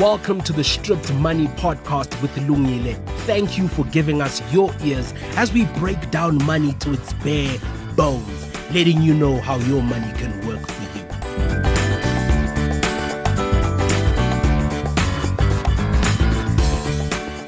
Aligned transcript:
Welcome 0.00 0.42
to 0.42 0.52
the 0.52 0.62
Stripped 0.62 1.12
Money 1.14 1.48
Podcast 1.48 2.22
with 2.22 2.30
Lungile. 2.36 2.94
Thank 3.26 3.58
you 3.58 3.66
for 3.66 3.84
giving 3.86 4.22
us 4.22 4.40
your 4.52 4.72
ears 4.84 5.12
as 5.34 5.52
we 5.52 5.64
break 5.80 6.12
down 6.12 6.38
money 6.44 6.72
to 6.74 6.92
its 6.92 7.12
bare 7.14 7.58
bones, 7.96 8.46
letting 8.72 9.02
you 9.02 9.12
know 9.12 9.40
how 9.40 9.56
your 9.56 9.82
money 9.82 10.12
can 10.12 10.30
work 10.46 10.64
for 10.64 10.82
you. 10.96 11.04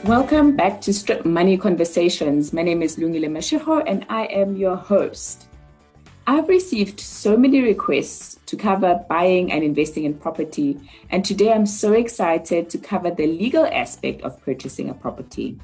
Welcome 0.02 0.56
back 0.56 0.80
to 0.80 0.92
Stripped 0.92 1.24
Money 1.24 1.56
Conversations. 1.56 2.52
My 2.52 2.62
name 2.62 2.82
is 2.82 2.96
Lungile 2.96 3.30
Mashiho 3.30 3.84
and 3.86 4.04
I 4.08 4.24
am 4.24 4.56
your 4.56 4.74
host. 4.74 5.46
I've 6.30 6.48
received 6.48 7.00
so 7.00 7.36
many 7.36 7.60
requests 7.60 8.38
to 8.46 8.56
cover 8.56 9.04
buying 9.08 9.50
and 9.50 9.64
investing 9.64 10.04
in 10.04 10.14
property, 10.14 10.78
and 11.10 11.24
today 11.24 11.52
I'm 11.52 11.66
so 11.66 11.92
excited 11.92 12.70
to 12.70 12.78
cover 12.78 13.10
the 13.10 13.26
legal 13.26 13.66
aspect 13.66 14.22
of 14.22 14.40
purchasing 14.40 14.90
a 14.90 14.94
property. 14.94 15.58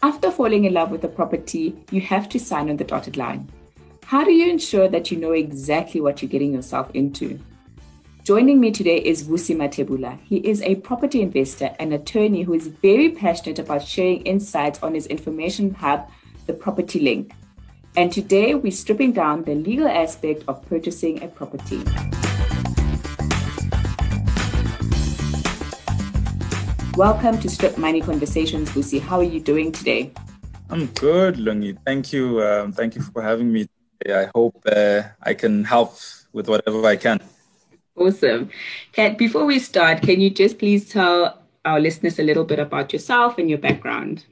After 0.00 0.30
falling 0.30 0.64
in 0.64 0.74
love 0.74 0.92
with 0.92 1.02
a 1.02 1.08
property, 1.08 1.76
you 1.90 2.00
have 2.02 2.28
to 2.28 2.38
sign 2.38 2.70
on 2.70 2.76
the 2.76 2.84
dotted 2.84 3.16
line. 3.16 3.50
How 4.04 4.22
do 4.22 4.30
you 4.30 4.48
ensure 4.48 4.86
that 4.86 5.10
you 5.10 5.16
know 5.16 5.32
exactly 5.32 6.00
what 6.00 6.22
you're 6.22 6.30
getting 6.30 6.52
yourself 6.52 6.88
into? 6.94 7.40
Joining 8.22 8.60
me 8.60 8.70
today 8.70 8.98
is 8.98 9.24
Vusi 9.24 9.56
Mathebula. 9.56 10.20
He 10.22 10.36
is 10.36 10.62
a 10.62 10.76
property 10.76 11.20
investor 11.20 11.74
and 11.80 11.92
attorney 11.92 12.42
who 12.42 12.54
is 12.54 12.68
very 12.68 13.10
passionate 13.10 13.58
about 13.58 13.84
sharing 13.84 14.22
insights 14.22 14.80
on 14.84 14.94
his 14.94 15.08
information 15.08 15.74
hub, 15.74 16.08
the 16.46 16.52
Property 16.52 17.00
Link. 17.00 17.32
And 17.98 18.12
today 18.12 18.54
we're 18.54 18.72
stripping 18.72 19.12
down 19.12 19.44
the 19.44 19.54
legal 19.54 19.88
aspect 19.88 20.44
of 20.48 20.60
purchasing 20.68 21.22
a 21.22 21.28
property. 21.28 21.82
Welcome 26.94 27.38
to 27.40 27.48
Stripped 27.48 27.78
Money 27.78 28.02
Conversations, 28.02 28.68
Vusi. 28.68 29.00
How 29.00 29.20
are 29.20 29.24
you 29.24 29.40
doing 29.40 29.72
today? 29.72 30.12
I'm 30.68 30.88
good, 30.88 31.36
Lungi. 31.36 31.78
Thank 31.86 32.12
you. 32.12 32.42
Um, 32.42 32.72
thank 32.72 32.96
you 32.96 33.00
for 33.00 33.22
having 33.22 33.50
me. 33.50 33.66
Today. 34.02 34.24
I 34.24 34.30
hope 34.34 34.62
uh, 34.70 35.04
I 35.22 35.32
can 35.32 35.64
help 35.64 35.96
with 36.34 36.50
whatever 36.50 36.84
I 36.84 36.96
can. 36.96 37.18
Awesome. 37.96 38.50
Kat, 38.92 39.16
before 39.16 39.46
we 39.46 39.58
start, 39.58 40.02
can 40.02 40.20
you 40.20 40.28
just 40.28 40.58
please 40.58 40.86
tell 40.90 41.40
our 41.64 41.80
listeners 41.80 42.18
a 42.18 42.22
little 42.22 42.44
bit 42.44 42.58
about 42.58 42.92
yourself 42.92 43.38
and 43.38 43.48
your 43.48 43.58
background? 43.58 44.26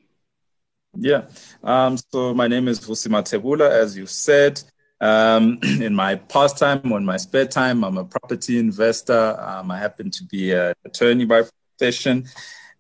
Yeah. 0.97 1.23
Um, 1.63 1.97
so 1.97 2.35
my 2.35 2.49
name 2.49 2.69
is 2.69 2.81
Vusi 2.81 3.09
Mathebula, 3.09 3.71
as 3.71 3.97
you 3.97 4.07
said. 4.07 4.63
Um, 5.01 5.59
in 5.63 5.95
my 5.95 6.17
pastime, 6.17 6.91
or 6.91 6.99
in 6.99 7.05
my 7.05 7.17
spare 7.17 7.47
time, 7.47 7.85
I'm 7.85 7.99
a 7.99 8.05
property 8.05 8.59
investor. 8.59 9.37
Um, 9.41 9.71
I 9.71 9.79
happen 9.79 10.11
to 10.11 10.25
be 10.25 10.53
an 10.53 10.75
attorney 10.85 11.25
by 11.25 11.43
profession. 11.77 12.27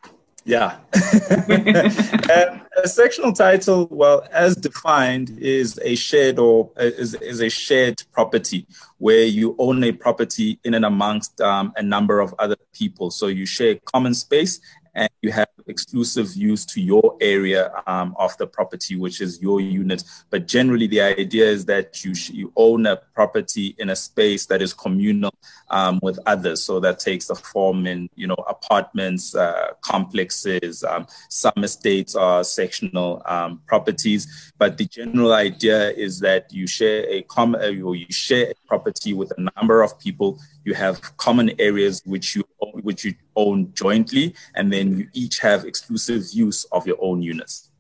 Yeah. 0.45 0.79
um, 0.95 2.61
a 2.83 2.89
sectional 2.89 3.33
title, 3.33 3.89
well, 3.91 4.27
as 4.33 4.57
defined, 4.57 5.39
is 5.39 5.79
a 5.83 5.95
shared 5.95 6.39
or 6.39 6.71
is, 6.77 7.15
is 7.15 7.41
a 7.41 7.49
shared 7.49 8.03
property 8.13 8.67
where 8.99 9.25
you 9.25 9.55
own 9.59 9.83
a 9.85 9.93
property 9.93 10.59
in 10.65 10.75
and 10.75 10.85
amongst 10.85 11.41
um, 11.41 11.73
a 11.77 11.83
number 11.83 12.21
of 12.21 12.35
other 12.39 12.57
people. 12.73 13.11
So 13.11 13.27
you 13.27 13.47
share 13.47 13.77
common 13.85 14.15
space 14.15 14.61
and 14.95 15.09
you 15.23 15.31
have 15.33 15.49
exclusive 15.67 16.35
use 16.35 16.65
to 16.67 16.81
your 16.81 17.17
area 17.21 17.71
um, 17.87 18.15
of 18.19 18.37
the 18.39 18.47
property, 18.47 18.97
which 18.97 19.21
is 19.21 19.41
your 19.41 19.61
unit. 19.61 20.03
But 20.31 20.47
generally, 20.47 20.87
the 20.87 21.01
idea 21.01 21.47
is 21.47 21.65
that 21.67 22.05
you 22.05 22.15
sh- 22.15 22.31
you 22.31 22.53
own 22.57 22.87
a 22.87 22.97
property 23.15 23.75
in 23.79 23.91
a 23.91 23.97
space 23.97 24.47
that 24.47 24.63
is 24.63 24.75
communal 24.75 25.33
um, 25.71 26.01
with 26.03 26.19
others. 26.27 26.63
So 26.63 26.81
that 26.81 26.99
takes 26.99 27.27
the 27.27 27.35
form 27.35 27.87
in 27.87 28.09
you 28.15 28.27
know 28.27 28.43
apartments, 28.49 29.35
uh, 29.35 29.73
complexes. 29.81 30.83
Um, 30.85 31.07
some 31.29 31.53
estates 31.59 32.15
are 32.15 32.43
sectional 32.43 33.23
um, 33.27 33.61
properties, 33.67 34.53
but 34.59 34.77
the 34.77 34.87
general 34.87 35.33
idea 35.33 35.91
is 35.91 36.21
that 36.21 36.53
you 36.53 36.67
share 36.67 37.09
a 37.09 37.23
common 37.23 37.61
uh, 37.61 37.83
or 37.83 37.95
you 37.95 38.07
share 38.11 38.51
a 38.51 38.55
property 38.67 39.15
with 39.15 39.33
a 39.39 39.51
number 39.57 39.83
of 39.83 39.99
people. 39.99 40.39
You 40.65 40.75
have 40.75 41.17
common 41.17 41.53
areas 41.59 42.03
which 42.05 42.37
you 42.37 42.45
own, 42.61 42.83
which 42.83 43.05
you 43.05 43.15
own 43.37 43.73
jointly, 43.73 44.35
and 44.55 44.73
then 44.73 44.99
you 44.99 45.09
each 45.13 45.39
have 45.41 45.65
exclusive 45.65 46.25
use 46.33 46.65
of 46.73 46.87
your 46.87 46.99
own 47.01 47.23
units. 47.23 47.71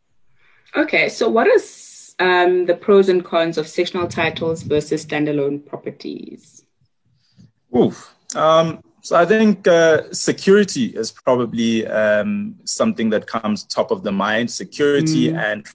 Okay, 0.76 1.08
so 1.08 1.28
what 1.28 1.46
is 1.46 2.14
um, 2.18 2.66
the 2.66 2.74
pros 2.74 3.08
and 3.08 3.24
cons 3.24 3.58
of 3.58 3.66
sectional 3.66 4.06
titles 4.06 4.62
versus 4.62 5.04
standalone 5.04 5.64
properties? 5.66 6.64
Oof. 7.76 8.14
Um, 8.34 8.82
so 9.02 9.16
I 9.16 9.24
think 9.24 9.66
uh, 9.66 10.12
security 10.12 10.86
is 10.86 11.10
probably 11.10 11.86
um, 11.86 12.56
something 12.64 13.10
that 13.10 13.26
comes 13.26 13.64
top 13.64 13.90
of 13.90 14.02
the 14.02 14.12
mind. 14.12 14.50
Security 14.50 15.30
mm. 15.30 15.38
and 15.38 15.66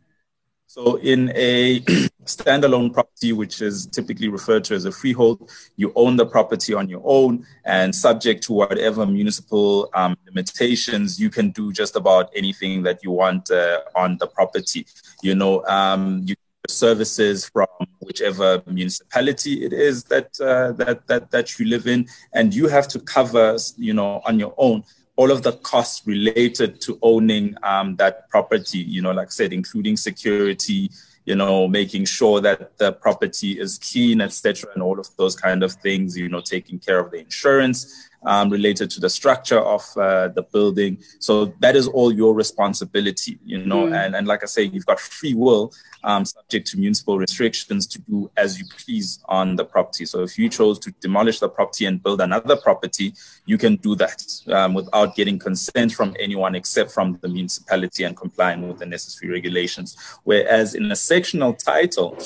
so 0.75 0.97
in 0.97 1.31
a 1.35 1.79
standalone 2.25 2.91
property, 2.91 3.31
which 3.31 3.61
is 3.61 3.85
typically 3.85 4.27
referred 4.27 4.65
to 4.65 4.75
as 4.75 4.83
a 4.83 4.91
freehold, 4.91 5.49
you 5.77 5.93
own 5.95 6.17
the 6.17 6.25
property 6.25 6.73
on 6.73 6.89
your 6.89 7.01
own 7.05 7.45
and 7.63 7.95
subject 7.95 8.43
to 8.43 8.51
whatever 8.51 9.05
municipal 9.05 9.89
um, 9.93 10.17
limitations, 10.25 11.17
you 11.17 11.29
can 11.29 11.51
do 11.51 11.71
just 11.71 11.95
about 11.95 12.29
anything 12.35 12.83
that 12.83 13.01
you 13.05 13.11
want 13.11 13.49
uh, 13.51 13.83
on 13.95 14.17
the 14.17 14.27
property. 14.27 14.85
You 15.23 15.35
know, 15.35 15.63
um, 15.63 16.23
you 16.25 16.35
services 16.67 17.47
from 17.47 17.67
whichever 17.99 18.61
municipality 18.65 19.63
it 19.63 19.71
is 19.71 20.03
that 20.05 20.29
uh, 20.41 20.71
that 20.73 21.07
that 21.07 21.31
that 21.31 21.57
you 21.57 21.67
live 21.67 21.87
in, 21.87 22.05
and 22.33 22.53
you 22.53 22.67
have 22.67 22.87
to 22.89 22.99
cover, 22.99 23.57
you 23.77 23.93
know, 23.93 24.21
on 24.25 24.39
your 24.39 24.53
own 24.57 24.83
all 25.15 25.31
of 25.31 25.43
the 25.43 25.53
costs 25.53 26.05
related 26.05 26.81
to 26.81 26.99
owning 27.01 27.55
um, 27.63 27.95
that 27.95 28.29
property, 28.29 28.79
you 28.79 29.01
know, 29.01 29.11
like 29.11 29.27
I 29.27 29.29
said, 29.29 29.53
including 29.53 29.95
security, 29.97 30.91
you 31.25 31.35
know, 31.35 31.67
making 31.67 32.05
sure 32.05 32.41
that 32.41 32.77
the 32.77 32.91
property 32.91 33.59
is 33.59 33.79
clean, 33.79 34.21
etc., 34.21 34.69
and 34.73 34.83
all 34.83 34.99
of 34.99 35.07
those 35.17 35.35
kind 35.35 35.63
of 35.63 35.73
things, 35.73 36.17
you 36.17 36.29
know, 36.29 36.41
taking 36.41 36.79
care 36.79 36.99
of 36.99 37.11
the 37.11 37.17
insurance 37.17 38.09
um, 38.25 38.49
related 38.49 38.89
to 38.91 38.99
the 38.99 39.09
structure 39.09 39.59
of 39.59 39.85
uh, 39.97 40.29
the 40.29 40.41
building. 40.41 40.97
So 41.19 41.53
that 41.59 41.75
is 41.75 41.87
all 41.87 42.11
your 42.11 42.33
responsibility, 42.33 43.39
you 43.45 43.65
know. 43.65 43.85
Mm. 43.85 44.05
And, 44.05 44.15
and 44.15 44.27
like 44.27 44.43
I 44.43 44.47
say, 44.47 44.63
you've 44.63 44.85
got 44.85 44.99
free 44.99 45.33
will, 45.33 45.71
um, 46.03 46.25
subject 46.25 46.67
to 46.67 46.79
municipal 46.79 47.17
restrictions, 47.17 47.87
to 47.87 48.01
do 48.01 48.29
as 48.37 48.59
you 48.59 48.65
please 48.77 49.19
on 49.25 49.55
the 49.55 49.65
property. 49.65 50.05
So 50.05 50.21
if 50.21 50.37
you 50.37 50.49
chose 50.49 50.79
to 50.79 50.91
demolish 51.01 51.39
the 51.39 51.49
property 51.49 51.85
and 51.85 52.01
build 52.01 52.21
another 52.21 52.55
property, 52.55 53.13
you 53.45 53.57
can 53.57 53.75
do 53.77 53.95
that 53.95 54.23
um, 54.47 54.73
without 54.73 55.15
getting 55.15 55.39
consent 55.39 55.93
from 55.93 56.15
anyone 56.19 56.55
except 56.55 56.91
from 56.91 57.17
the 57.21 57.27
municipality 57.27 58.03
and 58.03 58.15
complying 58.17 58.67
with 58.67 58.79
the 58.79 58.85
necessary 58.85 59.31
regulations. 59.31 59.95
Whereas 60.23 60.75
in 60.75 60.91
a 60.91 60.95
sectional 60.95 61.53
title, 61.53 62.17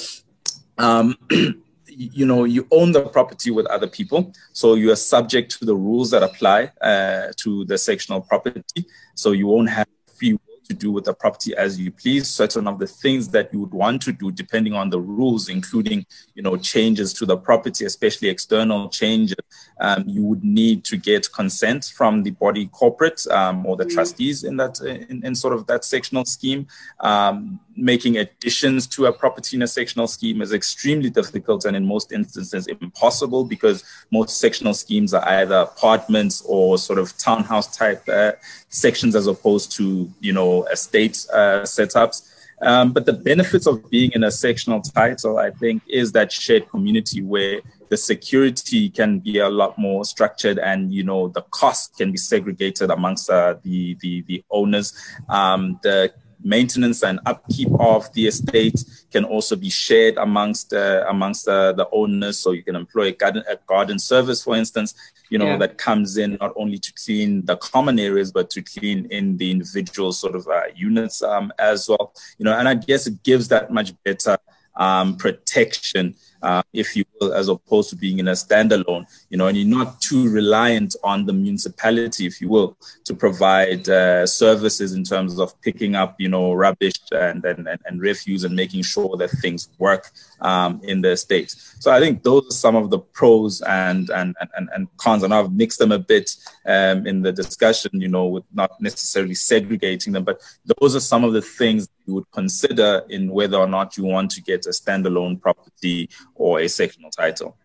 um, 0.77 1.15
you 1.99 2.25
know 2.25 2.45
you 2.45 2.65
own 2.71 2.93
the 2.93 3.01
property 3.01 3.51
with 3.51 3.65
other 3.65 3.87
people 3.87 4.31
so 4.53 4.75
you 4.75 4.89
are 4.89 4.95
subject 4.95 5.59
to 5.59 5.65
the 5.65 5.75
rules 5.75 6.09
that 6.11 6.23
apply 6.23 6.71
uh, 6.81 7.31
to 7.37 7.65
the 7.65 7.77
sectional 7.77 8.21
property. 8.21 8.85
So 9.15 9.31
you 9.31 9.47
won't 9.47 9.69
have 9.69 9.87
free 10.17 10.37
to 10.69 10.75
do 10.75 10.91
with 10.91 11.03
the 11.05 11.13
property 11.13 11.55
as 11.55 11.79
you 11.79 11.91
please. 11.91 12.27
Certain 12.27 12.67
of 12.67 12.79
the 12.79 12.87
things 12.87 13.27
that 13.29 13.51
you 13.51 13.59
would 13.59 13.73
want 13.73 14.01
to 14.03 14.11
do, 14.11 14.31
depending 14.31 14.73
on 14.73 14.89
the 14.89 14.99
rules, 14.99 15.49
including 15.49 16.05
you 16.35 16.43
know 16.43 16.55
changes 16.55 17.11
to 17.13 17.25
the 17.25 17.35
property, 17.35 17.85
especially 17.85 18.29
external 18.29 18.87
changes, 18.89 19.37
um, 19.81 20.03
you 20.07 20.23
would 20.23 20.43
need 20.43 20.83
to 20.85 20.95
get 20.95 21.31
consent 21.33 21.91
from 21.95 22.23
the 22.23 22.31
body 22.31 22.67
corporate 22.67 23.25
um, 23.27 23.65
or 23.65 23.75
the 23.75 23.85
mm. 23.85 23.93
trustees 23.93 24.43
in 24.43 24.57
that 24.57 24.79
in, 24.81 25.25
in, 25.25 25.35
sort 25.35 25.53
of 25.53 25.65
that 25.67 25.83
sectional 25.83 26.23
scheme. 26.23 26.67
Um, 26.99 27.59
making 27.75 28.17
additions 28.17 28.85
to 28.87 29.05
a 29.05 29.13
property 29.13 29.55
in 29.55 29.63
a 29.63 29.67
sectional 29.67 30.05
scheme 30.05 30.41
is 30.41 30.51
extremely 30.51 31.09
difficult 31.09 31.63
and 31.63 31.77
in 31.77 31.85
most 31.85 32.11
instances 32.11 32.67
impossible 32.67 33.45
because 33.45 33.85
most 34.11 34.37
sectional 34.37 34.73
schemes 34.73 35.13
are 35.13 35.25
either 35.29 35.55
apartments 35.55 36.43
or 36.45 36.77
sort 36.77 36.99
of 36.99 37.17
townhouse 37.17 37.75
type 37.75 38.03
uh, 38.09 38.33
sections 38.69 39.15
as 39.15 39.27
opposed 39.27 39.71
to 39.73 40.09
you 40.19 40.33
know 40.33 40.63
estate 40.65 41.25
uh, 41.33 41.61
setups. 41.63 42.27
Um, 42.61 42.91
but 42.91 43.05
the 43.05 43.13
benefits 43.13 43.67
of 43.67 43.89
being 43.89 44.11
in 44.11 44.25
a 44.25 44.31
sectional 44.31 44.81
title, 44.81 45.37
I 45.37 45.49
think, 45.49 45.81
is 45.87 46.11
that 46.11 46.29
shared 46.29 46.69
community 46.69 47.21
where 47.21 47.61
the 47.87 47.95
security 47.95 48.89
can 48.89 49.19
be 49.19 49.39
a 49.39 49.47
lot 49.47 49.77
more 49.77 50.03
structured 50.03 50.59
and 50.59 50.93
you 50.93 51.03
know 51.03 51.29
the 51.29 51.41
cost 51.43 51.97
can 51.97 52.11
be 52.11 52.17
segregated 52.17 52.91
amongst 52.91 53.29
uh, 53.29 53.55
the, 53.63 53.97
the 54.01 54.21
the 54.27 54.43
owners 54.51 54.93
um, 55.29 55.79
the 55.83 56.11
maintenance 56.43 57.03
and 57.03 57.19
upkeep 57.25 57.69
of 57.79 58.11
the 58.13 58.27
estate 58.27 58.83
can 59.11 59.23
also 59.23 59.55
be 59.55 59.69
shared 59.69 60.17
amongst 60.17 60.73
uh, 60.73 61.05
amongst 61.09 61.47
uh, 61.47 61.73
the 61.73 61.87
owners. 61.91 62.37
So 62.37 62.51
you 62.51 62.63
can 62.63 62.75
employ 62.75 63.07
a 63.07 63.11
garden, 63.11 63.43
a 63.49 63.57
garden 63.67 63.99
service, 63.99 64.43
for 64.43 64.55
instance, 64.55 64.93
you 65.29 65.37
know, 65.37 65.45
yeah. 65.45 65.57
that 65.57 65.77
comes 65.77 66.17
in 66.17 66.37
not 66.39 66.53
only 66.55 66.77
to 66.77 66.93
clean 66.93 67.45
the 67.45 67.57
common 67.57 67.99
areas, 67.99 68.31
but 68.31 68.49
to 68.51 68.61
clean 68.61 69.05
in 69.11 69.37
the 69.37 69.51
individual 69.51 70.11
sort 70.11 70.35
of 70.35 70.47
uh, 70.47 70.63
units 70.75 71.21
um, 71.21 71.51
as 71.59 71.89
well. 71.89 72.13
You 72.37 72.45
know, 72.45 72.57
and 72.57 72.67
I 72.67 72.75
guess 72.75 73.07
it 73.07 73.21
gives 73.23 73.47
that 73.49 73.71
much 73.71 73.93
better 74.03 74.37
um, 74.75 75.17
protection 75.17 76.15
uh, 76.41 76.63
if 76.73 76.95
you 76.95 77.03
will, 77.19 77.33
as 77.33 77.49
opposed 77.49 77.89
to 77.89 77.95
being 77.95 78.19
in 78.19 78.27
a 78.27 78.33
standalone, 78.33 79.05
you 79.29 79.37
know, 79.37 79.47
and 79.47 79.57
you're 79.57 79.77
not 79.77 80.01
too 80.01 80.29
reliant 80.29 80.95
on 81.03 81.25
the 81.25 81.33
municipality, 81.33 82.25
if 82.25 82.41
you 82.41 82.49
will, 82.49 82.77
to 83.05 83.13
provide 83.13 83.87
uh, 83.89 84.25
services 84.25 84.93
in 84.93 85.03
terms 85.03 85.39
of 85.39 85.59
picking 85.61 85.95
up, 85.95 86.15
you 86.19 86.29
know, 86.29 86.53
rubbish 86.53 86.93
and, 87.11 87.43
and, 87.45 87.67
and 87.85 88.01
refuse 88.01 88.43
and 88.43 88.55
making 88.55 88.83
sure 88.83 89.17
that 89.17 89.29
things 89.41 89.69
work 89.77 90.11
um, 90.41 90.79
in 90.83 91.01
the 91.01 91.15
state. 91.17 91.51
So 91.79 91.91
I 91.91 91.99
think 91.99 92.23
those 92.23 92.47
are 92.47 92.51
some 92.51 92.75
of 92.75 92.89
the 92.89 92.99
pros 92.99 93.61
and, 93.61 94.09
and, 94.09 94.35
and, 94.55 94.69
and 94.73 94.87
cons, 94.97 95.23
and 95.23 95.33
I've 95.33 95.51
mixed 95.51 95.79
them 95.79 95.91
a 95.91 95.99
bit 95.99 96.35
um, 96.65 97.05
in 97.05 97.21
the 97.21 97.31
discussion, 97.31 97.91
you 97.93 98.07
know, 98.07 98.27
with 98.27 98.43
not 98.53 98.71
necessarily 98.79 99.35
segregating 99.35 100.13
them, 100.13 100.23
but 100.23 100.41
those 100.79 100.95
are 100.95 100.99
some 100.99 101.23
of 101.23 101.33
the 101.33 101.41
things 101.41 101.89
you 102.05 102.15
would 102.15 102.31
consider 102.31 103.03
in 103.09 103.29
whether 103.29 103.57
or 103.57 103.67
not 103.67 103.95
you 103.97 104.03
want 104.03 104.31
to 104.31 104.41
get 104.41 104.65
a 104.65 104.69
standalone 104.69 105.39
property 105.39 106.09
or 106.39 106.59
a 106.59 106.67
sectional 106.67 107.11
title. 107.11 107.55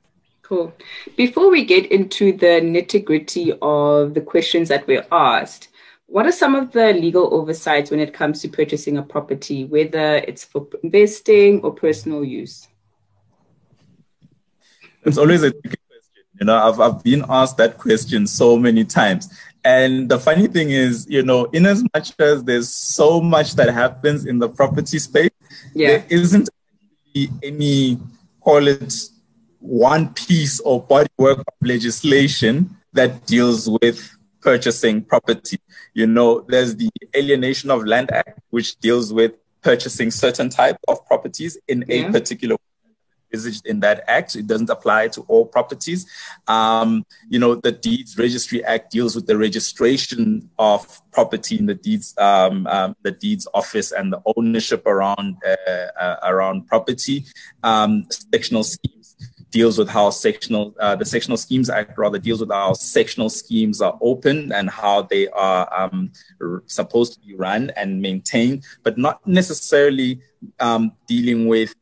Cool. 0.43 0.75
Before 1.17 1.51
we 1.51 1.65
get 1.65 1.91
into 1.91 2.37
the 2.37 2.61
nitty 2.61 3.03
gritty 3.03 3.55
of 3.63 4.13
the 4.13 4.21
questions 4.21 4.69
that 4.69 4.87
were 4.87 5.07
asked, 5.11 5.69
what 6.07 6.27
are 6.27 6.33
some 6.33 6.55
of 6.55 6.73
the 6.73 6.93
legal 6.93 7.33
oversights 7.33 7.91
when 7.91 8.01
it 8.01 8.13
comes 8.13 8.43
to 8.43 8.49
purchasing 8.49 8.99
a 8.99 9.03
property, 9.03 9.65
whether 9.65 10.17
it's 10.17 10.45
for 10.45 10.69
investing 10.83 11.63
or 11.63 11.73
personal 11.73 12.23
use? 12.23 12.69
It's 15.05 15.17
always 15.17 15.43
a 15.43 15.51
tricky 15.51 15.79
question. 15.89 16.25
You 16.39 16.47
know, 16.47 16.57
I've, 16.57 16.79
I've 16.79 17.03
been 17.03 17.25
asked 17.29 17.57
that 17.57 17.79
question 17.79 18.27
so 18.27 18.59
many 18.59 18.85
times. 18.85 19.33
And 19.65 20.11
the 20.11 20.19
funny 20.19 20.47
thing 20.47 20.71
is, 20.71 21.07
you 21.09 21.23
know, 21.23 21.47
in 21.47 21.65
as 21.65 21.83
much 21.95 22.13
as 22.19 22.45
there's 22.45 22.69
so 22.69 23.19
much 23.21 23.55
that 23.55 23.73
happens 23.73 24.27
in 24.27 24.39
the 24.39 24.49
property 24.49 24.99
space, 24.99 25.31
yeah. 25.75 25.89
there 25.89 26.07
isn't 26.11 26.51
any, 27.43 27.99
call 28.45 28.69
it, 28.69 28.95
one 29.59 30.13
piece 30.13 30.61
or 30.61 30.87
bodywork 30.87 31.39
of 31.39 31.45
legislation 31.63 32.77
that 32.93 33.27
deals 33.27 33.69
with 33.81 34.17
purchasing 34.43 35.03
property. 35.03 35.59
You 35.95 36.07
know, 36.07 36.45
there's 36.49 36.77
the 36.77 36.91
Alienation 37.17 37.71
of 37.71 37.87
Land 37.87 38.13
Act, 38.13 38.41
which 38.51 38.77
deals 38.77 39.13
with 39.13 39.33
purchasing 39.63 40.11
certain 40.11 40.51
type 40.51 40.77
of 40.87 41.05
properties 41.07 41.57
in 41.67 41.85
yeah. 41.89 42.09
a 42.09 42.13
particular 42.13 42.57
in 43.65 43.81
that 43.81 44.05
act. 44.09 44.37
It 44.37 44.47
doesn't 44.47 44.71
apply 44.71 45.09
to 45.09 45.23
all 45.23 45.47
properties. 45.47 46.07
Um, 46.47 47.05
you 47.29 47.39
know, 47.39 47.55
the 47.55 47.73
Deeds 47.73 48.17
Registry 48.19 48.65
Act 48.65 48.91
deals 48.91 49.15
with 49.15 49.27
the 49.27 49.37
registration 49.37 50.51
of 50.59 51.01
property 51.13 51.59
in 51.59 51.67
the 51.67 51.75
deeds, 51.75 52.15
um, 52.19 52.67
um, 52.67 52.97
the 53.03 53.13
deeds 53.13 53.47
office, 53.55 53.93
and 53.93 54.13
the 54.13 54.21
ownership 54.37 54.87
around 54.87 55.37
uh, 55.47 56.01
uh, 56.01 56.17
around 56.25 56.67
property. 56.67 57.25
Um, 57.63 58.07
sectional 58.11 58.65
schemes 58.65 59.17
deals 59.55 59.79
with 59.79 59.89
how 59.89 60.11
sectional 60.11 60.75
uh, 60.81 60.97
the 60.97 61.05
sectional 61.05 61.37
schemes 61.37 61.71
act 61.71 61.97
rather 61.97 62.19
deals 62.19 62.41
with 62.41 62.51
how 62.51 62.73
sectional 62.73 63.31
schemes 63.31 63.81
are 63.81 63.97
open 64.01 64.51
and 64.53 64.69
how 64.69 65.03
they 65.03 65.29
are 65.29 65.63
um, 65.73 66.11
r- 66.41 66.65
supposed 66.67 67.13
to 67.15 67.21
be 67.21 67.37
run 67.37 67.71
and 67.77 68.03
maintained, 68.03 68.65
but 68.83 68.99
not 68.99 69.25
necessarily 69.27 70.21
um, 70.59 70.93
dealing 71.07 71.47
with 71.47 71.73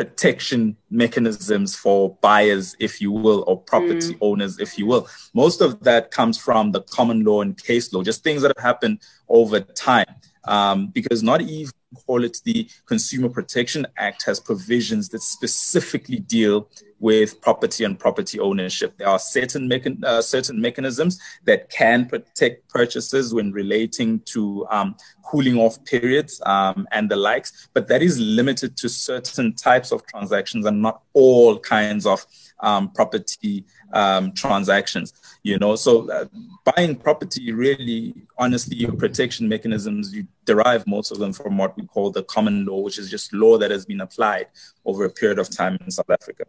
protection 0.00 0.74
mechanisms 0.90 1.76
for 1.76 2.16
buyers, 2.22 2.74
if 2.80 3.02
you 3.02 3.12
will, 3.12 3.44
or 3.46 3.60
property 3.60 4.14
mm. 4.14 4.18
owners, 4.22 4.58
if 4.58 4.78
you 4.78 4.86
will. 4.86 5.06
Most 5.34 5.60
of 5.60 5.78
that 5.80 6.10
comes 6.10 6.38
from 6.38 6.72
the 6.72 6.80
common 6.80 7.22
law 7.22 7.42
and 7.42 7.62
case 7.62 7.92
law, 7.92 8.02
just 8.02 8.24
things 8.24 8.40
that 8.40 8.50
have 8.56 8.64
happened 8.64 9.00
over 9.28 9.60
time. 9.60 10.06
Um, 10.44 10.86
because 10.86 11.22
not 11.22 11.42
even 11.42 11.70
call 12.06 12.24
it 12.24 12.38
the 12.44 12.66
Consumer 12.86 13.28
Protection 13.28 13.86
Act 13.98 14.24
has 14.24 14.40
provisions 14.40 15.10
that 15.10 15.20
specifically 15.20 16.18
deal 16.18 16.70
with 17.00 17.40
property 17.40 17.82
and 17.84 17.98
property 17.98 18.38
ownership. 18.38 18.96
There 18.98 19.08
are 19.08 19.18
certain 19.18 19.68
mechan- 19.68 20.04
uh, 20.04 20.22
certain 20.22 20.60
mechanisms 20.60 21.18
that 21.44 21.70
can 21.70 22.06
protect 22.06 22.68
purchases 22.68 23.34
when 23.34 23.52
relating 23.52 24.20
to 24.26 24.66
um, 24.70 24.94
cooling 25.24 25.56
off 25.56 25.82
periods 25.84 26.40
um, 26.44 26.86
and 26.92 27.10
the 27.10 27.16
likes, 27.16 27.68
but 27.72 27.88
that 27.88 28.02
is 28.02 28.20
limited 28.20 28.76
to 28.76 28.88
certain 28.88 29.54
types 29.54 29.92
of 29.92 30.06
transactions 30.06 30.66
and 30.66 30.82
not 30.82 31.02
all 31.14 31.58
kinds 31.58 32.04
of 32.06 32.24
um, 32.60 32.90
property 32.90 33.64
um, 33.92 34.32
transactions. 34.32 35.14
You 35.42 35.58
know, 35.58 35.76
so 35.76 36.10
uh, 36.10 36.26
buying 36.64 36.96
property 36.96 37.52
really, 37.52 38.14
honestly, 38.36 38.76
your 38.76 38.92
protection 38.92 39.48
mechanisms 39.48 40.12
you 40.12 40.26
derive 40.44 40.86
most 40.86 41.10
of 41.10 41.18
them 41.18 41.32
from 41.32 41.56
what 41.56 41.76
we 41.78 41.86
call 41.86 42.10
the 42.10 42.24
common 42.24 42.66
law, 42.66 42.80
which 42.80 42.98
is 42.98 43.10
just 43.10 43.32
law 43.32 43.56
that 43.56 43.70
has 43.70 43.86
been 43.86 44.02
applied 44.02 44.48
over 44.84 45.04
a 45.04 45.10
period 45.10 45.38
of 45.38 45.48
time 45.48 45.78
in 45.80 45.90
South 45.90 46.10
Africa. 46.10 46.44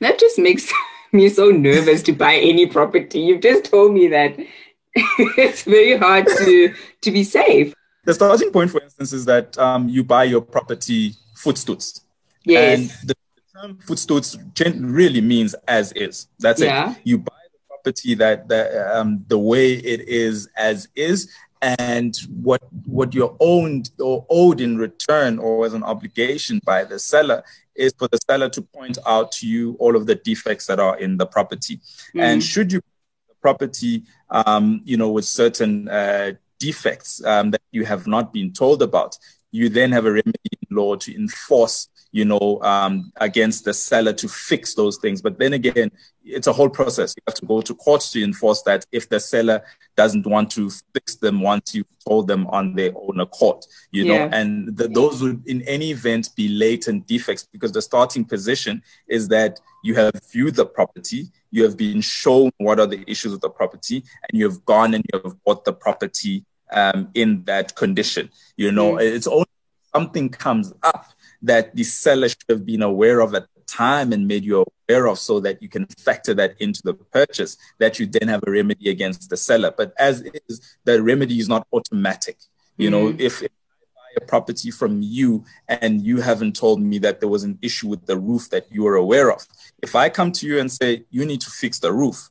That 0.00 0.18
just 0.18 0.38
makes 0.38 0.72
me 1.12 1.28
so 1.28 1.50
nervous 1.50 2.02
to 2.04 2.12
buy 2.12 2.36
any 2.36 2.66
property. 2.66 3.20
You've 3.20 3.42
just 3.42 3.66
told 3.66 3.92
me 3.92 4.08
that 4.08 4.36
it's 4.94 5.62
very 5.62 5.96
hard 5.96 6.26
to 6.26 6.74
to 7.02 7.10
be 7.10 7.24
safe. 7.24 7.74
The 8.04 8.14
starting 8.14 8.52
point, 8.52 8.70
for 8.70 8.80
instance, 8.80 9.12
is 9.12 9.24
that 9.24 9.58
um, 9.58 9.88
you 9.88 10.04
buy 10.04 10.24
your 10.24 10.40
property 10.40 11.14
voetstoots. 11.36 12.02
Yes. 12.44 12.78
And 12.78 13.08
the 13.08 13.14
term 13.52 13.78
voetstoots 13.86 14.38
really 14.80 15.20
means 15.20 15.54
as 15.66 15.92
is. 15.92 16.28
That's 16.38 16.60
yeah. 16.60 16.92
it. 16.92 16.98
You 17.02 17.18
buy 17.18 17.34
the 17.52 17.58
property 17.68 18.14
that, 18.14 18.48
that 18.48 18.96
um, 18.96 19.24
the 19.26 19.38
way 19.38 19.72
it 19.72 20.08
is 20.08 20.48
as 20.56 20.88
is, 20.94 21.30
and 21.62 22.16
what 22.42 22.62
what 22.84 23.14
you're 23.14 23.36
owned 23.40 23.90
or 23.98 24.26
owed 24.28 24.60
in 24.60 24.76
return 24.76 25.38
or 25.38 25.64
as 25.64 25.74
an 25.74 25.82
obligation 25.82 26.60
by 26.64 26.84
the 26.84 26.98
seller 26.98 27.42
is 27.74 27.94
for 27.98 28.08
the 28.08 28.18
seller 28.28 28.48
to 28.48 28.62
point 28.62 28.98
out 29.06 29.32
to 29.32 29.46
you 29.46 29.76
all 29.78 29.96
of 29.96 30.06
the 30.06 30.14
defects 30.14 30.66
that 30.66 30.80
are 30.80 30.98
in 30.98 31.16
the 31.16 31.26
property. 31.26 31.76
Mm-hmm. 31.76 32.20
And 32.20 32.42
should 32.42 32.72
you 32.72 32.80
the 33.28 33.34
property, 33.40 34.04
um, 34.30 34.80
you 34.84 34.96
know, 34.96 35.10
with 35.10 35.24
certain 35.24 35.88
uh, 35.88 36.32
defects 36.58 37.22
um, 37.24 37.50
that 37.50 37.62
you 37.70 37.84
have 37.84 38.06
not 38.06 38.32
been 38.32 38.52
told 38.52 38.82
about, 38.82 39.16
you 39.50 39.68
then 39.68 39.92
have 39.92 40.06
a 40.06 40.12
remedy 40.12 40.38
in 40.52 40.76
law 40.76 40.96
to 40.96 41.14
enforce 41.14 41.88
you 42.12 42.24
know, 42.24 42.60
um, 42.62 43.12
against 43.16 43.64
the 43.64 43.74
seller 43.74 44.12
to 44.12 44.28
fix 44.28 44.74
those 44.74 44.96
things. 44.98 45.20
But 45.20 45.38
then 45.38 45.52
again, 45.52 45.90
it's 46.24 46.46
a 46.46 46.52
whole 46.52 46.68
process. 46.68 47.14
You 47.16 47.22
have 47.26 47.34
to 47.36 47.46
go 47.46 47.60
to 47.60 47.74
court 47.74 48.00
to 48.12 48.22
enforce 48.22 48.62
that 48.62 48.84
if 48.92 49.08
the 49.08 49.20
seller 49.20 49.62
doesn't 49.96 50.26
want 50.26 50.50
to 50.52 50.70
fix 50.94 51.16
them 51.16 51.40
once 51.40 51.74
you've 51.74 51.86
told 52.06 52.26
them 52.26 52.46
on 52.48 52.74
their 52.74 52.92
own 52.96 53.20
accord, 53.20 53.64
you 53.92 54.04
yeah. 54.04 54.26
know, 54.26 54.36
and 54.36 54.76
the, 54.76 54.88
those 54.88 55.22
would 55.22 55.46
in 55.46 55.62
any 55.62 55.90
event 55.90 56.30
be 56.36 56.48
latent 56.48 57.06
defects 57.06 57.46
because 57.52 57.72
the 57.72 57.82
starting 57.82 58.24
position 58.24 58.82
is 59.08 59.28
that 59.28 59.60
you 59.84 59.94
have 59.94 60.12
viewed 60.32 60.54
the 60.54 60.66
property, 60.66 61.26
you 61.50 61.62
have 61.62 61.76
been 61.76 62.00
shown 62.00 62.50
what 62.58 62.80
are 62.80 62.86
the 62.86 63.08
issues 63.08 63.32
with 63.32 63.40
the 63.40 63.50
property, 63.50 63.96
and 63.96 64.38
you 64.38 64.44
have 64.48 64.64
gone 64.64 64.94
and 64.94 65.04
you 65.12 65.20
have 65.22 65.44
bought 65.44 65.64
the 65.64 65.72
property 65.72 66.44
um, 66.72 67.08
in 67.14 67.44
that 67.44 67.74
condition. 67.76 68.30
You 68.56 68.72
know, 68.72 68.94
mm. 68.94 69.02
it's 69.02 69.26
only 69.26 69.46
something 69.94 70.28
comes 70.28 70.72
up 70.82 71.06
that 71.42 71.74
the 71.74 71.84
seller 71.84 72.28
should 72.28 72.44
have 72.48 72.66
been 72.66 72.82
aware 72.82 73.20
of 73.20 73.34
at 73.34 73.46
the 73.54 73.62
time 73.66 74.12
and 74.12 74.26
made 74.26 74.44
you 74.44 74.64
aware 74.88 75.06
of 75.06 75.18
so 75.18 75.40
that 75.40 75.62
you 75.62 75.68
can 75.68 75.86
factor 75.98 76.34
that 76.34 76.54
into 76.60 76.80
the 76.82 76.94
purchase, 76.94 77.56
that 77.78 77.98
you 77.98 78.06
then 78.06 78.28
have 78.28 78.42
a 78.46 78.50
remedy 78.50 78.90
against 78.90 79.28
the 79.30 79.36
seller. 79.36 79.72
But 79.76 79.92
as 79.98 80.22
is, 80.48 80.76
the 80.84 81.02
remedy 81.02 81.38
is 81.38 81.48
not 81.48 81.66
automatic. 81.72 82.36
You 82.76 82.88
mm. 82.88 82.92
know, 82.92 83.16
if, 83.18 83.42
I 83.42 83.46
buy 83.46 84.10
a 84.16 84.20
property 84.26 84.70
from 84.70 85.02
you 85.02 85.44
and 85.68 86.02
you 86.02 86.20
haven't 86.20 86.56
told 86.56 86.80
me 86.80 86.98
that 86.98 87.20
there 87.20 87.28
was 87.28 87.44
an 87.44 87.58
issue 87.62 87.88
with 87.88 88.06
the 88.06 88.16
roof 88.16 88.50
that 88.50 88.66
you 88.70 88.86
are 88.86 88.96
aware 88.96 89.30
of. 89.32 89.46
If 89.82 89.94
I 89.94 90.08
come 90.08 90.32
to 90.32 90.46
you 90.46 90.58
and 90.58 90.70
say 90.70 91.04
you 91.10 91.24
need 91.24 91.40
to 91.42 91.50
fix 91.50 91.78
the 91.78 91.92
roof, 91.92 92.28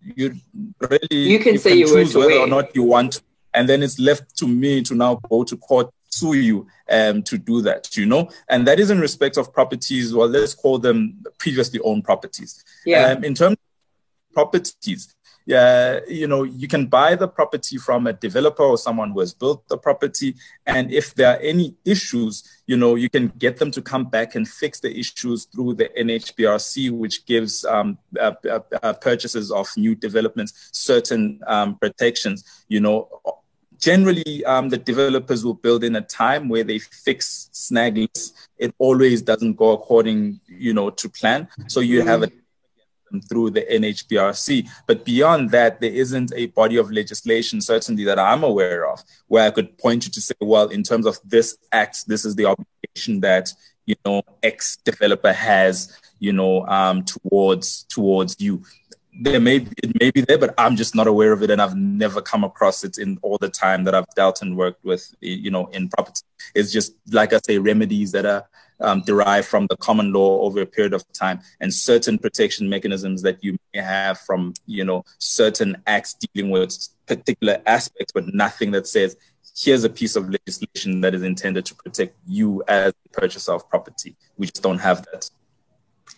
you 0.00 0.34
really 0.80 1.08
you 1.10 1.38
can 1.40 1.54
you 1.54 1.58
say 1.58 1.70
can 1.70 1.78
you 1.78 1.86
choose 1.86 2.14
whether 2.14 2.30
away. 2.30 2.38
or 2.38 2.46
not 2.46 2.74
you 2.76 2.84
want, 2.84 3.14
to 3.14 3.22
and 3.54 3.68
then 3.68 3.82
it's 3.82 3.98
left 3.98 4.36
to 4.36 4.46
me 4.46 4.82
to 4.82 4.94
now 4.94 5.16
go 5.28 5.42
to 5.42 5.56
court 5.56 5.90
sue 6.18 6.34
you 6.34 6.66
um, 6.90 7.22
to 7.22 7.38
do 7.38 7.62
that, 7.62 7.96
you 7.96 8.06
know? 8.06 8.30
And 8.48 8.66
that 8.66 8.80
is 8.80 8.90
in 8.90 9.00
respect 9.00 9.36
of 9.36 9.52
properties, 9.52 10.14
well, 10.14 10.28
let's 10.28 10.54
call 10.54 10.78
them 10.78 11.24
previously 11.38 11.80
owned 11.80 12.04
properties. 12.04 12.64
Yeah. 12.84 13.12
Um, 13.12 13.24
in 13.24 13.34
terms 13.34 13.54
of 13.54 14.34
properties, 14.34 15.14
yeah, 15.46 16.00
you 16.08 16.26
know, 16.26 16.42
you 16.42 16.66
can 16.66 16.86
buy 16.86 17.14
the 17.14 17.28
property 17.28 17.76
from 17.76 18.08
a 18.08 18.12
developer 18.12 18.64
or 18.64 18.76
someone 18.76 19.12
who 19.12 19.20
has 19.20 19.32
built 19.32 19.66
the 19.68 19.78
property. 19.78 20.34
And 20.66 20.92
if 20.92 21.14
there 21.14 21.36
are 21.36 21.40
any 21.40 21.76
issues, 21.84 22.42
you 22.66 22.76
know, 22.76 22.96
you 22.96 23.08
can 23.08 23.28
get 23.38 23.58
them 23.58 23.70
to 23.70 23.80
come 23.80 24.06
back 24.06 24.34
and 24.34 24.46
fix 24.46 24.80
the 24.80 24.92
issues 24.98 25.44
through 25.44 25.74
the 25.74 25.88
NHBRC, 25.96 26.90
which 26.90 27.26
gives 27.26 27.64
um, 27.64 27.96
uh, 28.18 28.32
uh, 28.50 28.58
uh, 28.82 28.92
purchases 28.94 29.52
of 29.52 29.68
new 29.76 29.94
developments 29.94 30.68
certain 30.72 31.40
um, 31.46 31.76
protections, 31.76 32.64
you 32.68 32.80
know. 32.80 33.08
Generally, 33.78 34.44
um, 34.44 34.68
the 34.68 34.78
developers 34.78 35.44
will 35.44 35.54
build 35.54 35.84
in 35.84 35.96
a 35.96 36.00
time 36.00 36.48
where 36.48 36.64
they 36.64 36.78
fix 36.78 37.48
snags. 37.52 38.32
It 38.58 38.74
always 38.78 39.22
doesn't 39.22 39.54
go 39.54 39.72
according, 39.72 40.40
you 40.46 40.74
know, 40.74 40.90
to 40.90 41.08
plan. 41.08 41.48
So 41.68 41.80
you 41.80 42.02
have 42.02 42.22
a 42.22 42.30
through 43.28 43.50
the 43.50 43.62
NHBRC. 43.62 44.68
But 44.86 45.04
beyond 45.04 45.50
that, 45.50 45.80
there 45.80 45.92
isn't 45.92 46.32
a 46.34 46.46
body 46.46 46.76
of 46.76 46.90
legislation, 46.90 47.60
certainly 47.60 48.04
that 48.04 48.18
I'm 48.18 48.42
aware 48.42 48.90
of, 48.90 49.02
where 49.28 49.46
I 49.46 49.50
could 49.50 49.78
point 49.78 50.06
you 50.06 50.12
to 50.12 50.20
say, 50.20 50.34
well, 50.40 50.68
in 50.68 50.82
terms 50.82 51.06
of 51.06 51.18
this 51.24 51.56
act, 51.72 52.06
this 52.08 52.24
is 52.24 52.34
the 52.34 52.46
obligation 52.46 53.20
that 53.20 53.52
you 53.86 53.94
know 54.04 54.22
X 54.42 54.76
developer 54.84 55.32
has, 55.32 55.96
you 56.18 56.32
know, 56.32 56.66
um, 56.66 57.04
towards 57.04 57.84
towards 57.84 58.36
you. 58.40 58.62
There 59.18 59.40
may 59.40 59.60
be, 59.60 59.70
it 59.82 59.98
may 59.98 60.10
be 60.10 60.20
there, 60.20 60.38
but 60.38 60.54
I'm 60.58 60.76
just 60.76 60.94
not 60.94 61.06
aware 61.06 61.32
of 61.32 61.42
it, 61.42 61.50
and 61.50 61.60
I've 61.62 61.76
never 61.76 62.20
come 62.20 62.44
across 62.44 62.84
it 62.84 62.98
in 62.98 63.18
all 63.22 63.38
the 63.38 63.48
time 63.48 63.84
that 63.84 63.94
I've 63.94 64.08
dealt 64.14 64.42
and 64.42 64.56
worked 64.56 64.84
with, 64.84 65.14
you 65.20 65.50
know, 65.50 65.66
in 65.66 65.88
property. 65.88 66.20
It's 66.54 66.70
just 66.70 66.94
like 67.10 67.32
I 67.32 67.40
say, 67.46 67.58
remedies 67.58 68.12
that 68.12 68.26
are 68.26 68.46
um, 68.80 69.02
derived 69.02 69.48
from 69.48 69.66
the 69.68 69.76
common 69.76 70.12
law 70.12 70.40
over 70.40 70.60
a 70.60 70.66
period 70.66 70.92
of 70.92 71.04
time 71.12 71.40
and 71.60 71.72
certain 71.72 72.18
protection 72.18 72.68
mechanisms 72.68 73.22
that 73.22 73.42
you 73.42 73.56
may 73.72 73.80
have 73.80 74.18
from 74.20 74.52
you 74.66 74.84
know 74.84 75.04
certain 75.18 75.82
acts 75.86 76.14
dealing 76.14 76.50
with 76.50 76.76
particular 77.06 77.60
aspects 77.66 78.12
but 78.12 78.24
nothing 78.34 78.70
that 78.72 78.86
says 78.86 79.16
here's 79.56 79.84
a 79.84 79.88
piece 79.88 80.16
of 80.16 80.28
legislation 80.28 81.00
that 81.00 81.14
is 81.14 81.22
intended 81.22 81.64
to 81.64 81.74
protect 81.74 82.14
you 82.26 82.62
as 82.68 82.92
purchaser 83.12 83.52
of 83.52 83.68
property 83.70 84.14
we 84.36 84.46
just 84.46 84.62
don't 84.62 84.78
have 84.78 85.04
that 85.12 85.30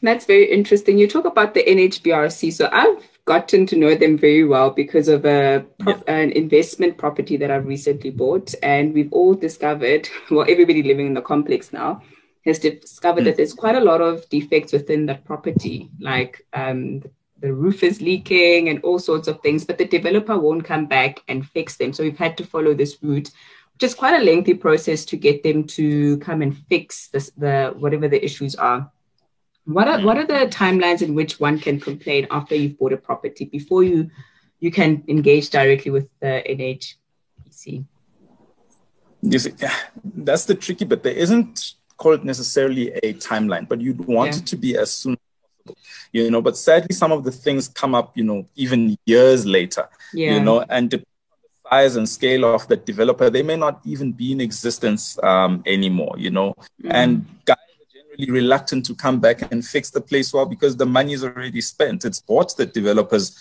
that's 0.02 0.26
very 0.26 0.50
interesting 0.50 0.98
you 0.98 1.08
talk 1.08 1.24
about 1.24 1.54
the 1.54 1.64
nhbrc 1.64 2.52
so 2.52 2.68
i've 2.72 3.02
gotten 3.28 3.66
to 3.66 3.76
know 3.76 3.94
them 3.94 4.16
very 4.16 4.42
well 4.42 4.70
because 4.70 5.06
of 5.06 5.26
a 5.26 5.62
yeah. 5.86 6.00
an 6.06 6.30
investment 6.32 6.96
property 6.96 7.36
that 7.36 7.50
I've 7.50 7.66
recently 7.66 8.10
bought, 8.10 8.54
and 8.62 8.94
we've 8.94 9.12
all 9.12 9.34
discovered, 9.34 10.08
well, 10.30 10.46
everybody 10.48 10.82
living 10.82 11.08
in 11.08 11.14
the 11.14 11.20
complex 11.20 11.70
now 11.70 12.02
has 12.46 12.58
discovered 12.58 13.22
mm. 13.22 13.24
that 13.26 13.36
there's 13.36 13.52
quite 13.52 13.76
a 13.76 13.84
lot 13.84 14.00
of 14.00 14.26
defects 14.30 14.72
within 14.72 15.04
that 15.06 15.26
property, 15.26 15.90
like 16.00 16.46
um, 16.54 17.02
the 17.40 17.52
roof 17.52 17.82
is 17.82 18.00
leaking 18.00 18.70
and 18.70 18.82
all 18.82 18.98
sorts 18.98 19.28
of 19.28 19.38
things, 19.42 19.62
but 19.62 19.76
the 19.76 19.84
developer 19.84 20.38
won't 20.38 20.64
come 20.64 20.86
back 20.86 21.22
and 21.28 21.46
fix 21.46 21.76
them. 21.76 21.92
So 21.92 22.02
we've 22.02 22.16
had 22.16 22.38
to 22.38 22.46
follow 22.46 22.72
this 22.72 22.96
route, 23.02 23.30
which 23.74 23.82
is 23.82 23.94
quite 23.94 24.18
a 24.18 24.24
lengthy 24.24 24.54
process 24.54 25.04
to 25.04 25.18
get 25.18 25.42
them 25.42 25.64
to 25.64 26.16
come 26.18 26.40
and 26.40 26.56
fix 26.70 27.08
this, 27.08 27.30
the 27.36 27.74
whatever 27.76 28.08
the 28.08 28.24
issues 28.24 28.54
are. 28.54 28.90
What 29.68 29.86
are 29.86 29.98
mm. 29.98 30.04
what 30.04 30.16
are 30.16 30.26
the 30.26 30.46
timelines 30.46 31.02
in 31.02 31.14
which 31.14 31.38
one 31.38 31.58
can 31.58 31.78
complain 31.78 32.26
after 32.30 32.54
you've 32.54 32.78
bought 32.78 32.94
a 32.94 32.96
property 32.96 33.44
before 33.44 33.84
you 33.84 34.10
you 34.60 34.70
can 34.70 35.04
engage 35.08 35.50
directly 35.50 35.90
with 35.90 36.08
the 36.20 36.42
NHBC? 36.48 37.84
You 39.20 39.38
see, 39.38 39.52
that's 40.04 40.46
the 40.46 40.54
tricky, 40.54 40.86
but 40.86 41.02
there 41.02 41.12
isn't 41.12 41.74
call 41.98 42.12
it 42.14 42.24
necessarily 42.24 42.92
a 42.92 43.12
timeline, 43.14 43.68
but 43.68 43.80
you'd 43.80 44.00
want 44.06 44.32
yeah. 44.32 44.38
it 44.38 44.46
to 44.46 44.56
be 44.56 44.74
as 44.78 44.90
soon 44.90 45.12
as 45.12 45.18
possible, 45.66 45.82
you 46.12 46.30
know. 46.30 46.40
But 46.40 46.56
sadly, 46.56 46.94
some 46.94 47.12
of 47.12 47.24
the 47.24 47.32
things 47.32 47.68
come 47.68 47.94
up, 47.94 48.16
you 48.16 48.24
know, 48.24 48.46
even 48.56 48.96
years 49.04 49.44
later, 49.44 49.86
yeah. 50.14 50.32
you 50.32 50.40
know, 50.40 50.64
and 50.70 50.90
the 50.90 51.04
size 51.68 51.96
and 51.96 52.08
scale 52.08 52.46
of 52.54 52.66
the 52.68 52.76
developer, 52.76 53.28
they 53.28 53.42
may 53.42 53.56
not 53.56 53.82
even 53.84 54.12
be 54.12 54.32
in 54.32 54.40
existence 54.40 55.22
um, 55.22 55.62
anymore, 55.66 56.14
you 56.16 56.30
know. 56.30 56.54
Mm-hmm. 56.82 56.90
And 56.90 57.26
guys 57.44 57.57
are 58.18 58.24
generally 58.24 58.40
reluctant 58.40 58.86
to 58.86 58.94
come 58.94 59.20
back 59.20 59.50
and 59.52 59.64
fix 59.64 59.90
the 59.90 60.00
place 60.00 60.32
well 60.32 60.46
because 60.46 60.76
the 60.76 60.86
money 60.86 61.12
is 61.12 61.24
already 61.24 61.60
spent. 61.60 62.04
It's 62.04 62.20
bought 62.20 62.56
the 62.56 62.66
developers 62.66 63.38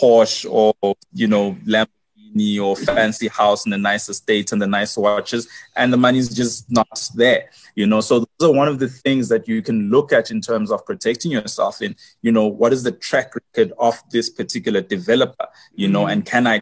Porsche 0.00 0.46
or 0.50 0.74
you 1.12 1.26
know 1.26 1.56
Lamborghini 1.66 2.60
or 2.60 2.76
fancy 2.76 3.28
house 3.28 3.64
in 3.64 3.70
the 3.70 3.78
nice 3.78 4.08
estate 4.08 4.52
and 4.52 4.62
the 4.62 4.66
nice 4.66 4.96
watches, 4.96 5.48
and 5.76 5.92
the 5.92 5.96
money's 5.96 6.34
just 6.34 6.70
not 6.70 7.08
there. 7.14 7.50
You 7.74 7.86
know, 7.86 8.00
so 8.00 8.20
those 8.38 8.50
are 8.50 8.52
one 8.52 8.68
of 8.68 8.78
the 8.78 8.88
things 8.88 9.28
that 9.28 9.48
you 9.48 9.62
can 9.62 9.90
look 9.90 10.12
at 10.12 10.30
in 10.30 10.40
terms 10.40 10.70
of 10.70 10.84
protecting 10.84 11.32
yourself 11.32 11.82
in, 11.82 11.96
you 12.22 12.32
know, 12.32 12.46
what 12.46 12.72
is 12.72 12.82
the 12.82 12.92
track 12.92 13.32
record 13.34 13.72
of 13.78 14.00
this 14.10 14.28
particular 14.28 14.80
developer, 14.80 15.46
you 15.74 15.88
know, 15.88 16.02
mm-hmm. 16.02 16.10
and 16.10 16.26
can 16.26 16.46
I 16.46 16.60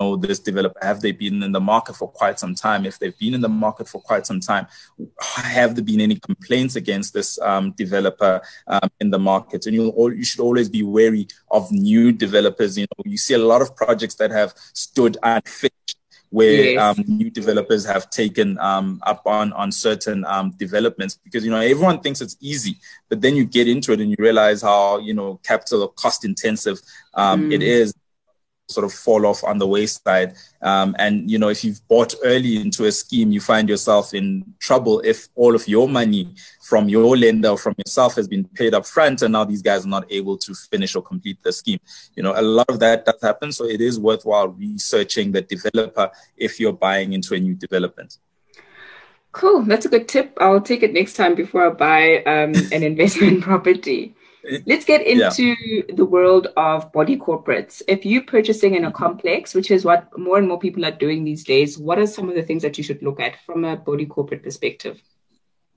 know 0.00 0.16
this 0.16 0.38
developer? 0.38 0.78
Have 0.82 1.00
they 1.00 1.12
been 1.12 1.42
in 1.42 1.52
the 1.52 1.60
market 1.60 1.96
for 1.96 2.08
quite 2.08 2.38
some 2.40 2.54
time? 2.54 2.86
If 2.86 2.98
they've 2.98 3.16
been 3.18 3.34
in 3.34 3.40
the 3.40 3.48
market 3.48 3.88
for 3.88 4.00
quite 4.00 4.26
some 4.26 4.40
time, 4.40 4.66
have 5.18 5.74
there 5.74 5.84
been 5.84 6.00
any 6.00 6.16
complaints 6.16 6.76
against 6.76 7.12
this 7.12 7.38
um, 7.40 7.72
developer 7.72 8.40
um, 8.66 8.88
in 9.00 9.10
the 9.10 9.18
market? 9.18 9.66
And 9.66 9.74
you 9.74 9.92
you 10.10 10.24
should 10.24 10.40
always 10.40 10.68
be 10.68 10.82
wary 10.82 11.28
of 11.50 11.70
new 11.70 12.12
developers. 12.12 12.78
You 12.78 12.86
know, 12.86 13.04
you 13.04 13.18
see 13.18 13.34
a 13.34 13.38
lot 13.38 13.62
of 13.62 13.76
projects 13.76 14.16
that 14.16 14.30
have 14.30 14.54
stood 14.72 15.16
unfinished 15.22 15.96
where 16.32 16.62
yes. 16.62 16.98
um, 16.98 17.04
new 17.08 17.28
developers 17.28 17.84
have 17.84 18.08
taken 18.08 18.56
um, 18.60 19.00
up 19.02 19.22
on 19.26 19.52
on 19.52 19.72
certain 19.72 20.24
um, 20.26 20.52
developments 20.52 21.18
because 21.24 21.44
you 21.44 21.50
know 21.50 21.58
everyone 21.58 22.00
thinks 22.00 22.20
it's 22.20 22.36
easy, 22.40 22.76
but 23.08 23.20
then 23.20 23.34
you 23.34 23.44
get 23.44 23.66
into 23.66 23.92
it 23.92 24.00
and 24.00 24.10
you 24.10 24.16
realize 24.18 24.62
how 24.62 24.98
you 24.98 25.12
know 25.12 25.40
capital 25.42 25.88
cost 25.88 26.24
intensive 26.24 26.80
um, 27.14 27.50
mm. 27.50 27.54
it 27.54 27.62
is 27.62 27.92
sort 28.70 28.84
of 28.84 28.92
fall 28.92 29.26
off 29.26 29.42
on 29.44 29.58
the 29.58 29.66
wayside. 29.66 30.34
Um, 30.62 30.94
and 30.98 31.30
you 31.30 31.38
know, 31.38 31.48
if 31.48 31.64
you've 31.64 31.86
bought 31.88 32.14
early 32.24 32.56
into 32.56 32.86
a 32.86 32.92
scheme, 32.92 33.32
you 33.32 33.40
find 33.40 33.68
yourself 33.68 34.14
in 34.14 34.54
trouble 34.58 35.00
if 35.00 35.28
all 35.34 35.54
of 35.54 35.66
your 35.68 35.88
money 35.88 36.34
from 36.62 36.88
your 36.88 37.16
lender 37.16 37.50
or 37.50 37.58
from 37.58 37.74
yourself 37.78 38.14
has 38.14 38.28
been 38.28 38.44
paid 38.44 38.74
up 38.74 38.86
front, 38.86 39.22
and 39.22 39.32
now 39.32 39.44
these 39.44 39.62
guys 39.62 39.84
are 39.84 39.88
not 39.88 40.10
able 40.10 40.38
to 40.38 40.54
finish 40.54 40.94
or 40.94 41.02
complete 41.02 41.42
the 41.42 41.52
scheme. 41.52 41.80
You 42.14 42.22
know, 42.22 42.32
a 42.36 42.42
lot 42.42 42.66
of 42.68 42.78
that 42.80 43.04
does 43.04 43.20
happen, 43.22 43.52
so 43.52 43.64
it 43.64 43.80
is 43.80 43.98
worthwhile 43.98 44.48
researching 44.48 45.32
the 45.32 45.42
developer 45.42 46.10
if 46.36 46.60
you're 46.60 46.72
buying 46.72 47.12
into 47.12 47.34
a 47.34 47.40
new 47.40 47.54
development. 47.54 48.18
Cool, 49.32 49.62
that's 49.62 49.86
a 49.86 49.88
good 49.88 50.08
tip. 50.08 50.36
I'll 50.40 50.60
take 50.60 50.82
it 50.82 50.92
next 50.92 51.14
time 51.14 51.34
before 51.34 51.66
I 51.66 51.70
buy 51.70 52.22
um, 52.24 52.52
an 52.72 52.82
investment 52.82 53.42
property. 53.48 54.14
Let's 54.66 54.84
get 54.84 55.06
into 55.06 55.42
yeah. 55.44 55.82
the 55.94 56.04
world 56.04 56.48
of 56.56 56.92
body 56.92 57.16
corporates. 57.16 57.82
If 57.86 58.06
you're 58.06 58.22
purchasing 58.22 58.74
in 58.74 58.84
a 58.84 58.92
complex, 58.92 59.54
which 59.54 59.70
is 59.70 59.84
what 59.84 60.16
more 60.18 60.38
and 60.38 60.48
more 60.48 60.58
people 60.58 60.84
are 60.84 60.90
doing 60.90 61.24
these 61.24 61.44
days, 61.44 61.78
what 61.78 61.98
are 61.98 62.06
some 62.06 62.28
of 62.28 62.34
the 62.34 62.42
things 62.42 62.62
that 62.62 62.78
you 62.78 62.84
should 62.84 63.02
look 63.02 63.20
at 63.20 63.36
from 63.44 63.64
a 63.64 63.76
body 63.76 64.06
corporate 64.06 64.42
perspective? 64.42 65.00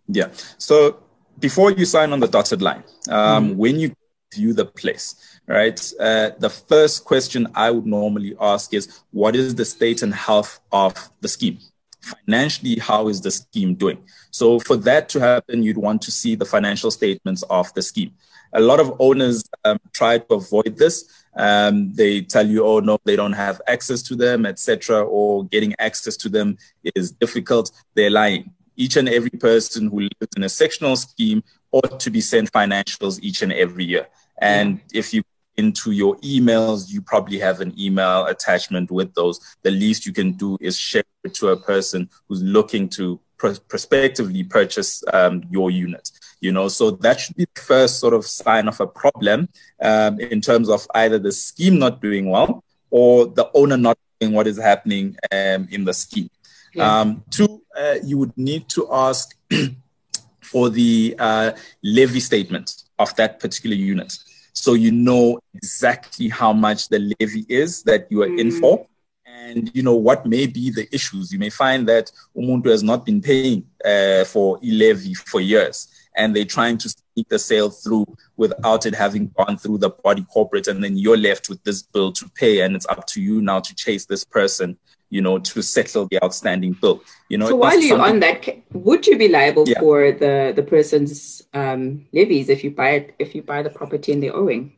Yeah. 0.07 0.29
So 0.57 0.99
before 1.39 1.71
you 1.71 1.85
sign 1.85 2.13
on 2.13 2.19
the 2.19 2.27
dotted 2.27 2.61
line, 2.61 2.83
um, 3.09 3.49
mm. 3.51 3.55
when 3.55 3.79
you 3.79 3.93
view 4.33 4.53
the 4.53 4.65
place, 4.65 5.39
right, 5.47 5.79
uh, 5.99 6.31
the 6.39 6.49
first 6.49 7.05
question 7.05 7.47
I 7.55 7.71
would 7.71 7.85
normally 7.85 8.35
ask 8.39 8.73
is 8.73 9.03
what 9.11 9.35
is 9.35 9.55
the 9.55 9.65
state 9.65 10.01
and 10.01 10.13
health 10.13 10.59
of 10.71 11.09
the 11.21 11.27
scheme? 11.27 11.59
Financially, 12.03 12.77
how 12.79 13.07
is 13.07 13.21
the 13.21 13.31
scheme 13.31 13.75
doing? 13.75 14.03
So, 14.31 14.59
for 14.59 14.75
that 14.77 15.09
to 15.09 15.19
happen, 15.19 15.63
you'd 15.63 15.77
want 15.77 16.01
to 16.03 16.11
see 16.11 16.35
the 16.35 16.45
financial 16.45 16.91
statements 16.91 17.43
of 17.43 17.73
the 17.73 17.81
scheme 17.81 18.11
a 18.53 18.61
lot 18.61 18.79
of 18.79 18.93
owners 18.99 19.43
um, 19.65 19.79
try 19.91 20.19
to 20.19 20.33
avoid 20.35 20.77
this. 20.77 21.25
Um, 21.35 21.93
they 21.93 22.21
tell 22.21 22.47
you, 22.47 22.65
oh 22.65 22.79
no, 22.79 22.99
they 23.03 23.15
don't 23.15 23.33
have 23.33 23.61
access 23.67 24.01
to 24.03 24.15
them, 24.15 24.45
etc., 24.45 25.03
or 25.03 25.45
getting 25.45 25.75
access 25.79 26.15
to 26.17 26.29
them 26.29 26.57
is 26.95 27.11
difficult. 27.11 27.71
They're 27.95 28.11
lying. 28.11 28.51
Each 28.75 28.97
and 28.97 29.09
every 29.09 29.31
person 29.31 29.89
who 29.89 30.01
lives 30.01 30.35
in 30.35 30.43
a 30.43 30.49
sectional 30.49 30.95
scheme 30.95 31.43
ought 31.71 31.99
to 31.99 32.09
be 32.09 32.21
sent 32.21 32.51
financials 32.51 33.19
each 33.21 33.41
and 33.41 33.51
every 33.51 33.85
year. 33.85 34.07
And 34.39 34.81
if 34.93 35.13
you 35.13 35.23
into 35.57 35.91
your 35.91 36.15
emails, 36.17 36.91
you 36.91 37.01
probably 37.01 37.39
have 37.39 37.61
an 37.61 37.73
email 37.79 38.25
attachment 38.25 38.91
with 38.91 39.13
those. 39.13 39.39
The 39.63 39.71
least 39.71 40.05
you 40.05 40.13
can 40.13 40.33
do 40.33 40.57
is 40.59 40.77
share 40.77 41.03
it 41.23 41.33
to 41.35 41.49
a 41.49 41.57
person 41.57 42.09
who's 42.27 42.41
looking 42.41 42.89
to 42.89 43.19
pr- 43.37 43.59
prospectively 43.67 44.43
purchase 44.43 45.03
um, 45.13 45.43
your 45.49 45.71
unit 45.71 46.09
you 46.41 46.51
know 46.51 46.67
so 46.67 46.91
that 46.91 47.21
should 47.21 47.37
be 47.37 47.45
the 47.55 47.61
first 47.61 48.01
sort 48.01 48.13
of 48.13 48.25
sign 48.25 48.67
of 48.67 48.77
a 48.81 48.85
problem 48.85 49.47
um, 49.81 50.19
in 50.19 50.41
terms 50.41 50.67
of 50.67 50.85
either 50.95 51.17
the 51.17 51.31
scheme 51.31 51.79
not 51.79 52.01
doing 52.01 52.29
well 52.29 52.61
or 52.89 53.27
the 53.27 53.49
owner 53.53 53.77
not 53.77 53.97
doing 54.19 54.33
what 54.33 54.45
is 54.45 54.59
happening 54.59 55.15
um, 55.31 55.67
in 55.71 55.85
the 55.85 55.93
scheme 55.93 56.29
Yeah. 56.73 57.01
Um, 57.01 57.23
two, 57.29 57.61
uh, 57.77 57.95
you 58.03 58.17
would 58.17 58.35
need 58.37 58.67
to 58.69 58.87
ask 58.91 59.35
for 60.41 60.69
the 60.69 61.15
uh, 61.19 61.51
levy 61.83 62.19
statement 62.19 62.83
of 62.99 63.15
that 63.15 63.39
particular 63.39 63.75
unit. 63.75 64.17
So 64.53 64.75
you 64.75 64.91
know 64.91 65.39
exactly 65.53 66.29
how 66.29 66.53
much 66.53 66.89
the 66.89 67.13
levy 67.19 67.45
is 67.49 67.83
that 67.83 68.07
you 68.09 68.21
are 68.21 68.27
mm. 68.27 68.39
in 68.39 68.51
for. 68.51 68.87
And 69.25 69.71
you 69.73 69.83
know 69.83 69.95
what 69.95 70.25
may 70.25 70.47
be 70.47 70.69
the 70.69 70.87
issues. 70.93 71.33
You 71.33 71.39
may 71.39 71.49
find 71.49 71.87
that 71.89 72.11
Umuntu 72.37 72.67
has 72.67 72.83
not 72.83 73.05
been 73.05 73.19
paying 73.19 73.65
uh, 73.83 74.23
for 74.25 74.59
levy 74.61 75.15
for 75.15 75.41
years, 75.41 75.87
and 76.15 76.35
they're 76.35 76.45
trying 76.45 76.77
to 76.77 76.89
sneak 76.89 77.27
the 77.29 77.39
sale 77.39 77.69
through 77.69 78.05
without 78.37 78.85
it 78.85 78.95
having 78.95 79.33
gone 79.35 79.57
through 79.57 79.79
the 79.79 79.89
body 79.89 80.25
corporate, 80.31 80.67
and 80.67 80.83
then 80.83 80.97
you're 80.97 81.17
left 81.17 81.49
with 81.49 81.61
this 81.63 81.81
bill 81.81 82.11
to 82.13 82.29
pay, 82.29 82.61
and 82.61 82.75
it's 82.75 82.85
up 82.87 83.05
to 83.07 83.21
you 83.21 83.41
now 83.41 83.59
to 83.59 83.75
chase 83.75 84.05
this 84.05 84.23
person 84.23 84.77
you 85.13 85.21
know, 85.21 85.37
to 85.37 85.61
settle 85.61 86.07
the 86.07 86.21
outstanding 86.23 86.73
bill. 86.73 87.03
You 87.29 87.37
know. 87.37 87.47
So 87.47 87.55
while 87.55 87.79
you're 87.79 88.01
on 88.01 88.19
that, 88.21 88.39
would 88.71 89.05
you 89.05 89.17
be 89.17 89.27
liable 89.27 89.65
yeah. 89.67 89.79
for 89.79 90.11
the 90.11 90.53
the 90.55 90.63
person's 90.63 91.43
um, 91.53 92.07
levies 92.11 92.49
if 92.49 92.63
you 92.63 92.71
buy 92.71 92.89
it 92.99 93.15
if 93.19 93.35
you 93.35 93.43
buy 93.43 93.61
the 93.61 93.69
property 93.69 94.11
and 94.11 94.23
they're 94.23 94.35
owing? 94.35 94.73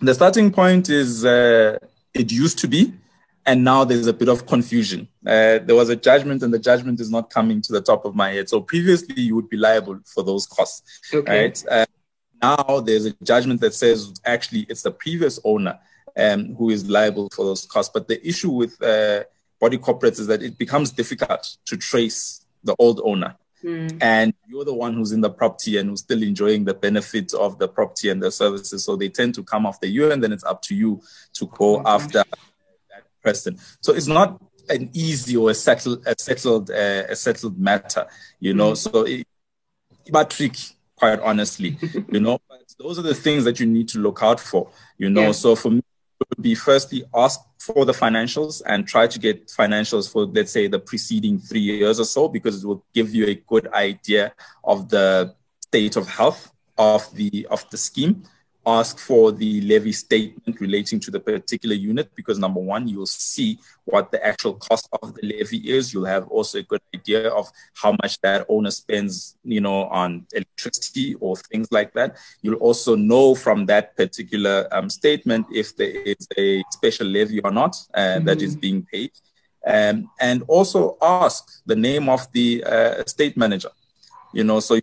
The 0.00 0.14
starting 0.14 0.52
point 0.52 0.88
is 0.88 1.24
uh, 1.24 1.78
it 2.14 2.30
used 2.30 2.58
to 2.60 2.68
be, 2.68 2.92
and 3.44 3.64
now 3.64 3.82
there's 3.84 4.06
a 4.06 4.12
bit 4.12 4.28
of 4.28 4.46
confusion. 4.46 5.08
Uh, 5.26 5.58
there 5.66 5.74
was 5.82 5.88
a 5.88 5.96
judgment, 5.96 6.44
and 6.44 6.54
the 6.54 6.62
judgment 6.70 7.00
is 7.00 7.10
not 7.10 7.30
coming 7.30 7.60
to 7.62 7.72
the 7.72 7.80
top 7.80 8.04
of 8.04 8.14
my 8.14 8.30
head. 8.30 8.48
So 8.48 8.60
previously, 8.60 9.20
you 9.20 9.34
would 9.34 9.48
be 9.48 9.56
liable 9.56 9.98
for 10.14 10.22
those 10.22 10.46
costs, 10.46 10.82
okay. 11.12 11.40
right? 11.40 11.64
Uh, 11.68 11.86
now 12.40 12.80
there's 12.80 13.06
a 13.06 13.12
judgment 13.24 13.60
that 13.62 13.74
says 13.74 13.98
actually 14.24 14.66
it's 14.68 14.82
the 14.82 14.90
previous 14.92 15.40
owner 15.42 15.78
um, 16.16 16.54
who 16.56 16.70
is 16.70 16.88
liable 16.88 17.28
for 17.34 17.44
those 17.44 17.66
costs. 17.66 17.90
But 17.92 18.08
the 18.08 18.26
issue 18.26 18.50
with 18.50 18.80
uh, 18.82 19.24
body 19.60 19.78
corporates 19.78 20.18
is 20.20 20.26
that 20.26 20.42
it 20.42 20.58
becomes 20.58 20.90
difficult 20.90 21.56
to 21.66 21.76
trace 21.76 22.44
the 22.64 22.74
old 22.78 23.00
owner. 23.04 23.36
Mm. 23.64 23.98
And 24.00 24.34
you're 24.46 24.64
the 24.64 24.74
one 24.74 24.94
who's 24.94 25.12
in 25.12 25.20
the 25.20 25.30
property 25.30 25.78
and 25.78 25.88
who's 25.88 26.00
still 26.00 26.22
enjoying 26.22 26.64
the 26.64 26.74
benefits 26.74 27.34
of 27.34 27.58
the 27.58 27.68
property 27.68 28.10
and 28.10 28.22
the 28.22 28.30
services. 28.30 28.84
So 28.84 28.96
they 28.96 29.08
tend 29.08 29.34
to 29.36 29.42
come 29.42 29.66
after 29.66 29.86
you, 29.86 30.10
and 30.12 30.22
then 30.22 30.32
it's 30.32 30.44
up 30.44 30.62
to 30.62 30.74
you 30.74 31.00
to 31.34 31.46
go 31.46 31.78
mm-hmm. 31.78 31.86
after 31.86 32.18
that 32.18 33.04
person. 33.22 33.58
So 33.80 33.94
it's 33.94 34.06
not 34.06 34.40
an 34.68 34.90
easy 34.92 35.36
or 35.36 35.50
a 35.50 35.54
settled, 35.54 36.06
a 36.06 36.14
settled, 36.18 36.70
uh, 36.70 37.04
a 37.08 37.16
settled 37.16 37.58
matter, 37.58 38.06
you 38.40 38.52
know. 38.52 38.72
Mm. 38.72 38.76
So 38.76 39.02
it, 39.02 39.26
but 40.10 40.30
tricky, 40.30 40.74
quite 40.94 41.20
honestly, 41.20 41.78
you 42.10 42.20
know. 42.20 42.38
But 42.48 42.62
those 42.78 42.98
are 42.98 43.02
the 43.02 43.14
things 43.14 43.44
that 43.44 43.58
you 43.58 43.66
need 43.66 43.88
to 43.88 43.98
look 43.98 44.22
out 44.22 44.38
for, 44.38 44.70
you 44.98 45.08
know. 45.08 45.22
Yeah. 45.22 45.32
So 45.32 45.56
for 45.56 45.70
me, 45.70 45.82
would 46.18 46.42
be 46.42 46.54
firstly 46.54 47.04
ask 47.14 47.40
for 47.58 47.84
the 47.84 47.92
financials 47.92 48.62
and 48.66 48.86
try 48.86 49.06
to 49.06 49.18
get 49.18 49.48
financials 49.48 50.10
for 50.10 50.24
let's 50.26 50.52
say 50.52 50.66
the 50.66 50.78
preceding 50.78 51.38
three 51.38 51.60
years 51.60 52.00
or 52.00 52.04
so 52.04 52.28
because 52.28 52.62
it 52.62 52.66
will 52.66 52.84
give 52.94 53.14
you 53.14 53.26
a 53.26 53.34
good 53.34 53.66
idea 53.72 54.32
of 54.64 54.88
the 54.88 55.34
state 55.60 55.96
of 55.96 56.08
health 56.08 56.52
of 56.78 57.02
the 57.14 57.46
of 57.50 57.68
the 57.70 57.76
scheme 57.76 58.22
ask 58.66 58.98
for 58.98 59.30
the 59.30 59.60
levy 59.60 59.92
statement 59.92 60.60
relating 60.60 60.98
to 60.98 61.10
the 61.10 61.20
particular 61.20 61.74
unit 61.74 62.10
because 62.16 62.38
number 62.38 62.60
one, 62.60 62.88
you'll 62.88 63.06
see 63.06 63.58
what 63.84 64.10
the 64.10 64.24
actual 64.26 64.54
cost 64.54 64.88
of 65.00 65.14
the 65.14 65.24
levy 65.24 65.58
is. 65.58 65.94
You'll 65.94 66.04
have 66.04 66.26
also 66.28 66.58
a 66.58 66.62
good 66.64 66.80
idea 66.94 67.28
of 67.28 67.48
how 67.74 67.96
much 68.02 68.20
that 68.22 68.44
owner 68.48 68.72
spends, 68.72 69.36
you 69.44 69.60
know, 69.60 69.84
on 69.84 70.26
electricity 70.34 71.14
or 71.20 71.36
things 71.36 71.70
like 71.70 71.92
that. 71.94 72.16
You'll 72.42 72.56
also 72.56 72.96
know 72.96 73.36
from 73.36 73.66
that 73.66 73.96
particular 73.96 74.68
um, 74.72 74.90
statement 74.90 75.46
if 75.52 75.76
there 75.76 76.02
is 76.02 76.26
a 76.36 76.64
special 76.70 77.06
levy 77.06 77.40
or 77.40 77.52
not 77.52 77.76
uh, 77.94 78.00
mm-hmm. 78.00 78.24
that 78.26 78.42
is 78.42 78.52
mm-hmm. 78.52 78.60
being 78.60 78.86
paid. 78.92 79.12
Um, 79.64 80.10
and 80.20 80.42
also 80.48 80.96
ask 81.00 81.62
the 81.66 81.76
name 81.76 82.08
of 82.08 82.30
the 82.32 82.64
uh, 82.64 83.04
state 83.04 83.36
manager. 83.36 83.70
You 84.32 84.44
know, 84.44 84.60
so 84.60 84.78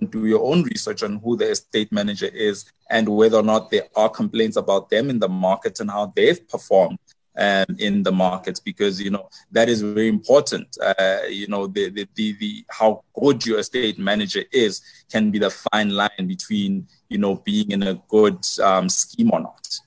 and 0.00 0.10
do 0.10 0.26
your 0.26 0.44
own 0.44 0.62
research 0.62 1.02
on 1.02 1.16
who 1.16 1.36
the 1.36 1.50
estate 1.50 1.90
manager 1.92 2.26
is 2.26 2.70
and 2.90 3.08
whether 3.08 3.38
or 3.38 3.42
not 3.42 3.70
there 3.70 3.88
are 3.96 4.08
complaints 4.08 4.56
about 4.56 4.88
them 4.90 5.10
in 5.10 5.18
the 5.18 5.28
market 5.28 5.80
and 5.80 5.90
how 5.90 6.12
they've 6.14 6.48
performed 6.48 6.98
um, 7.38 7.66
in 7.78 8.02
the 8.02 8.12
markets 8.12 8.60
because 8.60 9.00
you 9.00 9.10
know 9.10 9.28
that 9.52 9.68
is 9.68 9.80
very 9.80 10.08
important. 10.08 10.76
Uh, 10.82 11.20
you 11.28 11.46
know 11.46 11.66
the, 11.66 11.88
the, 11.90 12.08
the 12.14 12.32
the 12.32 12.64
how 12.68 13.04
good 13.14 13.46
your 13.46 13.60
estate 13.60 13.98
manager 13.98 14.42
is 14.52 14.82
can 15.10 15.30
be 15.30 15.38
the 15.38 15.50
fine 15.50 15.90
line 15.90 16.26
between 16.26 16.86
you 17.08 17.18
know 17.18 17.36
being 17.36 17.70
in 17.70 17.82
a 17.84 17.94
good 18.08 18.44
um, 18.62 18.88
scheme 18.88 19.30
or 19.32 19.40
not. 19.40 19.80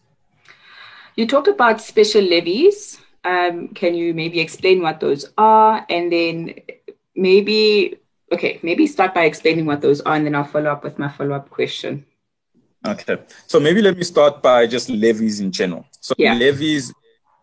You 1.16 1.28
talked 1.28 1.50
about 1.50 1.82
special 1.82 2.24
levies. 2.24 3.00
Um, 3.24 3.68
can 3.70 3.94
you 3.94 4.14
maybe 4.14 4.40
explain 4.40 4.82
what 4.82 5.00
those 5.00 5.26
are, 5.38 5.86
and 5.90 6.12
then 6.12 6.56
maybe 7.16 7.98
okay, 8.32 8.60
maybe 8.64 8.88
start 8.88 9.14
by 9.14 9.26
explaining 9.26 9.66
what 9.66 9.82
those 9.82 10.02
are, 10.02 10.16
and 10.16 10.26
then 10.26 10.36
I'll 10.36 10.44
follow 10.44 10.72
up 10.72 10.84
with 10.84 10.98
my 10.98 11.10
follow 11.10 11.36
up 11.36 11.50
question. 11.50 12.06
Okay, 12.88 13.18
so 13.46 13.60
maybe 13.60 13.82
let 13.82 13.96
me 13.96 14.04
start 14.04 14.42
by 14.42 14.66
just 14.66 14.90
levies 14.90 15.40
in 15.40 15.52
general. 15.52 15.86
So 16.00 16.16
yeah. 16.18 16.34
levies 16.34 16.92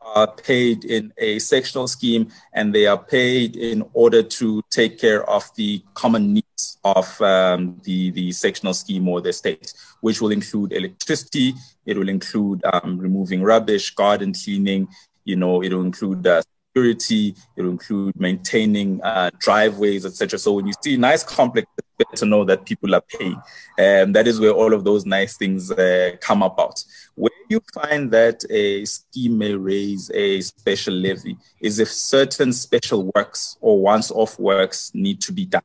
are 0.02 0.26
paid 0.26 0.84
in 0.84 1.12
a 1.18 1.38
sectional 1.38 1.86
scheme, 1.86 2.28
and 2.52 2.74
they 2.74 2.86
are 2.86 2.98
paid 2.98 3.56
in 3.56 3.84
order 3.92 4.22
to 4.22 4.62
take 4.70 4.98
care 4.98 5.28
of 5.28 5.44
the 5.54 5.82
common 5.94 6.32
needs 6.34 6.78
of 6.82 7.20
um, 7.20 7.80
the 7.84 8.10
the 8.10 8.32
sectional 8.32 8.74
scheme 8.74 9.08
or 9.08 9.20
the 9.20 9.32
state, 9.32 9.72
which 10.00 10.20
will 10.20 10.32
include 10.32 10.72
electricity. 10.72 11.54
It 11.86 11.96
will 11.96 12.08
include 12.08 12.62
um, 12.72 12.98
removing 12.98 13.42
rubbish, 13.42 13.94
garden 13.94 14.34
cleaning. 14.34 14.88
You 15.24 15.36
know, 15.36 15.62
it 15.62 15.72
will 15.72 15.82
include 15.82 16.26
uh, 16.26 16.42
security, 16.78 17.34
it 17.56 17.62
will 17.62 17.70
include 17.70 18.18
maintaining 18.18 19.02
uh, 19.02 19.30
driveways, 19.38 20.06
etc. 20.06 20.38
So 20.38 20.52
when 20.52 20.66
you 20.66 20.72
see 20.82 20.96
nice 20.96 21.22
complex, 21.22 21.66
it's 21.76 21.88
better 21.98 22.16
to 22.16 22.26
know 22.26 22.44
that 22.44 22.64
people 22.64 22.94
are 22.94 23.00
paying. 23.00 23.40
And 23.78 24.14
that 24.14 24.26
is 24.26 24.40
where 24.40 24.52
all 24.52 24.72
of 24.72 24.84
those 24.84 25.04
nice 25.04 25.36
things 25.36 25.70
uh, 25.70 26.16
come 26.20 26.42
about. 26.42 26.82
Where 27.14 27.30
you 27.48 27.60
find 27.74 28.10
that 28.12 28.44
a 28.50 28.84
scheme 28.84 29.38
may 29.38 29.54
raise 29.54 30.10
a 30.14 30.40
special 30.40 30.94
levy 30.94 31.36
is 31.60 31.78
if 31.78 31.90
certain 31.90 32.52
special 32.52 33.10
works 33.14 33.56
or 33.60 33.80
once-off 33.80 34.38
works 34.38 34.92
need 34.94 35.20
to 35.22 35.32
be 35.32 35.46
done 35.46 35.62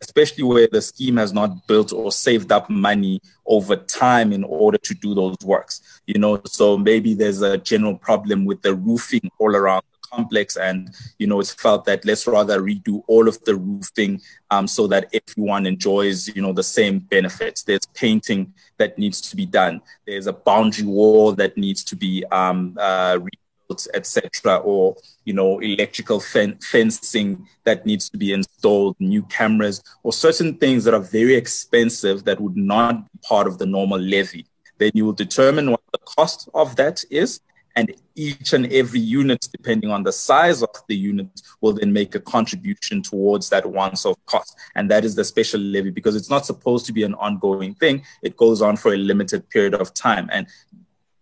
especially 0.00 0.42
where 0.44 0.68
the 0.70 0.82
scheme 0.82 1.16
has 1.16 1.32
not 1.32 1.66
built 1.66 1.92
or 1.92 2.10
saved 2.10 2.50
up 2.52 2.68
money 2.68 3.20
over 3.46 3.76
time 3.76 4.32
in 4.32 4.44
order 4.44 4.78
to 4.78 4.94
do 4.94 5.14
those 5.14 5.36
works. 5.44 6.02
You 6.06 6.18
know, 6.18 6.40
so 6.46 6.76
maybe 6.76 7.14
there's 7.14 7.42
a 7.42 7.58
general 7.58 7.96
problem 7.96 8.44
with 8.44 8.62
the 8.62 8.74
roofing 8.74 9.30
all 9.38 9.54
around 9.54 9.82
complex 10.14 10.56
and 10.56 10.94
you 11.18 11.26
know 11.26 11.40
it's 11.40 11.54
felt 11.54 11.84
that 11.84 12.04
let's 12.04 12.26
rather 12.26 12.60
redo 12.60 13.02
all 13.06 13.28
of 13.28 13.42
the 13.44 13.54
roofing 13.54 14.20
um, 14.50 14.66
so 14.66 14.86
that 14.86 15.12
everyone 15.12 15.66
enjoys 15.66 16.28
you 16.34 16.42
know 16.42 16.52
the 16.52 16.62
same 16.62 16.98
benefits. 16.98 17.62
There's 17.62 17.86
painting 17.94 18.52
that 18.78 18.98
needs 18.98 19.20
to 19.22 19.36
be 19.36 19.46
done. 19.46 19.80
There's 20.06 20.26
a 20.26 20.32
boundary 20.32 20.86
wall 20.86 21.32
that 21.32 21.56
needs 21.56 21.84
to 21.84 21.96
be 21.96 22.24
um, 22.30 22.76
uh, 22.80 23.18
rebuilt 23.18 23.86
etc 23.94 24.58
or 24.58 24.94
you 25.24 25.32
know 25.32 25.58
electrical 25.60 26.20
fen- 26.20 26.58
fencing 26.58 27.46
that 27.64 27.86
needs 27.86 28.10
to 28.10 28.18
be 28.18 28.32
installed 28.32 28.94
new 29.00 29.22
cameras 29.24 29.82
or 30.02 30.12
certain 30.12 30.54
things 30.58 30.84
that 30.84 30.94
are 30.94 31.00
very 31.00 31.34
expensive 31.34 32.24
that 32.24 32.40
would 32.40 32.56
not 32.56 33.10
be 33.10 33.18
part 33.22 33.46
of 33.46 33.58
the 33.58 33.66
normal 33.66 33.98
levy. 33.98 34.44
Then 34.78 34.90
you 34.94 35.06
will 35.06 35.12
determine 35.12 35.70
what 35.70 35.80
the 35.92 35.98
cost 35.98 36.48
of 36.52 36.76
that 36.76 37.04
is 37.10 37.40
and 37.76 37.92
each 38.14 38.52
and 38.52 38.72
every 38.72 39.00
unit, 39.00 39.48
depending 39.50 39.90
on 39.90 40.04
the 40.04 40.12
size 40.12 40.62
of 40.62 40.70
the 40.88 40.94
unit, 40.94 41.28
will 41.60 41.72
then 41.72 41.92
make 41.92 42.14
a 42.14 42.20
contribution 42.20 43.02
towards 43.02 43.48
that 43.50 43.66
once 43.66 44.06
off 44.06 44.16
cost. 44.26 44.56
And 44.76 44.90
that 44.90 45.04
is 45.04 45.14
the 45.14 45.24
special 45.24 45.60
levy 45.60 45.90
because 45.90 46.14
it's 46.14 46.30
not 46.30 46.46
supposed 46.46 46.86
to 46.86 46.92
be 46.92 47.02
an 47.02 47.14
ongoing 47.14 47.74
thing. 47.74 48.04
It 48.22 48.36
goes 48.36 48.62
on 48.62 48.76
for 48.76 48.94
a 48.94 48.96
limited 48.96 49.48
period 49.50 49.74
of 49.74 49.92
time. 49.94 50.28
And 50.32 50.46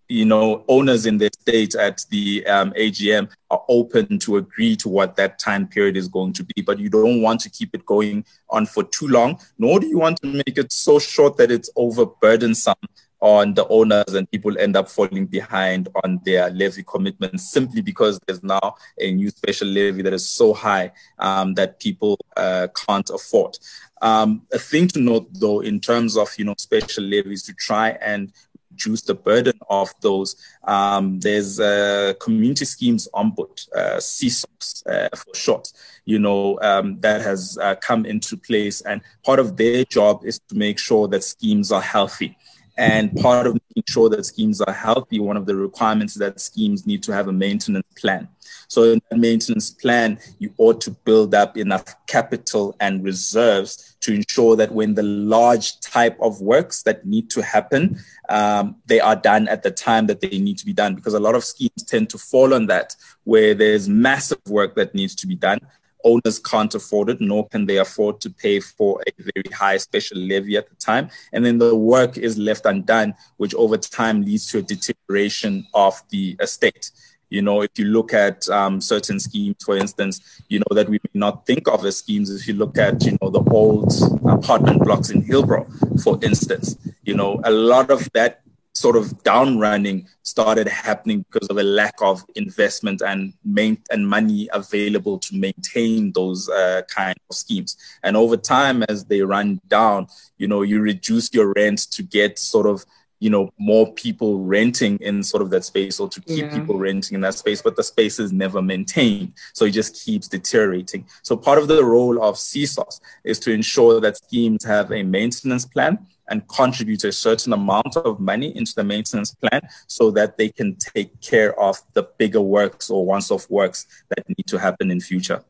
you 0.08 0.26
know, 0.26 0.62
owners 0.68 1.06
in 1.06 1.16
the 1.16 1.30
state 1.40 1.74
at 1.74 2.04
the 2.10 2.46
um, 2.46 2.72
AGM 2.72 3.30
are 3.50 3.62
open 3.68 4.18
to 4.18 4.36
agree 4.36 4.76
to 4.76 4.90
what 4.90 5.16
that 5.16 5.38
time 5.38 5.66
period 5.66 5.96
is 5.96 6.06
going 6.06 6.34
to 6.34 6.44
be, 6.44 6.60
but 6.60 6.78
you 6.78 6.90
don't 6.90 7.22
want 7.22 7.40
to 7.40 7.50
keep 7.50 7.74
it 7.74 7.86
going 7.86 8.24
on 8.50 8.66
for 8.66 8.84
too 8.84 9.08
long, 9.08 9.40
nor 9.58 9.80
do 9.80 9.86
you 9.86 9.98
want 9.98 10.20
to 10.20 10.26
make 10.26 10.58
it 10.58 10.70
so 10.70 10.98
short 10.98 11.38
that 11.38 11.50
it's 11.50 11.70
overburdensome 11.78 12.74
on 13.22 13.54
the 13.54 13.66
owners 13.68 14.14
and 14.14 14.28
people 14.32 14.58
end 14.58 14.76
up 14.76 14.88
falling 14.88 15.26
behind 15.26 15.88
on 16.02 16.20
their 16.24 16.50
levy 16.50 16.82
commitments 16.82 17.48
simply 17.48 17.80
because 17.80 18.18
there's 18.26 18.42
now 18.42 18.74
a 18.98 19.12
new 19.12 19.30
special 19.30 19.68
levy 19.68 20.02
that 20.02 20.12
is 20.12 20.28
so 20.28 20.52
high 20.52 20.90
um, 21.20 21.54
that 21.54 21.78
people 21.78 22.18
uh, 22.36 22.66
can't 22.74 23.08
afford. 23.10 23.56
Um, 24.02 24.42
a 24.52 24.58
thing 24.58 24.88
to 24.88 25.00
note 25.00 25.28
though, 25.34 25.60
in 25.60 25.78
terms 25.78 26.16
of, 26.16 26.36
you 26.36 26.44
know, 26.44 26.54
special 26.58 27.04
levies 27.04 27.44
to 27.44 27.54
try 27.54 27.90
and 28.02 28.32
reduce 28.72 29.02
the 29.02 29.14
burden 29.14 29.58
of 29.68 29.92
those. 30.00 30.34
Um, 30.64 31.20
there's 31.20 31.60
uh, 31.60 32.14
community 32.20 32.64
schemes 32.64 33.08
ombud, 33.14 33.68
uh, 33.76 33.98
CSOS 33.98 34.82
uh, 34.86 35.14
for 35.16 35.34
short, 35.34 35.72
you 36.04 36.18
know, 36.18 36.58
um, 36.60 36.98
that 37.00 37.20
has 37.20 37.58
uh, 37.58 37.76
come 37.76 38.04
into 38.04 38.36
place. 38.36 38.80
And 38.80 39.00
part 39.24 39.38
of 39.38 39.56
their 39.56 39.84
job 39.84 40.24
is 40.24 40.40
to 40.48 40.56
make 40.56 40.78
sure 40.78 41.06
that 41.08 41.22
schemes 41.22 41.70
are 41.70 41.82
healthy. 41.82 42.36
And 42.76 43.14
part 43.16 43.46
of 43.46 43.54
making 43.54 43.84
sure 43.88 44.08
that 44.10 44.24
schemes 44.24 44.60
are 44.60 44.72
healthy, 44.72 45.20
one 45.20 45.36
of 45.36 45.46
the 45.46 45.54
requirements 45.54 46.14
is 46.14 46.20
that 46.20 46.40
schemes 46.40 46.86
need 46.86 47.02
to 47.04 47.12
have 47.12 47.28
a 47.28 47.32
maintenance 47.32 47.86
plan. 47.96 48.28
So 48.68 48.84
in 48.84 49.02
that 49.10 49.18
maintenance 49.18 49.70
plan, 49.70 50.18
you 50.38 50.54
ought 50.56 50.80
to 50.82 50.90
build 50.90 51.34
up 51.34 51.58
enough 51.58 51.84
capital 52.06 52.74
and 52.80 53.04
reserves 53.04 53.96
to 54.00 54.14
ensure 54.14 54.56
that 54.56 54.72
when 54.72 54.94
the 54.94 55.02
large 55.02 55.78
type 55.80 56.16
of 56.20 56.40
works 56.40 56.82
that 56.84 57.04
need 57.04 57.28
to 57.30 57.42
happen, 57.42 57.98
um, 58.30 58.76
they 58.86 59.00
are 59.00 59.16
done 59.16 59.48
at 59.48 59.62
the 59.62 59.70
time 59.70 60.06
that 60.06 60.20
they 60.20 60.38
need 60.38 60.56
to 60.58 60.64
be 60.64 60.72
done. 60.72 60.94
Because 60.94 61.14
a 61.14 61.20
lot 61.20 61.34
of 61.34 61.44
schemes 61.44 61.82
tend 61.86 62.08
to 62.10 62.18
fall 62.18 62.54
on 62.54 62.66
that, 62.66 62.96
where 63.24 63.54
there's 63.54 63.88
massive 63.88 64.40
work 64.48 64.74
that 64.76 64.94
needs 64.94 65.14
to 65.16 65.26
be 65.26 65.34
done 65.34 65.60
owners 66.04 66.38
can't 66.38 66.74
afford 66.74 67.10
it, 67.10 67.20
nor 67.20 67.48
can 67.48 67.66
they 67.66 67.78
afford 67.78 68.20
to 68.20 68.30
pay 68.30 68.60
for 68.60 69.02
a 69.06 69.22
very 69.22 69.54
high 69.54 69.76
special 69.76 70.18
levy 70.18 70.56
at 70.56 70.68
the 70.68 70.74
time. 70.76 71.08
And 71.32 71.44
then 71.44 71.58
the 71.58 71.74
work 71.74 72.18
is 72.18 72.38
left 72.38 72.66
undone, 72.66 73.14
which 73.36 73.54
over 73.54 73.76
time 73.76 74.22
leads 74.22 74.46
to 74.50 74.58
a 74.58 74.62
deterioration 74.62 75.66
of 75.74 76.02
the 76.10 76.36
estate. 76.40 76.90
You 77.30 77.40
know, 77.40 77.62
if 77.62 77.70
you 77.76 77.86
look 77.86 78.12
at 78.12 78.46
um, 78.50 78.80
certain 78.80 79.18
schemes, 79.18 79.64
for 79.64 79.76
instance, 79.76 80.20
you 80.48 80.58
know, 80.58 80.74
that 80.74 80.88
we 80.88 80.98
may 81.02 81.18
not 81.18 81.46
think 81.46 81.66
of 81.66 81.84
as 81.86 81.96
schemes, 81.96 82.30
if 82.30 82.46
you 82.46 82.54
look 82.54 82.76
at, 82.76 83.02
you 83.04 83.16
know, 83.22 83.30
the 83.30 83.42
old 83.50 83.90
apartment 84.28 84.84
blocks 84.84 85.08
in 85.08 85.22
Hillbrow, 85.22 86.02
for 86.02 86.18
instance, 86.22 86.76
you 87.04 87.14
know, 87.14 87.40
a 87.44 87.50
lot 87.50 87.90
of 87.90 88.06
that 88.12 88.42
sort 88.82 88.96
of 88.96 89.22
down 89.22 89.58
running 89.58 90.06
started 90.22 90.66
happening 90.66 91.24
because 91.30 91.48
of 91.48 91.56
a 91.56 91.62
lack 91.62 91.94
of 92.02 92.24
investment 92.34 93.00
and 93.00 93.32
main, 93.44 93.78
and 93.92 94.08
money 94.08 94.48
available 94.52 95.18
to 95.20 95.36
maintain 95.36 96.12
those 96.12 96.48
uh, 96.48 96.82
kind 96.88 97.16
of 97.30 97.36
schemes. 97.36 97.76
And 98.02 98.16
over 98.16 98.36
time, 98.36 98.82
as 98.88 99.04
they 99.04 99.22
run 99.22 99.60
down, 99.68 100.08
you 100.36 100.48
know, 100.48 100.62
you 100.62 100.80
reduce 100.80 101.32
your 101.32 101.52
rent 101.54 101.80
to 101.92 102.02
get 102.02 102.38
sort 102.38 102.66
of 102.66 102.84
you 103.22 103.30
know 103.30 103.52
more 103.56 103.92
people 103.92 104.40
renting 104.40 104.98
in 104.98 105.22
sort 105.22 105.42
of 105.44 105.50
that 105.50 105.64
space 105.64 106.00
or 106.00 106.08
to 106.08 106.20
keep 106.22 106.46
yeah. 106.46 106.58
people 106.58 106.76
renting 106.76 107.14
in 107.14 107.20
that 107.20 107.34
space 107.34 107.62
but 107.62 107.76
the 107.76 107.84
space 107.84 108.18
is 108.18 108.32
never 108.32 108.60
maintained 108.60 109.32
so 109.52 109.64
it 109.64 109.70
just 109.70 110.04
keeps 110.04 110.26
deteriorating 110.26 111.06
so 111.22 111.36
part 111.36 111.58
of 111.58 111.68
the 111.68 111.84
role 111.84 112.20
of 112.20 112.34
CSOS 112.34 113.00
is 113.22 113.38
to 113.38 113.52
ensure 113.52 114.00
that 114.00 114.16
schemes 114.16 114.64
have 114.64 114.90
a 114.90 115.04
maintenance 115.04 115.64
plan 115.64 116.04
and 116.28 116.46
contribute 116.48 117.04
a 117.04 117.12
certain 117.12 117.52
amount 117.52 117.96
of 117.96 118.18
money 118.18 118.56
into 118.56 118.74
the 118.74 118.82
maintenance 118.82 119.34
plan 119.34 119.60
so 119.86 120.10
that 120.10 120.36
they 120.36 120.48
can 120.48 120.74
take 120.76 121.20
care 121.20 121.58
of 121.60 121.76
the 121.92 122.02
bigger 122.18 122.40
works 122.40 122.90
or 122.90 123.06
once-off 123.06 123.48
works 123.50 123.86
that 124.08 124.28
need 124.28 124.46
to 124.46 124.58
happen 124.58 124.90
in 124.90 125.00
future. 125.00 125.44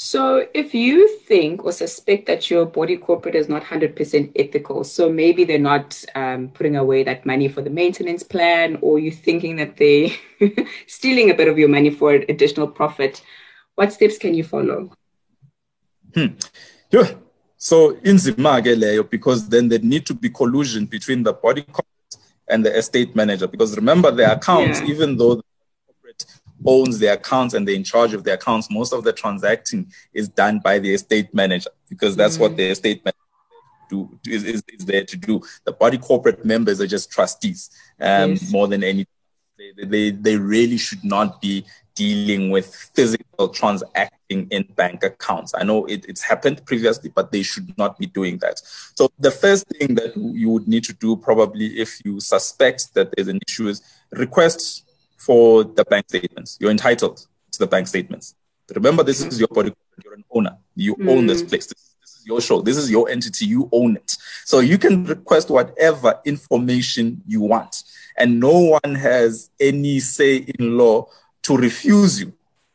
So, 0.00 0.46
if 0.54 0.74
you 0.74 1.08
think 1.26 1.64
or 1.64 1.72
suspect 1.72 2.26
that 2.26 2.48
your 2.48 2.64
body 2.64 2.96
corporate 2.96 3.34
is 3.34 3.48
not 3.48 3.64
100% 3.64 4.30
ethical, 4.36 4.84
so 4.84 5.10
maybe 5.12 5.42
they're 5.42 5.58
not 5.58 6.04
um, 6.14 6.50
putting 6.50 6.76
away 6.76 7.02
that 7.02 7.26
money 7.26 7.48
for 7.48 7.62
the 7.62 7.70
maintenance 7.70 8.22
plan, 8.22 8.78
or 8.80 9.00
you're 9.00 9.12
thinking 9.12 9.56
that 9.56 9.76
they're 9.76 10.10
stealing 10.86 11.30
a 11.30 11.34
bit 11.34 11.48
of 11.48 11.58
your 11.58 11.68
money 11.68 11.90
for 11.90 12.12
additional 12.12 12.68
profit, 12.68 13.22
what 13.74 13.92
steps 13.92 14.18
can 14.18 14.34
you 14.34 14.44
follow? 14.44 14.90
Hmm. 16.14 16.26
Yeah. 16.92 17.10
So 17.56 17.94
inzima 18.04 18.60
ke 18.62 18.78
leyo 18.78 19.02
because 19.10 19.48
then 19.48 19.68
there 19.68 19.80
need 19.80 20.06
to 20.06 20.14
be 20.14 20.30
collusion 20.30 20.86
between 20.86 21.24
the 21.24 21.32
body 21.32 21.62
corporate 21.62 22.16
and 22.48 22.64
the 22.64 22.76
estate 22.76 23.16
manager 23.16 23.48
because 23.48 23.74
remember 23.76 24.12
the 24.12 24.32
accounts 24.32 24.80
yeah. 24.80 24.86
even 24.86 25.16
though 25.16 25.34
the 25.34 25.47
owns 26.66 26.98
the 26.98 27.06
accounts 27.06 27.54
and 27.54 27.66
they're 27.66 27.74
in 27.74 27.84
charge 27.84 28.14
of 28.14 28.24
the 28.24 28.32
accounts 28.32 28.70
most 28.70 28.92
of 28.92 29.04
the 29.04 29.12
transacting 29.12 29.90
is 30.12 30.28
done 30.28 30.58
by 30.58 30.78
the 30.78 30.92
estate 30.92 31.32
manager 31.32 31.70
because 31.88 32.16
that's 32.16 32.36
mm. 32.36 32.40
what 32.40 32.56
the 32.56 32.64
estate 32.64 33.04
manager 33.04 33.18
do 33.88 34.18
is, 34.26 34.44
is, 34.44 34.62
is, 34.68 34.84
there 34.84 35.04
to 35.04 35.16
do 35.16 35.40
the 35.64 35.72
body 35.72 35.96
corporate 35.96 36.44
members 36.44 36.80
are 36.80 36.86
just 36.86 37.10
trustees 37.10 37.70
um, 38.00 38.32
yes. 38.32 38.50
more 38.50 38.68
than 38.68 38.82
anything 38.84 39.06
they, 39.58 39.84
they, 39.84 40.10
they 40.10 40.36
really 40.36 40.78
should 40.78 41.02
not 41.04 41.40
be 41.40 41.64
dealing 41.94 42.50
with 42.50 42.72
physical 42.94 43.48
transacting 43.48 44.46
in 44.50 44.62
bank 44.76 45.02
accounts. 45.02 45.52
I 45.56 45.64
know 45.64 45.84
it, 45.86 46.04
it's 46.08 46.22
happened 46.22 46.64
previously, 46.64 47.10
but 47.12 47.32
they 47.32 47.42
should 47.42 47.76
not 47.76 47.98
be 47.98 48.06
doing 48.06 48.38
that. 48.38 48.60
So 48.94 49.10
the 49.18 49.32
first 49.32 49.66
thing 49.66 49.96
that 49.96 50.16
you 50.16 50.48
would 50.50 50.68
need 50.68 50.84
to 50.84 50.92
do 50.92 51.16
probably 51.16 51.66
if 51.78 52.04
you 52.04 52.20
suspect 52.20 52.94
that 52.94 53.12
there's 53.16 53.26
an 53.28 53.40
issue 53.48 53.66
is 53.66 53.82
request 54.12 54.84
for 55.18 55.64
the 55.64 55.84
bank 55.84 56.06
statements. 56.08 56.56
You're 56.60 56.70
entitled 56.70 57.26
to 57.52 57.58
the 57.58 57.66
bank 57.66 57.86
statements. 57.86 58.34
Remember, 58.74 59.02
this 59.02 59.20
is 59.20 59.38
your 59.38 59.48
body. 59.48 59.74
You're 60.02 60.14
an 60.14 60.24
owner. 60.30 60.56
You 60.74 60.94
mm. 60.96 61.10
own 61.10 61.26
this 61.26 61.42
place. 61.42 61.66
This, 61.66 61.94
this 62.00 62.16
is 62.18 62.26
your 62.26 62.40
show. 62.40 62.60
This 62.60 62.76
is 62.76 62.90
your 62.90 63.08
entity. 63.08 63.46
You 63.46 63.68
own 63.72 63.96
it. 63.96 64.16
So 64.44 64.60
you 64.60 64.78
can 64.78 65.04
request 65.04 65.50
whatever 65.50 66.20
information 66.24 67.22
you 67.26 67.40
want. 67.40 67.82
And 68.16 68.40
no 68.40 68.78
one 68.82 68.94
has 68.94 69.50
any 69.60 70.00
say 70.00 70.36
in 70.36 70.76
law 70.78 71.08
to 71.42 71.56
refuse 71.56 72.20
you 72.20 72.32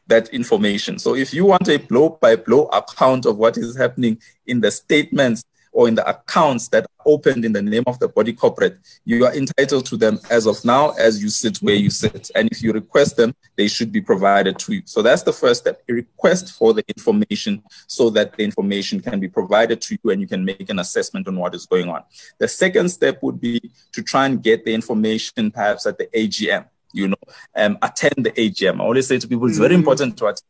that 0.08 0.29
information. 0.29 0.99
So 0.99 1.15
if 1.15 1.34
you 1.34 1.45
want 1.45 1.67
a 1.69 1.77
blow 1.77 2.17
by 2.21 2.36
blow 2.36 2.65
account 2.65 3.25
of 3.25 3.38
what 3.38 3.58
is 3.58 3.77
happening 3.77 4.19
in 4.47 4.62
the 4.62 4.71
statements 4.71 5.45
or 5.74 5.88
in 5.88 5.96
the 5.96 6.08
accounts 6.08 6.70
that 6.70 6.84
are 6.84 7.04
opened 7.06 7.44
in 7.44 7.52
the 7.52 7.62
name 7.62 7.84
of 7.88 8.00
the 8.00 8.08
body 8.08 8.32
corporate, 8.32 8.78
you 9.04 9.26
are 9.26 9.36
entitled 9.36 9.86
to 9.88 9.98
them 9.98 10.20
as 10.30 10.46
of 10.46 10.64
now 10.64 10.92
as 10.92 11.22
you 11.22 11.30
sit 11.30 11.58
where 11.58 11.76
you 11.76 11.90
sit. 11.90 12.30
And 12.36 12.50
if 12.52 12.62
you 12.62 12.72
request 12.72 13.18
them, 13.18 13.36
they 13.58 13.68
should 13.68 13.92
be 13.92 14.00
provided 14.00 14.58
to 14.60 14.74
you. 14.74 14.84
So 14.86 15.02
that's 15.02 15.24
the 15.24 15.34
first 15.34 15.62
step. 15.62 15.82
A 15.90 15.94
request 15.94 16.54
for 16.54 16.74
the 16.74 16.84
information 16.88 17.64
so 17.88 18.10
that 18.12 18.38
the 18.38 18.44
information 18.44 19.02
can 19.02 19.20
be 19.20 19.28
provided 19.28 19.82
to 19.82 19.98
you 20.02 20.12
and 20.12 20.22
you 20.22 20.28
can 20.28 20.46
make 20.46 20.70
an 20.70 20.80
assessment 20.80 21.28
on 21.28 21.36
what 21.38 21.56
is 21.56 21.66
going 21.66 21.90
on. 21.90 22.04
The 22.38 22.48
second 22.48 22.90
step 22.90 23.22
would 23.24 23.42
be 23.42 23.72
to 23.92 24.02
try 24.02 24.28
and 24.28 24.42
get 24.42 24.64
the 24.64 24.74
information 24.74 25.52
perhaps 25.52 25.86
at 25.86 25.98
the 25.98 26.06
AGM 26.08 26.68
you 26.96 27.08
know, 27.08 27.16
um, 27.56 27.78
attend 27.82 28.14
the 28.18 28.32
AGM. 28.32 28.80
I 28.80 28.84
always 28.84 29.08
say 29.08 29.18
to 29.18 29.28
people, 29.28 29.48
it's 29.48 29.58
very 29.58 29.74
mm. 29.74 29.80
important 29.80 30.16
to 30.20 30.28
attend. 30.28 30.44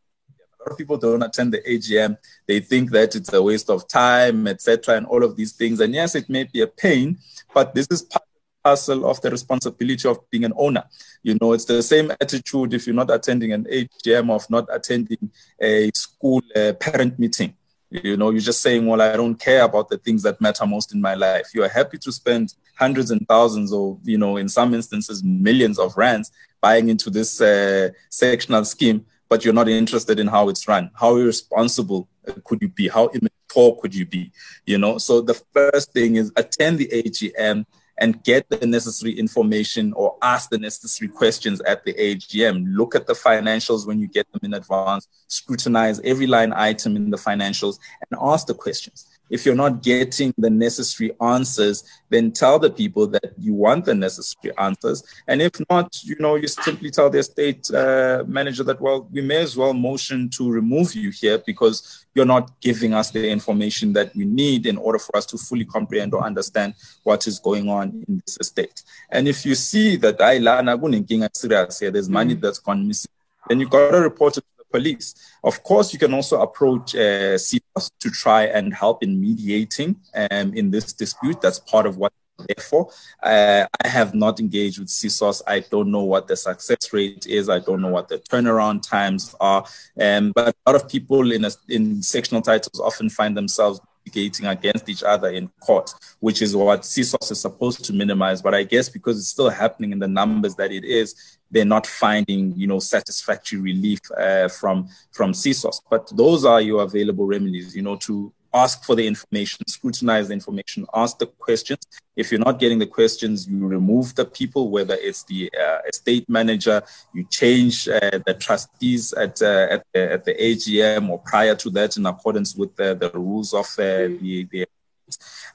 Lot 0.64 0.72
of 0.72 0.78
people 0.78 0.96
don't 0.96 1.22
attend 1.22 1.52
the 1.52 1.60
AGM. 1.60 2.16
They 2.46 2.60
think 2.60 2.90
that 2.92 3.14
it's 3.14 3.32
a 3.32 3.42
waste 3.42 3.68
of 3.68 3.86
time, 3.86 4.46
etc., 4.46 4.96
and 4.96 5.06
all 5.06 5.22
of 5.22 5.36
these 5.36 5.52
things. 5.52 5.80
And 5.80 5.92
yes, 5.92 6.14
it 6.14 6.30
may 6.30 6.44
be 6.44 6.62
a 6.62 6.66
pain, 6.66 7.18
but 7.52 7.74
this 7.74 7.86
is 7.90 8.02
part 8.02 8.24
parcel 8.64 9.04
of 9.04 9.20
the 9.20 9.30
responsibility 9.30 10.08
of 10.08 10.18
being 10.30 10.44
an 10.44 10.54
owner. 10.56 10.84
You 11.22 11.36
know, 11.40 11.52
it's 11.52 11.66
the 11.66 11.82
same 11.82 12.10
attitude 12.10 12.72
if 12.72 12.86
you're 12.86 12.96
not 12.96 13.10
attending 13.10 13.52
an 13.52 13.64
AGM 13.64 14.30
of 14.30 14.48
not 14.48 14.66
attending 14.72 15.30
a 15.60 15.90
school 15.94 16.40
uh, 16.56 16.72
parent 16.80 17.18
meeting. 17.18 17.54
You 17.90 18.16
know, 18.16 18.30
you're 18.30 18.40
just 18.40 18.62
saying, 18.62 18.86
well, 18.86 19.02
I 19.02 19.16
don't 19.16 19.38
care 19.38 19.62
about 19.62 19.88
the 19.88 19.98
things 19.98 20.22
that 20.22 20.40
matter 20.40 20.66
most 20.66 20.94
in 20.94 21.00
my 21.00 21.14
life. 21.14 21.50
You 21.54 21.62
are 21.62 21.68
happy 21.68 21.98
to 21.98 22.10
spend 22.10 22.54
hundreds 22.76 23.10
and 23.10 23.24
thousands 23.28 23.72
or, 23.72 23.98
you 24.02 24.18
know, 24.18 24.36
in 24.38 24.48
some 24.48 24.74
instances, 24.74 25.22
millions 25.22 25.78
of 25.78 25.96
rands 25.96 26.32
buying 26.60 26.88
into 26.88 27.10
this 27.10 27.40
uh, 27.40 27.90
sectional 28.08 28.64
scheme, 28.64 29.04
but 29.28 29.44
you're 29.44 29.54
not 29.54 29.68
interested 29.68 30.20
in 30.20 30.26
how 30.26 30.48
it's 30.48 30.66
run. 30.68 30.90
How 30.94 31.16
irresponsible 31.16 32.08
could 32.44 32.60
you 32.62 32.68
be? 32.68 32.88
How 32.88 33.08
immature 33.08 33.78
could 33.80 33.94
you 33.94 34.06
be? 34.06 34.32
You 34.66 34.78
know, 34.78 34.98
so 34.98 35.20
the 35.20 35.34
first 35.52 35.92
thing 35.92 36.16
is 36.16 36.32
attend 36.36 36.78
the 36.78 36.88
AGM 36.88 37.66
and 37.98 38.22
get 38.24 38.48
the 38.48 38.66
necessary 38.66 39.12
information 39.12 39.92
or 39.92 40.16
ask 40.20 40.50
the 40.50 40.58
necessary 40.58 41.08
questions 41.08 41.60
at 41.62 41.84
the 41.84 41.94
AGM. 41.94 42.64
Look 42.76 42.94
at 42.94 43.06
the 43.06 43.12
financials 43.12 43.86
when 43.86 44.00
you 44.00 44.08
get 44.08 44.30
them 44.32 44.40
in 44.42 44.54
advance, 44.54 45.06
scrutinize 45.28 46.00
every 46.00 46.26
line 46.26 46.52
item 46.54 46.96
in 46.96 47.10
the 47.10 47.16
financials, 47.16 47.78
and 48.10 48.20
ask 48.20 48.46
the 48.46 48.54
questions. 48.54 49.06
If 49.30 49.46
you're 49.46 49.54
not 49.54 49.82
getting 49.82 50.34
the 50.36 50.50
necessary 50.50 51.12
answers, 51.20 51.84
then 52.10 52.32
tell 52.32 52.58
the 52.58 52.70
people 52.70 53.06
that 53.08 53.32
you 53.38 53.54
want 53.54 53.84
the 53.84 53.94
necessary 53.94 54.56
answers. 54.58 55.02
And 55.26 55.40
if 55.42 55.52
not, 55.70 56.02
you 56.04 56.16
know, 56.18 56.36
you 56.36 56.46
simply 56.46 56.90
tell 56.90 57.10
the 57.10 57.18
estate 57.18 57.70
uh, 57.72 58.24
manager 58.26 58.62
that, 58.64 58.80
well, 58.80 59.08
we 59.10 59.22
may 59.22 59.42
as 59.42 59.56
well 59.56 59.72
motion 59.74 60.28
to 60.30 60.50
remove 60.50 60.94
you 60.94 61.10
here 61.10 61.38
because 61.38 62.06
you're 62.14 62.24
not 62.24 62.60
giving 62.60 62.94
us 62.94 63.10
the 63.10 63.28
information 63.28 63.92
that 63.94 64.14
we 64.14 64.24
need 64.24 64.66
in 64.66 64.76
order 64.76 64.98
for 64.98 65.16
us 65.16 65.26
to 65.26 65.38
fully 65.38 65.64
comprehend 65.64 66.14
or 66.14 66.22
understand 66.22 66.74
what 67.02 67.26
is 67.26 67.38
going 67.38 67.68
on 67.68 68.04
in 68.06 68.22
this 68.24 68.38
estate. 68.40 68.82
And 69.10 69.26
if 69.26 69.44
you 69.44 69.54
see 69.54 69.96
that 69.96 70.18
there's 70.18 72.08
money 72.08 72.36
mm. 72.36 72.40
that's 72.40 72.58
gone 72.58 72.86
missing, 72.86 73.10
then 73.48 73.60
you've 73.60 73.70
got 73.70 73.90
to 73.90 74.00
report 74.00 74.36
it 74.36 74.44
police. 74.74 75.14
Of 75.42 75.62
course, 75.62 75.92
you 75.92 75.98
can 76.04 76.12
also 76.18 76.36
approach 76.48 76.94
uh, 76.94 77.36
CSOS 77.46 77.86
to 78.00 78.08
try 78.10 78.42
and 78.56 78.66
help 78.82 79.02
in 79.04 79.20
mediating 79.26 79.90
um, 80.22 80.48
in 80.60 80.70
this 80.74 80.92
dispute. 80.92 81.38
That's 81.40 81.60
part 81.60 81.86
of 81.86 81.96
what 81.96 82.12
Therefore, 82.48 82.90
uh, 83.22 83.64
I 83.84 83.88
have 83.88 84.12
not 84.12 84.40
engaged 84.40 84.80
with 84.80 84.88
CSOS. 84.88 85.40
I 85.46 85.60
don't 85.60 85.90
know 85.92 86.02
what 86.02 86.26
the 86.26 86.36
success 86.36 86.92
rate 86.92 87.26
is. 87.28 87.48
I 87.48 87.60
don't 87.60 87.80
know 87.80 87.92
what 87.96 88.08
the 88.08 88.18
turnaround 88.18 88.82
times 88.82 89.36
are. 89.40 89.64
Um, 90.06 90.32
but 90.34 90.48
a 90.48 90.70
lot 90.70 90.82
of 90.82 90.88
people 90.88 91.30
in, 91.30 91.44
a, 91.44 91.50
in 91.68 92.02
sectional 92.02 92.42
titles 92.42 92.80
often 92.80 93.08
find 93.08 93.36
themselves 93.36 93.80
litigating 94.04 94.50
against 94.50 94.88
each 94.88 95.02
other 95.02 95.28
in 95.28 95.48
court, 95.60 95.92
which 96.20 96.42
is 96.42 96.54
what 96.56 96.82
CSOS 96.82 97.30
is 97.30 97.40
supposed 97.40 97.84
to 97.84 97.92
minimize. 97.92 98.42
But 98.42 98.54
I 98.54 98.62
guess 98.62 98.88
because 98.88 99.18
it's 99.18 99.28
still 99.28 99.50
happening 99.50 99.92
in 99.92 99.98
the 99.98 100.08
numbers 100.08 100.54
that 100.56 100.72
it 100.72 100.84
is, 100.84 101.38
they're 101.50 101.64
not 101.64 101.86
finding, 101.86 102.52
you 102.56 102.66
know, 102.66 102.80
satisfactory 102.80 103.60
relief 103.60 104.00
uh, 104.16 104.48
from 104.48 104.88
from 105.12 105.32
CSOS. 105.32 105.80
But 105.88 106.10
those 106.14 106.44
are 106.44 106.60
your 106.60 106.82
available 106.82 107.26
remedies, 107.26 107.76
you 107.76 107.82
know, 107.82 107.96
to 107.96 108.32
ask 108.54 108.84
for 108.84 108.94
the 108.94 109.06
information, 109.06 109.66
scrutinize 109.66 110.28
the 110.28 110.34
information, 110.34 110.86
ask 110.94 111.18
the 111.18 111.26
questions. 111.26 111.80
If 112.16 112.30
you're 112.30 112.40
not 112.40 112.60
getting 112.60 112.78
the 112.78 112.86
questions, 112.86 113.48
you 113.48 113.66
remove 113.66 114.14
the 114.14 114.24
people, 114.24 114.70
whether 114.70 114.94
it's 114.94 115.24
the 115.24 115.50
uh, 115.60 115.78
estate 115.88 116.28
manager, 116.28 116.80
you 117.12 117.24
change 117.28 117.88
uh, 117.88 118.20
the 118.24 118.34
trustees 118.38 119.12
at, 119.12 119.42
uh, 119.42 119.66
at, 119.70 119.84
the, 119.92 120.12
at 120.12 120.24
the 120.24 120.34
AGM 120.34 121.10
or 121.10 121.18
prior 121.18 121.56
to 121.56 121.70
that 121.70 121.96
in 121.96 122.06
accordance 122.06 122.54
with 122.54 122.74
the, 122.76 122.94
the 122.94 123.10
rules 123.18 123.52
of 123.52 123.66
uh, 123.78 124.08
the, 124.20 124.46
the 124.50 124.66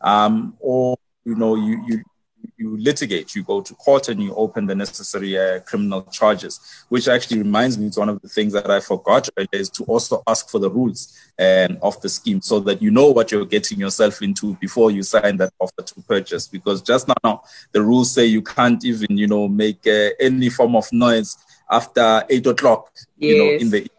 um, 0.02 0.56
or 0.60 0.98
you 1.26 1.36
know 1.36 1.56
you, 1.56 1.84
you 1.88 2.04
you 2.60 2.78
litigate, 2.78 3.34
you 3.36 3.43
go 3.43 3.62
to 3.62 3.74
court 3.76 4.10
and 4.10 4.22
you 4.22 4.36
open 4.36 4.65
the 4.65 4.76
necessary 4.76 5.38
uh, 5.38 5.60
criminal 5.62 6.02
charges, 6.04 6.60
which 6.89 7.08
actually 7.08 7.38
reminds 7.38 7.78
me, 7.78 7.88
it's 7.88 7.98
one 7.98 8.10
of 8.10 8.22
the 8.22 8.28
things 8.28 8.52
that 8.54 8.69
I 8.69 8.82
forgot 8.82 9.30
is 9.54 9.69
to 9.72 9.84
also 9.86 10.22
ask 10.28 10.50
for 10.50 10.60
the 10.60 10.69
rules 10.69 11.17
um, 11.39 11.78
of 11.82 12.00
the 12.02 12.10
scheme 12.10 12.41
so 12.41 12.60
that 12.60 12.82
you 12.82 12.91
know 12.91 13.10
what 13.12 13.32
you're 13.32 13.45
getting 13.45 13.80
yourself 13.80 14.22
into 14.22 14.56
before 14.56 14.91
you 14.91 15.04
sign 15.04 15.38
that 15.38 15.54
offer 15.60 15.82
to 15.82 16.02
purchase. 16.02 16.48
Because 16.48 16.82
just 16.82 17.08
now, 17.24 17.43
the 17.72 17.82
rules 17.82 18.12
say 18.12 18.26
you 18.26 18.41
can't 18.41 18.84
even, 18.84 19.17
you 19.17 19.28
know, 19.28 19.48
make 19.48 19.88
uh, 19.88 20.10
any 20.19 20.50
form 20.50 20.76
of 20.76 20.91
noise 20.91 21.38
after 21.72 22.24
eight 22.30 22.45
o'clock, 22.45 22.91
yes. 23.17 23.32
you 23.32 23.38
know, 23.38 23.52
in 23.52 23.69
the 23.69 23.89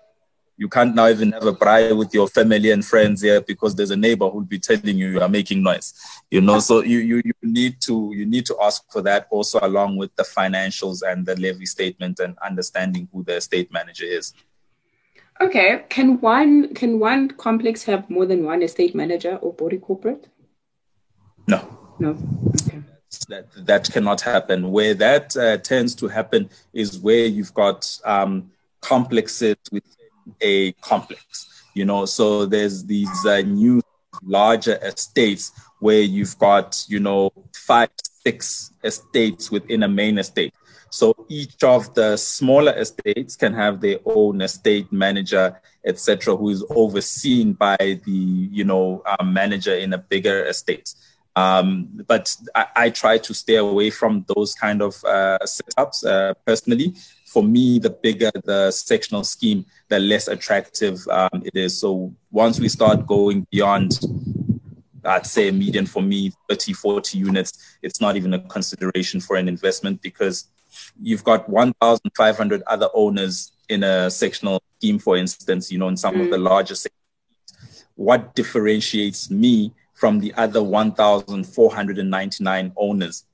you 0.61 0.69
can't 0.69 0.95
now 0.95 1.09
even 1.09 1.33
have 1.33 1.47
a 1.47 1.55
braai 1.55 1.97
with 1.97 2.13
your 2.13 2.29
family 2.29 2.71
and 2.71 2.85
friends 2.85 3.23
here 3.23 3.41
because 3.41 3.75
there's 3.75 3.91
a 3.91 3.97
neighbor 3.97 4.29
who'll 4.29 4.53
be 4.57 4.59
telling 4.59 4.99
you 4.99 5.09
you 5.13 5.21
are 5.21 5.29
making 5.29 5.63
noise 5.63 5.95
you 6.31 6.43
know? 6.43 6.61
So 6.61 6.83
you, 6.83 6.99
you 6.99 7.23
you 7.25 7.35
need 7.43 7.81
to 7.89 8.13
you 8.15 8.27
need 8.27 8.45
to 8.47 8.57
ask 8.63 8.85
for 8.93 9.01
that 9.03 9.27
also 9.31 9.59
along 9.63 9.97
with 9.97 10.15
the 10.17 10.23
financials 10.23 11.01
and 11.03 11.25
the 11.25 11.35
levy 11.41 11.67
statement 11.67 12.21
and 12.21 12.37
understanding 12.45 13.09
who 13.11 13.25
the 13.25 13.37
estate 13.37 13.73
manager 13.73 14.05
is. 14.05 14.35
Okay 15.41 15.85
can 15.89 16.21
one 16.21 16.75
can 16.75 16.99
one 16.99 17.29
complex 17.47 17.85
have 17.85 18.11
more 18.11 18.27
than 18.27 18.45
one 18.45 18.63
estate 18.63 18.95
manager 18.95 19.37
or 19.37 19.55
body 19.55 19.79
corporate? 19.79 20.29
No. 21.49 21.59
No 21.99 22.11
okay. 22.61 22.83
That 23.29 23.47
that 23.67 23.91
cannot 23.91 24.21
happen. 24.21 24.71
Where 24.71 24.95
that 24.95 25.37
uh, 25.37 25.57
tends 25.57 25.95
to 25.97 26.09
happen 26.09 26.51
is 26.73 26.99
where 26.99 27.25
you've 27.25 27.55
got 27.55 27.99
um, 28.05 28.51
complexes 28.81 29.57
with 29.73 29.85
a 30.41 30.73
complex, 30.73 31.65
you 31.75 31.85
know. 31.85 32.07
So 32.07 32.47
there's 32.47 32.85
these 32.85 33.27
uh, 33.27 33.41
new 33.41 33.83
larger 34.23 34.79
estates 34.83 35.53
where 35.81 36.01
you've 36.01 36.39
got, 36.39 36.85
you 36.89 37.01
know, 37.01 37.33
five, 37.55 37.91
six 38.25 38.73
estates 38.85 39.51
within 39.51 39.83
a 39.83 39.89
main 39.89 40.19
estate. 40.19 40.55
So 40.91 41.15
each 41.29 41.63
of 41.63 41.95
the 41.95 42.17
smaller 42.17 42.73
estates 42.73 43.37
can 43.37 43.55
have 43.55 43.81
their 43.81 43.99
own 44.05 44.43
estate 44.43 44.93
manager, 44.93 45.61
etc., 45.85 46.37
who 46.37 46.51
is 46.51 46.65
overseen 46.71 47.53
by 47.53 47.77
the, 47.79 48.11
you 48.11 48.65
know, 48.65 49.03
uh, 49.07 49.25
manager 49.25 49.75
in 49.75 49.93
a 49.93 49.99
bigger 49.99 50.45
estate. 50.47 50.93
Um, 51.37 51.89
but 52.09 52.37
I, 52.57 52.67
I, 52.75 52.91
try 52.91 53.19
to 53.19 53.33
stay 53.33 53.55
away 53.55 53.91
from 53.91 54.27
those 54.35 54.53
kind 54.53 54.83
of 54.83 55.03
uh, 55.05 55.39
setups 55.45 56.05
uh, 56.05 56.35
personally 56.45 56.97
for 57.31 57.43
me, 57.45 57.79
the 57.79 57.91
bigger 57.91 58.33
the 58.45 58.71
sectional 58.73 59.23
scheme, 59.23 59.65
the 59.89 60.01
less 60.01 60.27
attractive 60.27 60.99
um, 61.09 61.43
it 61.45 61.55
is. 61.55 61.79
So 61.81 62.13
once 62.33 62.59
we 62.59 62.69
start 62.69 63.07
going 63.07 63.47
beyond, 63.53 64.01
I'd 65.05 65.27
say 65.27 65.47
a 65.49 65.53
median 65.53 65.87
for 65.87 66.03
me, 66.03 66.33
30, 66.49 66.73
40 66.73 67.19
units, 67.19 67.79
it's 67.83 68.01
not 68.01 68.17
even 68.17 68.35
a 68.35 68.41
consideration 68.41 69.21
for 69.21 69.37
an 69.37 69.47
investment 69.47 70.03
because 70.03 70.49
you've 71.01 71.23
got 71.23 71.49
1,500 71.49 72.65
other 72.67 72.89
owners 72.95 73.53
in 73.69 73.85
a 73.85 74.11
sectional 74.11 74.61
scheme, 74.79 74.99
for 74.99 75.17
instance, 75.17 75.71
you 75.71 75.79
know, 75.79 75.87
in 75.87 75.97
some 75.97 76.17
mm. 76.17 76.25
of 76.25 76.31
the 76.31 76.37
mm. 76.37 76.43
larger 76.43 76.75
What 77.95 78.35
differentiates 78.35 79.31
me 79.31 79.73
from 79.95 80.19
the 80.19 80.35
other 80.35 80.65
1,499 80.65 82.73
owners? 82.77 83.25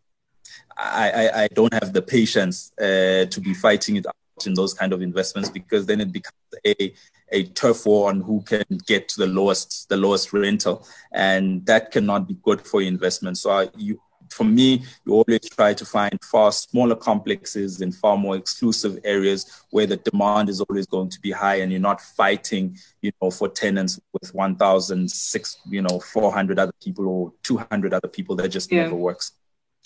I, 0.77 1.11
I, 1.11 1.43
I 1.45 1.49
don't 1.49 1.73
have 1.73 1.93
the 1.93 2.03
patience 2.03 2.73
uh, 2.79 3.27
to 3.27 3.41
be 3.41 3.55
fighting 3.55 3.97
it 3.97 4.07
out 4.07 4.47
in 4.47 4.55
those 4.55 4.75
kind 4.75 4.93
of 4.93 5.01
investments 5.01 5.49
because 5.49 5.87
then 5.87 6.01
it 6.01 6.13
becomes 6.13 6.37
a 6.67 6.93
a 7.33 7.45
turf 7.45 7.87
war 7.87 8.09
on 8.09 8.21
who 8.21 8.41
can 8.43 8.65
get 8.87 9.09
to 9.09 9.19
the 9.19 9.27
lowest 9.27 9.89
the 9.89 9.97
lowest 9.97 10.33
rental, 10.33 10.87
and 11.13 11.65
that 11.67 11.91
cannot 11.91 12.29
be 12.29 12.35
good 12.43 12.61
for 12.61 12.81
your 12.81 12.89
investment. 12.89 13.39
So 13.39 13.51
I, 13.51 13.69
you 13.77 14.01
for 14.31 14.45
me, 14.45 14.85
you 15.05 15.15
always 15.15 15.49
try 15.49 15.73
to 15.75 15.85
find 15.85 16.19
far 16.23 16.53
smaller 16.53 16.97
complexes 16.97 17.81
in 17.81 17.93
far 17.93 18.17
more 18.17 18.37
exclusive 18.37 18.99
areas 19.05 19.65
where 19.71 19.87
the 19.87 19.97
demand 19.97 20.49
is 20.49 20.61
always 20.61 20.87
going 20.87 21.09
to 21.11 21.21
be 21.21 21.31
high, 21.31 21.57
and 21.57 21.73
you're 21.73 21.81
not 21.81 22.01
fighting, 22.01 22.77
you 23.03 23.13
know, 23.23 23.31
for 23.31 23.49
tenants 23.49 24.01
with 24.13 24.35
1,000, 24.35 25.11
six, 25.11 25.59
you 25.69 25.83
know, 25.83 26.01
400 26.01 26.59
other 26.59 26.73
people 26.83 27.09
or 27.09 27.33
200 27.43 27.95
other 27.95 28.09
people. 28.09 28.37
That 28.37 28.49
just 28.49 28.71
yeah. 28.71 28.83
never 28.83 28.97
works. 28.97 29.33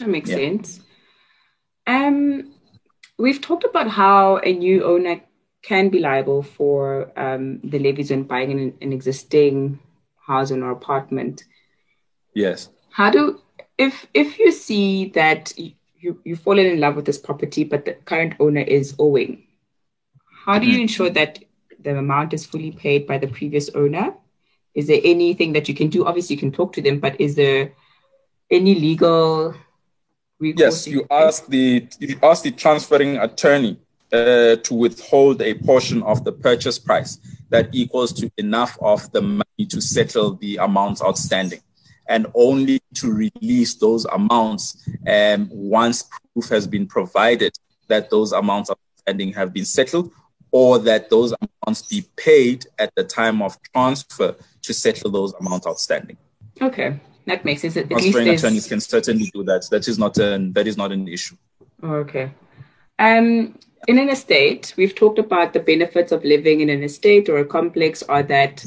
That 0.00 0.08
makes 0.08 0.30
yeah. 0.30 0.36
sense. 0.36 0.80
Um, 1.86 2.52
we've 3.18 3.40
talked 3.40 3.64
about 3.64 3.88
how 3.88 4.38
a 4.38 4.52
new 4.52 4.84
owner 4.84 5.20
can 5.62 5.88
be 5.90 5.98
liable 5.98 6.42
for 6.42 7.12
um, 7.16 7.60
the 7.62 7.78
levies 7.78 8.10
when 8.10 8.24
buying 8.24 8.50
an, 8.50 8.74
an 8.80 8.92
existing 8.92 9.78
house 10.26 10.50
or 10.50 10.70
apartment. 10.70 11.44
Yes. 12.34 12.70
How 12.90 13.10
do 13.10 13.40
if 13.78 14.06
if 14.14 14.38
you 14.38 14.52
see 14.52 15.10
that 15.10 15.52
you 15.56 16.18
you've 16.24 16.40
fallen 16.40 16.66
in 16.66 16.80
love 16.80 16.96
with 16.96 17.04
this 17.04 17.18
property, 17.18 17.64
but 17.64 17.84
the 17.84 17.92
current 17.92 18.34
owner 18.40 18.62
is 18.62 18.94
owing, 18.98 19.44
how 20.44 20.58
do 20.58 20.66
you 20.66 20.72
mm-hmm. 20.72 20.82
ensure 20.82 21.10
that 21.10 21.38
the 21.78 21.96
amount 21.96 22.32
is 22.32 22.46
fully 22.46 22.72
paid 22.72 23.06
by 23.06 23.18
the 23.18 23.26
previous 23.26 23.68
owner? 23.70 24.14
Is 24.74 24.86
there 24.86 25.00
anything 25.04 25.52
that 25.52 25.68
you 25.68 25.74
can 25.74 25.88
do? 25.88 26.06
Obviously, 26.06 26.36
you 26.36 26.40
can 26.40 26.52
talk 26.52 26.72
to 26.74 26.82
them, 26.82 27.00
but 27.00 27.20
is 27.20 27.34
there 27.34 27.72
any 28.50 28.74
legal 28.74 29.54
Yes, 30.40 30.86
you 30.86 31.06
ask 31.10 31.46
the 31.46 31.86
you 31.98 32.18
ask 32.22 32.42
the 32.42 32.50
transferring 32.50 33.18
attorney 33.18 33.78
uh, 34.12 34.56
to 34.56 34.74
withhold 34.74 35.42
a 35.42 35.54
portion 35.54 36.02
of 36.02 36.24
the 36.24 36.32
purchase 36.32 36.78
price 36.78 37.18
that 37.50 37.68
equals 37.72 38.12
to 38.14 38.30
enough 38.38 38.78
of 38.80 39.10
the 39.12 39.20
money 39.20 39.66
to 39.68 39.80
settle 39.80 40.34
the 40.36 40.56
amounts 40.56 41.02
outstanding, 41.02 41.60
and 42.08 42.26
only 42.34 42.80
to 42.94 43.12
release 43.12 43.74
those 43.74 44.06
amounts 44.06 44.88
um, 45.06 45.48
once 45.52 46.08
proof 46.32 46.48
has 46.48 46.66
been 46.66 46.86
provided 46.86 47.52
that 47.88 48.08
those 48.08 48.32
amounts 48.32 48.70
outstanding 48.70 49.32
have 49.34 49.52
been 49.52 49.66
settled, 49.66 50.10
or 50.52 50.78
that 50.78 51.10
those 51.10 51.34
amounts 51.42 51.82
be 51.82 52.02
paid 52.16 52.66
at 52.78 52.90
the 52.94 53.04
time 53.04 53.42
of 53.42 53.58
transfer 53.74 54.34
to 54.62 54.72
settle 54.72 55.10
those 55.10 55.34
amounts 55.34 55.66
outstanding. 55.66 56.16
Okay. 56.62 56.98
That 57.30 57.44
makes 57.44 57.62
sense. 57.62 57.76
At 57.76 57.88
Transferring 57.88 58.28
attorneys 58.28 58.66
can 58.66 58.80
certainly 58.80 59.30
do 59.32 59.44
that. 59.44 59.68
That 59.70 59.86
is 59.86 60.00
not 60.00 60.18
an 60.18 60.52
that 60.54 60.66
is 60.66 60.76
not 60.76 60.90
an 60.90 61.06
issue. 61.06 61.36
Okay. 61.82 62.32
Um, 62.98 63.56
in 63.86 63.98
an 63.98 64.08
estate, 64.08 64.74
we've 64.76 64.96
talked 64.96 65.20
about 65.20 65.52
the 65.52 65.60
benefits 65.60 66.10
of 66.10 66.24
living 66.24 66.60
in 66.60 66.68
an 66.68 66.82
estate 66.82 67.28
or 67.28 67.38
a 67.38 67.44
complex, 67.44 68.02
or 68.02 68.24
that 68.24 68.66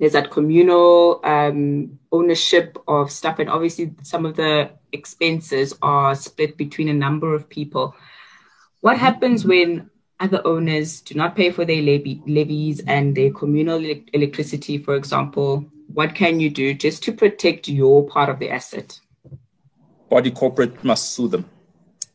there's 0.00 0.14
that 0.14 0.30
communal 0.30 1.20
um, 1.24 1.98
ownership 2.10 2.78
of 2.88 3.12
stuff, 3.12 3.38
and 3.38 3.50
obviously 3.50 3.92
some 4.02 4.24
of 4.24 4.34
the 4.36 4.70
expenses 4.92 5.74
are 5.82 6.14
split 6.14 6.56
between 6.56 6.88
a 6.88 6.94
number 6.94 7.34
of 7.34 7.50
people. 7.50 7.94
What 8.80 8.96
mm-hmm. 8.96 9.04
happens 9.04 9.44
when 9.44 9.90
other 10.20 10.40
owners 10.46 11.02
do 11.02 11.14
not 11.14 11.36
pay 11.36 11.50
for 11.50 11.66
their 11.66 11.82
levies 11.82 12.80
and 12.86 13.14
their 13.14 13.30
communal 13.30 13.84
electricity, 14.14 14.78
for 14.78 14.94
example? 14.96 15.70
What 15.92 16.14
can 16.14 16.40
you 16.40 16.50
do 16.50 16.74
just 16.74 17.02
to 17.04 17.12
protect 17.12 17.68
your 17.68 18.06
part 18.06 18.28
of 18.28 18.38
the 18.38 18.50
asset? 18.50 19.00
Body 20.08 20.30
corporate 20.30 20.82
must 20.84 21.12
sue 21.12 21.28
them. 21.28 21.48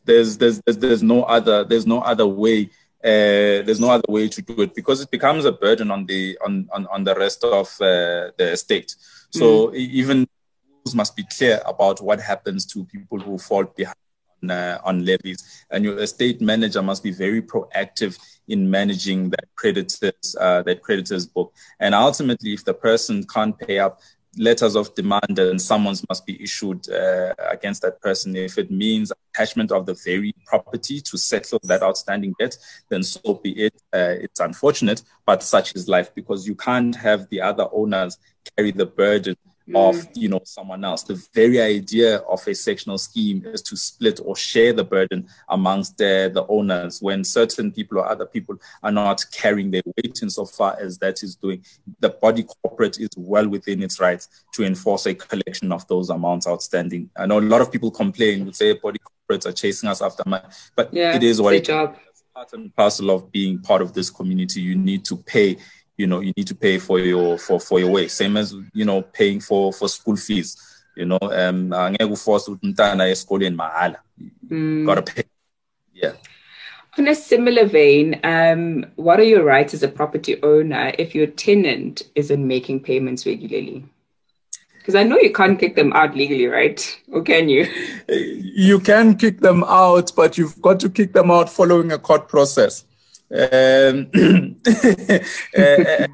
There's 0.04 0.38
there's 0.38 0.60
there's, 0.64 0.78
there's 0.78 1.02
no 1.02 1.22
other 1.22 1.64
there's 1.64 1.86
no 1.86 2.00
other 2.00 2.26
way 2.26 2.70
uh, 3.02 3.60
there's 3.66 3.80
no 3.80 3.90
other 3.90 4.08
way 4.08 4.28
to 4.28 4.42
do 4.42 4.62
it 4.62 4.74
because 4.74 5.00
it 5.00 5.10
becomes 5.10 5.44
a 5.44 5.52
burden 5.52 5.90
on 5.90 6.06
the 6.06 6.38
on 6.44 6.68
on, 6.72 6.86
on 6.86 7.04
the 7.04 7.14
rest 7.14 7.44
of 7.44 7.66
uh, 7.80 8.30
the 8.38 8.52
estate. 8.52 8.94
So 9.30 9.68
mm. 9.68 9.74
even 9.74 10.26
rules 10.84 10.94
must 10.94 11.16
be 11.16 11.24
clear 11.24 11.60
about 11.66 12.00
what 12.00 12.20
happens 12.20 12.66
to 12.66 12.84
people 12.84 13.18
who 13.18 13.38
fall 13.38 13.64
behind 13.64 13.96
uh, 14.50 14.78
on 14.84 15.04
levies, 15.04 15.64
and 15.70 15.84
your 15.84 15.98
estate 15.98 16.40
manager 16.40 16.82
must 16.82 17.02
be 17.02 17.10
very 17.10 17.42
proactive 17.42 18.18
in 18.48 18.70
managing 18.70 19.30
that 19.30 19.46
creditors 19.56 20.36
uh, 20.40 20.62
that 20.62 20.82
creditors 20.82 21.26
book. 21.26 21.52
And 21.80 21.94
ultimately, 21.94 22.52
if 22.52 22.64
the 22.64 22.74
person 22.74 23.24
can't 23.26 23.58
pay 23.58 23.78
up, 23.78 24.00
letters 24.36 24.74
of 24.74 24.94
demand 24.94 25.38
and 25.38 25.60
summons 25.60 26.04
must 26.08 26.26
be 26.26 26.42
issued 26.42 26.88
uh, 26.90 27.34
against 27.50 27.82
that 27.82 28.00
person. 28.00 28.36
If 28.36 28.58
it 28.58 28.70
means 28.70 29.12
attachment 29.32 29.72
of 29.72 29.86
the 29.86 29.94
very 30.04 30.34
property 30.46 31.00
to 31.00 31.18
settle 31.18 31.60
that 31.64 31.82
outstanding 31.82 32.34
debt, 32.38 32.56
then 32.88 33.02
so 33.02 33.34
be 33.34 33.52
it. 33.52 33.74
Uh, 33.92 34.14
it's 34.20 34.40
unfortunate, 34.40 35.02
but 35.26 35.42
such 35.42 35.74
is 35.74 35.88
life 35.88 36.14
because 36.14 36.46
you 36.46 36.54
can't 36.54 36.96
have 36.96 37.28
the 37.30 37.40
other 37.40 37.68
owners 37.72 38.18
carry 38.56 38.72
the 38.72 38.86
burden. 38.86 39.36
Of 39.72 39.96
mm. 39.96 40.08
you 40.14 40.28
know 40.28 40.40
someone 40.44 40.84
else. 40.84 41.02
The 41.04 41.22
very 41.34 41.60
idea 41.60 42.18
of 42.18 42.46
a 42.46 42.54
sectional 42.54 42.98
scheme 42.98 43.44
is 43.46 43.62
to 43.62 43.76
split 43.76 44.20
or 44.22 44.36
share 44.36 44.72
the 44.72 44.84
burden 44.84 45.26
amongst 45.48 45.96
the, 45.96 46.30
the 46.32 46.46
owners 46.48 47.00
when 47.00 47.24
certain 47.24 47.72
people 47.72 47.98
or 47.98 48.06
other 48.06 48.26
people 48.26 48.56
are 48.82 48.92
not 48.92 49.24
carrying 49.32 49.70
their 49.70 49.82
weight 49.96 50.18
insofar 50.22 50.76
as 50.78 50.98
that 50.98 51.22
is 51.22 51.36
doing. 51.36 51.64
The 52.00 52.10
body 52.10 52.44
corporate 52.62 53.00
is 53.00 53.08
well 53.16 53.48
within 53.48 53.82
its 53.82 54.00
rights 54.00 54.28
to 54.54 54.64
enforce 54.64 55.06
a 55.06 55.14
collection 55.14 55.72
of 55.72 55.86
those 55.88 56.10
amounts 56.10 56.46
outstanding. 56.46 57.10
I 57.16 57.26
know 57.26 57.38
a 57.38 57.40
lot 57.40 57.62
of 57.62 57.72
people 57.72 57.90
complain, 57.90 58.44
would 58.44 58.56
say 58.56 58.74
body 58.74 58.98
corporates 58.98 59.46
are 59.46 59.52
chasing 59.52 59.88
us 59.88 60.02
after 60.02 60.22
money, 60.26 60.44
but 60.76 60.92
yeah, 60.92 61.14
it 61.14 61.22
is 61.22 61.40
what 61.40 61.54
it 61.54 61.64
job. 61.64 61.96
Part 62.34 62.52
and 62.52 62.74
parcel 62.74 63.10
of 63.10 63.30
being 63.30 63.60
part 63.60 63.80
of 63.80 63.94
this 63.94 64.10
community. 64.10 64.60
You 64.60 64.74
need 64.74 65.04
to 65.04 65.16
pay 65.16 65.56
you 65.96 66.06
know 66.06 66.20
you 66.20 66.32
need 66.36 66.46
to 66.46 66.54
pay 66.54 66.78
for 66.78 66.98
your 67.00 67.38
for 67.38 67.60
for 67.60 67.80
your 67.80 67.90
way 67.90 68.08
same 68.08 68.36
as 68.36 68.54
you 68.72 68.84
know 68.84 69.02
paying 69.02 69.40
for 69.40 69.72
for 69.72 69.88
school 69.88 70.16
fees 70.16 70.58
you 70.96 71.04
know 71.04 71.18
um 71.20 71.72
angeke 71.72 72.04
uforce 72.04 72.50
ukuthi 72.50 72.66
umntana 72.66 73.08
esikoleni 73.08 73.56
mahala 73.56 74.02
mm. 74.50 74.86
gotta 74.86 75.02
pay 75.02 75.24
yeah 75.92 76.14
on 76.98 77.08
a 77.08 77.14
similar 77.14 77.64
vein, 77.66 78.20
um, 78.22 78.86
what 78.96 79.18
are 79.18 79.24
your 79.24 79.42
rights 79.42 79.74
as 79.74 79.82
a 79.82 79.88
property 79.88 80.40
owner 80.42 80.92
if 80.98 81.14
your 81.14 81.26
tenant 81.26 82.02
isn't 82.14 82.46
making 82.46 82.80
payments 82.80 83.26
regularly? 83.26 83.84
Because 84.78 84.94
I 84.94 85.02
know 85.02 85.18
you 85.18 85.32
can't 85.32 85.58
kick 85.58 85.76
them 85.76 85.92
out 85.94 86.14
legally, 86.14 86.46
right? 86.46 87.00
Or 87.10 87.22
can 87.22 87.48
you? 87.48 87.66
You 88.08 88.78
can 88.80 89.16
kick 89.16 89.40
them 89.40 89.64
out, 89.64 90.12
but 90.14 90.36
you've 90.36 90.60
got 90.60 90.78
to 90.80 90.90
kick 90.90 91.12
them 91.14 91.30
out 91.30 91.48
following 91.48 91.90
a 91.90 91.98
court 91.98 92.28
process. 92.28 92.84
Um, 93.30 94.10
uh, 95.58 96.06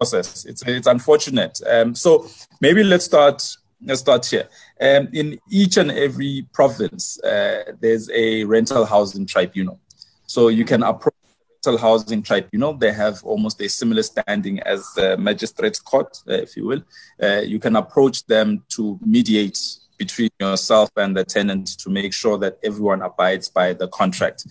process. 0.00 0.46
It's 0.46 0.62
it's 0.66 0.86
unfortunate. 0.86 1.60
Um, 1.66 1.94
so 1.94 2.26
maybe 2.60 2.82
let's 2.82 3.04
start. 3.04 3.38
Let's 3.82 4.00
start 4.00 4.26
here. 4.26 4.48
Um, 4.80 5.08
in 5.12 5.38
each 5.50 5.76
and 5.76 5.90
every 5.90 6.46
province, 6.52 7.22
uh, 7.22 7.72
there's 7.80 8.10
a 8.10 8.44
rental 8.44 8.84
housing 8.84 9.26
tribunal. 9.26 9.78
So 10.26 10.48
you 10.48 10.64
can 10.64 10.82
approach 10.82 11.14
the 11.62 11.70
rental 11.70 11.78
housing 11.78 12.22
tribunal. 12.22 12.74
They 12.74 12.92
have 12.92 13.22
almost 13.24 13.60
a 13.60 13.68
similar 13.68 14.02
standing 14.02 14.60
as 14.60 14.86
the 14.94 15.16
magistrates 15.16 15.80
court, 15.80 16.18
uh, 16.28 16.34
if 16.34 16.56
you 16.56 16.66
will. 16.66 16.82
Uh, 17.22 17.40
you 17.40 17.58
can 17.58 17.76
approach 17.76 18.26
them 18.26 18.64
to 18.70 18.98
mediate 19.04 19.58
between 19.98 20.30
yourself 20.40 20.90
and 20.96 21.14
the 21.14 21.24
tenant 21.24 21.78
to 21.78 21.90
make 21.90 22.12
sure 22.14 22.38
that 22.38 22.58
everyone 22.62 23.02
abides 23.02 23.48
by 23.48 23.74
the 23.74 23.88
contract. 23.88 24.46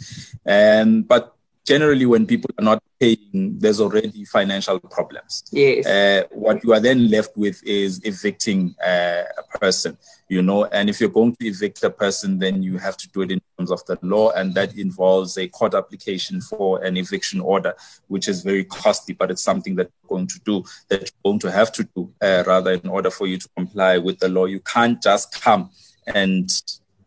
And 0.46 1.08
but 1.08 1.36
generally 1.70 2.08
when 2.08 2.26
people 2.26 2.50
are 2.58 2.64
not 2.72 2.82
paying, 3.00 3.56
there's 3.62 3.80
already 3.80 4.26
financial 4.26 4.80
problems. 4.80 5.44
Yes. 5.52 5.86
Uh, 5.86 6.24
what 6.32 6.64
you 6.64 6.74
are 6.74 6.80
then 6.80 7.12
left 7.12 7.38
with 7.38 7.62
is 7.64 8.02
evicting 8.04 8.76
uh, 8.84 9.24
a 9.38 9.58
person, 9.60 9.96
you 10.30 10.42
know, 10.42 10.66
and 10.66 10.90
if 10.90 11.00
you're 11.00 11.18
going 11.20 11.36
to 11.36 11.46
evict 11.46 11.84
a 11.84 11.92
person, 11.92 12.40
then 12.40 12.64
you 12.64 12.80
have 12.80 12.98
to 12.98 13.08
do 13.10 13.22
it 13.22 13.32
in 13.32 13.40
terms 13.56 13.70
of 13.70 13.86
the 13.86 14.00
law, 14.02 14.32
and 14.32 14.56
that 14.56 14.76
involves 14.80 15.38
a 15.38 15.48
court 15.48 15.76
application 15.76 16.42
for 16.42 16.84
an 16.84 16.98
eviction 16.98 17.40
order, 17.40 17.76
which 18.08 18.28
is 18.28 18.42
very 18.42 18.64
costly, 18.64 19.14
but 19.14 19.30
it's 19.30 19.44
something 19.44 19.76
that 19.76 19.92
you're 19.92 20.18
going 20.18 20.28
to 20.28 20.40
do, 20.50 20.64
that 20.90 21.02
you're 21.02 21.32
going 21.32 21.40
to 21.40 21.52
have 21.52 21.72
to 21.72 21.84
do, 21.96 22.12
uh, 22.22 22.44
rather, 22.48 22.72
in 22.72 22.90
order 22.90 23.12
for 23.12 23.28
you 23.28 23.38
to 23.38 23.48
comply 23.56 24.00
with 24.00 24.18
the 24.18 24.30
law. 24.30 24.46
You 24.46 24.62
can't 24.62 25.00
just 25.04 25.40
come 25.40 25.70
and 26.08 26.50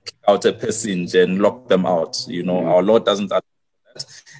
kick 0.04 0.14
out 0.28 0.44
a 0.44 0.52
person 0.52 1.08
and 1.14 1.42
lock 1.42 1.66
them 1.66 1.84
out. 1.84 2.14
You 2.28 2.44
know, 2.44 2.58
mm-hmm. 2.58 2.68
our 2.68 2.82
law 2.90 3.00
doesn't 3.00 3.32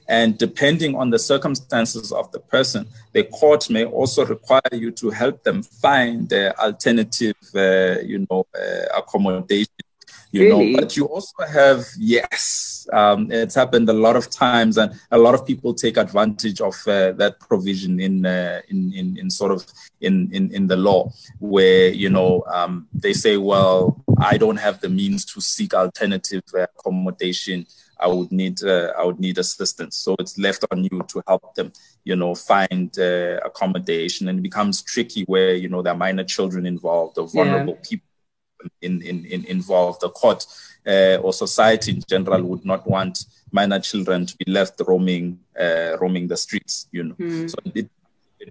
and 0.09 0.37
depending 0.39 0.95
on 0.95 1.11
the 1.11 1.19
circumstances 1.19 2.13
of 2.13 2.31
the 2.33 2.41
person, 2.41 2.87
the 3.13 3.25
court 3.25 3.71
may 3.71 3.85
also 3.85 4.25
require 4.27 4.61
you 4.73 4.91
to 4.93 5.11
help 5.11 5.43
them 5.45 5.63
find 5.63 6.33
uh, 6.33 6.53
alternative, 6.59 7.37
uh, 7.55 8.01
you 8.03 8.27
know, 8.31 8.47
uh, 8.55 8.99
accommodation. 8.99 9.73
You 10.33 10.45
really? 10.45 10.73
know, 10.73 10.81
but 10.81 10.97
you 10.97 11.05
also 11.05 11.45
have 11.47 11.85
yes, 11.99 12.89
um, 12.91 13.31
it's 13.31 13.55
happened 13.55 13.91
a 13.91 13.93
lot 13.93 14.17
of 14.17 14.31
times, 14.31 14.79
and 14.79 14.99
a 15.11 15.19
lot 15.19 15.35
of 15.35 15.47
people 15.47 15.75
take 15.75 15.99
advantage 15.99 16.59
of 16.63 16.75
uh, 16.89 17.13
that 17.13 17.39
provision 17.39 18.01
in, 18.01 18.25
uh, 18.25 18.63
in 18.69 18.95
in 18.95 19.19
in 19.19 19.29
sort 19.29 19.53
of 19.53 19.67
in 20.01 20.31
in 20.33 20.51
in 20.55 20.69
the 20.69 20.77
law, 20.77 21.13
where 21.39 21.89
you 21.89 22.09
know 22.09 22.43
um, 22.51 22.89
they 22.95 23.13
say, 23.13 23.37
well, 23.37 24.03
I 24.19 24.39
don't 24.39 24.57
have 24.57 24.81
the 24.81 24.89
means 24.89 25.27
to 25.27 25.41
seek 25.43 25.75
alternative 25.75 26.45
accommodation 26.55 27.67
I 28.03 28.09
would 28.09 28.33
need 28.33 28.63
uh, 28.63 28.93
I 28.99 29.05
would 29.05 29.21
need 29.21 29.39
assistance. 29.39 29.97
So 29.97 30.17
it's 30.19 30.39
left 30.39 30.65
on 30.71 30.85
you 30.85 31.03
to 31.09 31.23
help 31.27 31.55
them, 31.55 31.73
you 32.05 32.17
know, 32.17 32.35
find 32.35 32.91
uh, 32.99 33.39
accommodation, 33.45 34.29
and 34.29 34.39
it 34.39 34.43
becomes 34.43 34.83
tricky 34.83 35.23
where 35.25 35.55
you 35.55 35.69
know 35.69 35.83
there 35.83 35.93
are 35.93 35.97
minor 35.97 36.25
children 36.25 36.67
involved 36.67 37.19
or 37.19 37.29
vulnerable 37.29 37.75
yeah. 37.75 37.89
people 37.91 38.09
in, 38.81 39.03
in, 39.03 39.25
in 39.27 39.45
involved. 39.47 40.01
The 40.01 40.11
court 40.11 40.47
uh, 40.87 41.17
or 41.17 41.33
society 41.33 41.93
in 41.93 42.03
general 42.09 42.43
would 42.43 42.65
not 42.65 42.87
want 42.87 43.25
minor 43.53 43.79
children 43.81 44.27
to 44.27 44.37
be 44.37 44.51
left 44.51 44.81
roaming 44.87 45.39
uh, 45.59 45.97
roaming 46.01 46.29
the 46.29 46.37
streets, 46.37 46.89
you 46.93 47.05
know. 47.05 47.15
Mm. 47.15 47.51
So 47.51 47.57
it, 47.75 47.89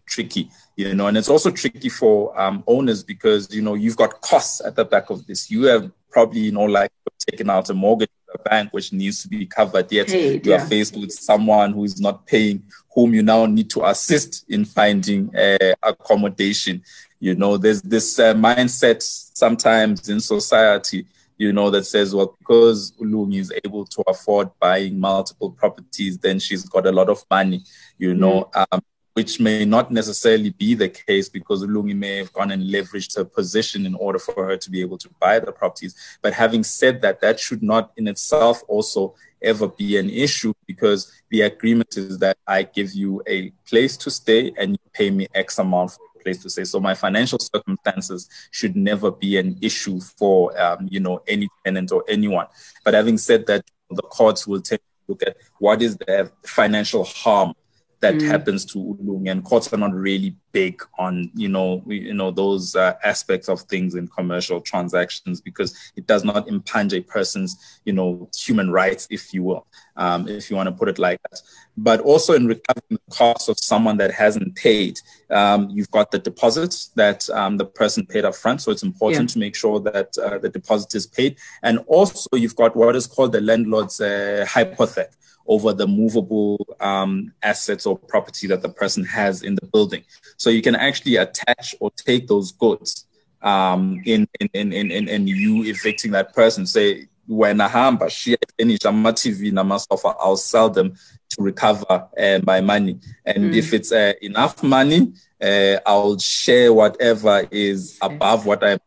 tricky, 0.06 0.50
you 0.78 0.94
know, 0.96 1.08
and 1.08 1.18
it's 1.18 1.28
also 1.28 1.52
tricky 1.52 1.90
for 1.90 2.40
um, 2.40 2.64
owners 2.66 3.04
because 3.04 3.54
you 3.54 3.62
know 3.62 3.74
you've 3.74 3.98
got 3.98 4.22
costs 4.22 4.62
at 4.62 4.76
the 4.76 4.86
back 4.86 5.10
of 5.10 5.28
this. 5.28 5.52
You 5.52 5.64
have 5.64 5.92
probably 6.10 6.42
you 6.42 6.52
know 6.52 6.64
like 6.64 6.92
taken 7.30 7.50
out 7.50 7.70
a 7.70 7.74
mortgage 7.74 8.10
a 8.34 8.38
bank 8.39 8.72
which 8.72 8.94
needs 8.94 9.22
to 9.22 9.28
be 9.28 9.46
covered, 9.46 9.91
yet 9.91 10.08
Paid, 10.08 10.46
you 10.46 10.54
are 10.54 10.60
faced 10.60 10.96
with 10.98 11.12
someone 11.12 11.74
who 11.74 11.84
is 11.84 12.00
not 12.00 12.26
paying, 12.26 12.63
whom 12.94 13.13
you 13.13 13.24
now 13.24 13.46
need 13.46 13.70
to 13.72 13.86
assist 13.86 14.46
in 14.50 14.65
finding 14.65 15.36
uh, 15.36 15.74
accommodation. 15.84 16.84
You 17.20 17.36
know, 17.36 17.58
there's 17.58 17.82
this 17.82 18.20
uh, 18.20 18.34
mindset 18.34 19.02
sometimes 19.02 20.10
in 20.10 20.20
society, 20.20 21.06
you 21.38 21.54
know, 21.54 21.70
that 21.70 21.86
says, 21.86 22.13
well, 22.13 22.36
because 22.39 22.91
Ulung 22.94 23.36
is 23.36 23.52
able 23.63 23.86
to 23.86 24.04
afford 24.08 24.50
buying 24.60 25.00
multiple 25.00 25.52
properties, 25.52 26.17
then 26.17 26.39
she's 26.39 26.63
got 26.67 26.86
a 26.86 26.91
lot 26.91 27.10
of 27.10 27.24
money, 27.30 27.63
you 27.98 28.13
know. 28.13 28.50
Mm. 28.54 28.65
Um, 28.72 28.82
which 29.13 29.39
may 29.39 29.65
not 29.65 29.91
necessarily 29.91 30.52
be 30.52 30.74
the 30.74 30.88
case 30.88 31.28
because 31.28 31.63
Lungi 31.65 31.95
may 31.95 32.17
have 32.17 32.32
gone 32.32 32.52
and 32.52 32.63
leveraged 32.63 33.17
her 33.17 33.26
position 33.26 33.86
in 33.86 33.95
order 33.95 34.19
for 34.19 34.45
her 34.45 34.58
to 34.58 34.71
be 34.71 34.82
able 34.82 34.97
to 35.00 35.10
buy 35.19 35.39
the 35.39 35.52
properties. 35.52 35.95
But 36.21 36.34
having 36.34 36.63
said 36.63 37.02
that, 37.02 37.19
that 37.21 37.39
should 37.39 37.62
not 37.62 37.91
in 37.97 38.08
itself 38.08 38.63
also 38.67 39.15
ever 39.41 39.67
be 39.67 39.97
an 39.97 40.10
issue 40.10 40.54
because 40.65 41.12
the 41.30 41.41
agreement 41.41 41.97
is 41.97 42.19
that 42.19 42.38
I 42.47 42.63
give 42.63 42.93
you 42.93 43.21
a 43.28 43.50
place 43.67 43.97
to 43.97 44.12
stay 44.12 44.54
and 44.58 44.71
you 44.71 44.91
pay 44.93 45.10
me 45.10 45.28
X 45.34 45.60
amount 45.60 45.91
for 45.91 46.02
a 46.15 46.24
place 46.24 46.41
to 46.43 46.50
stay. 46.50 46.63
So 46.63 46.80
my 46.80 46.93
financial 46.93 47.39
circumstances 47.39 48.30
should 48.52 48.76
never 48.76 49.12
be 49.12 49.38
an 49.38 49.58
issue 49.62 50.00
for 50.00 50.58
um, 50.62 50.88
you 50.89 51.00
know 51.00 51.21
any 51.28 51.50
tenant 51.65 51.91
or 51.91 52.04
anyone. 52.08 52.47
But 52.86 52.93
having 52.93 53.17
said 53.17 53.47
that, 53.47 53.65
the 53.89 54.04
courts 54.04 54.47
will 54.47 54.62
take 54.62 54.80
a 54.80 55.12
look 55.12 55.24
at 55.24 55.36
what 55.60 55.82
is 55.82 55.97
the 55.97 56.32
financial 56.45 57.04
harm 57.04 57.54
that 58.02 58.16
mm. 58.16 58.28
happens 58.28 58.66
to 58.66 58.80
Ulung, 58.80 59.30
and 59.30 59.44
courts 59.44 59.72
are 59.72 59.78
not 59.78 59.94
really 59.94 60.36
big 60.52 60.82
on 60.98 61.32
you 61.34 61.48
know 61.48 61.82
you 61.88 62.14
know 62.14 62.32
those 62.32 62.76
uh, 62.76 62.96
aspects 63.04 63.48
of 63.48 63.62
things 63.62 63.96
in 63.96 64.08
commercial 64.08 64.60
transactions 64.60 65.40
because 65.40 65.76
it 65.96 66.08
does 66.08 66.24
not 66.24 66.48
impinge 66.48 66.94
a 66.94 67.02
person's 67.02 67.80
you 67.86 67.94
know 67.94 68.30
human 68.36 68.72
rights, 68.72 69.08
if 69.10 69.34
you 69.34 69.44
will, 69.44 69.66
um, 69.97 70.27
if 70.27 70.49
you 70.49 70.56
want 70.56 70.67
to 70.67 70.75
put 70.75 70.89
it 70.89 70.99
like 70.99 71.21
that. 71.23 71.41
But 71.77 72.01
also 72.01 72.34
in 72.34 72.47
recovering 72.47 72.99
the 73.06 73.15
cost 73.15 73.49
of 73.49 73.58
someone 73.60 73.97
that 73.97 74.12
hasn't 74.12 74.56
paid, 74.56 74.99
um, 75.30 75.69
you've 75.69 75.91
got 75.91 76.12
the 76.12 76.19
deposits 76.19 76.88
that 76.95 77.30
um, 77.30 77.58
the 77.58 77.65
person 77.65 78.06
paid 78.06 78.25
up 78.25 78.36
front, 78.36 78.62
so 78.62 78.71
it's 78.71 78.84
important 78.84 79.30
yeah. 79.30 79.34
to 79.34 79.39
make 79.39 79.56
sure 79.56 79.80
that 79.80 80.17
uh, 80.17 80.38
the 80.38 80.49
deposit 80.49 80.95
is 80.95 81.08
paid, 81.08 81.38
and 81.63 81.80
also 81.88 82.30
you've 82.36 82.56
got 82.56 82.75
what 82.75 82.95
is 82.95 83.08
called 83.08 83.32
the 83.32 83.41
landlord's 83.41 84.01
uh, 84.01 84.45
hypothec 84.47 85.08
over 85.47 85.73
the 85.73 85.88
movable 85.88 86.65
um, 86.80 87.34
assets 87.43 87.86
or 87.86 87.97
property 87.97 88.47
that 88.47 88.62
the 88.62 88.69
person 88.69 89.04
has 89.04 89.43
in 89.43 89.56
the 89.56 89.65
building. 89.67 90.04
So 90.38 90.49
you 90.49 90.62
can 90.62 90.75
actually 90.75 91.15
attach 91.17 91.75
or 91.80 91.91
take 91.91 92.27
those 92.27 92.51
goods 92.51 93.08
um, 93.41 94.01
in, 94.06 94.27
in, 94.39 94.71
in, 94.71 94.91
in, 94.91 95.08
in 95.08 95.27
you 95.27 95.63
evicting 95.63 96.12
that 96.12 96.34
person. 96.34 96.65
Say, 96.65 97.08
when 97.27 97.62
I 97.62 97.67
hamba 97.67 98.05
shiya 98.05 98.38
finish 98.57 98.86
ama 98.86 99.13
TV 99.13 99.51
nama 99.51 99.79
sofa 99.79 100.15
I'll 100.19 100.38
sell 100.38 100.69
them 100.69 100.95
to 101.29 101.43
recover 101.43 102.07
uh, 102.17 102.39
my 102.43 102.62
money 102.62 102.99
and 103.25 103.51
mm. 103.51 103.55
if 103.55 103.73
it's 103.73 103.91
uh, 103.91 104.13
enough 104.21 104.62
money 104.63 105.13
uh, 105.41 105.77
I'll 105.86 106.17
share 106.19 106.73
whatever 106.73 107.47
is 107.51 107.97
above 108.01 108.45
what 108.45 108.63
I 108.63 108.79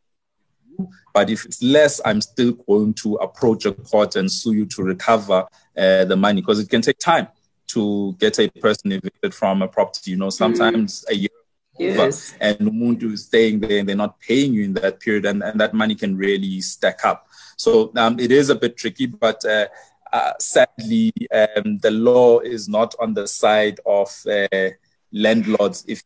but 1.14 1.30
if 1.30 1.44
it's 1.44 1.62
less, 1.62 2.00
I'm 2.04 2.20
still 2.20 2.52
going 2.52 2.92
to 2.94 3.14
approach 3.14 3.64
a 3.66 3.72
court 3.72 4.16
and 4.16 4.30
sue 4.30 4.52
you 4.52 4.66
to 4.66 4.82
recover 4.82 5.46
uh, 5.78 6.04
the 6.04 6.16
money 6.16 6.40
because 6.40 6.58
it 6.58 6.68
can 6.68 6.82
take 6.82 6.98
time 6.98 7.28
to 7.68 8.16
get 8.18 8.38
a 8.40 8.48
person 8.48 8.90
evicted 8.90 9.32
from 9.32 9.62
a 9.62 9.68
property. 9.68 10.10
You 10.10 10.16
know, 10.16 10.30
sometimes 10.30 11.04
mm. 11.08 11.12
a 11.12 11.16
year 11.16 11.30
yes. 11.78 12.34
over, 12.34 12.44
and 12.44 12.58
Umuntu 12.58 13.12
is 13.12 13.26
staying 13.26 13.60
there 13.60 13.78
and 13.78 13.88
they're 13.88 13.94
not 13.94 14.18
paying 14.18 14.54
you 14.54 14.64
in 14.64 14.74
that 14.74 14.98
period, 14.98 15.24
and, 15.24 15.42
and 15.44 15.60
that 15.60 15.72
money 15.72 15.94
can 15.94 16.16
really 16.16 16.60
stack 16.60 17.04
up. 17.04 17.28
So 17.56 17.92
um, 17.96 18.18
it 18.18 18.32
is 18.32 18.50
a 18.50 18.54
bit 18.54 18.76
tricky, 18.76 19.06
but 19.06 19.44
uh, 19.44 19.66
uh, 20.12 20.32
sadly, 20.38 21.12
um, 21.32 21.78
the 21.78 21.90
law 21.90 22.38
is 22.38 22.68
not 22.68 22.94
on 23.00 23.14
the 23.14 23.26
side 23.26 23.80
of 23.84 24.08
uh, 24.26 24.70
landlords 25.12 25.84
if 25.88 26.02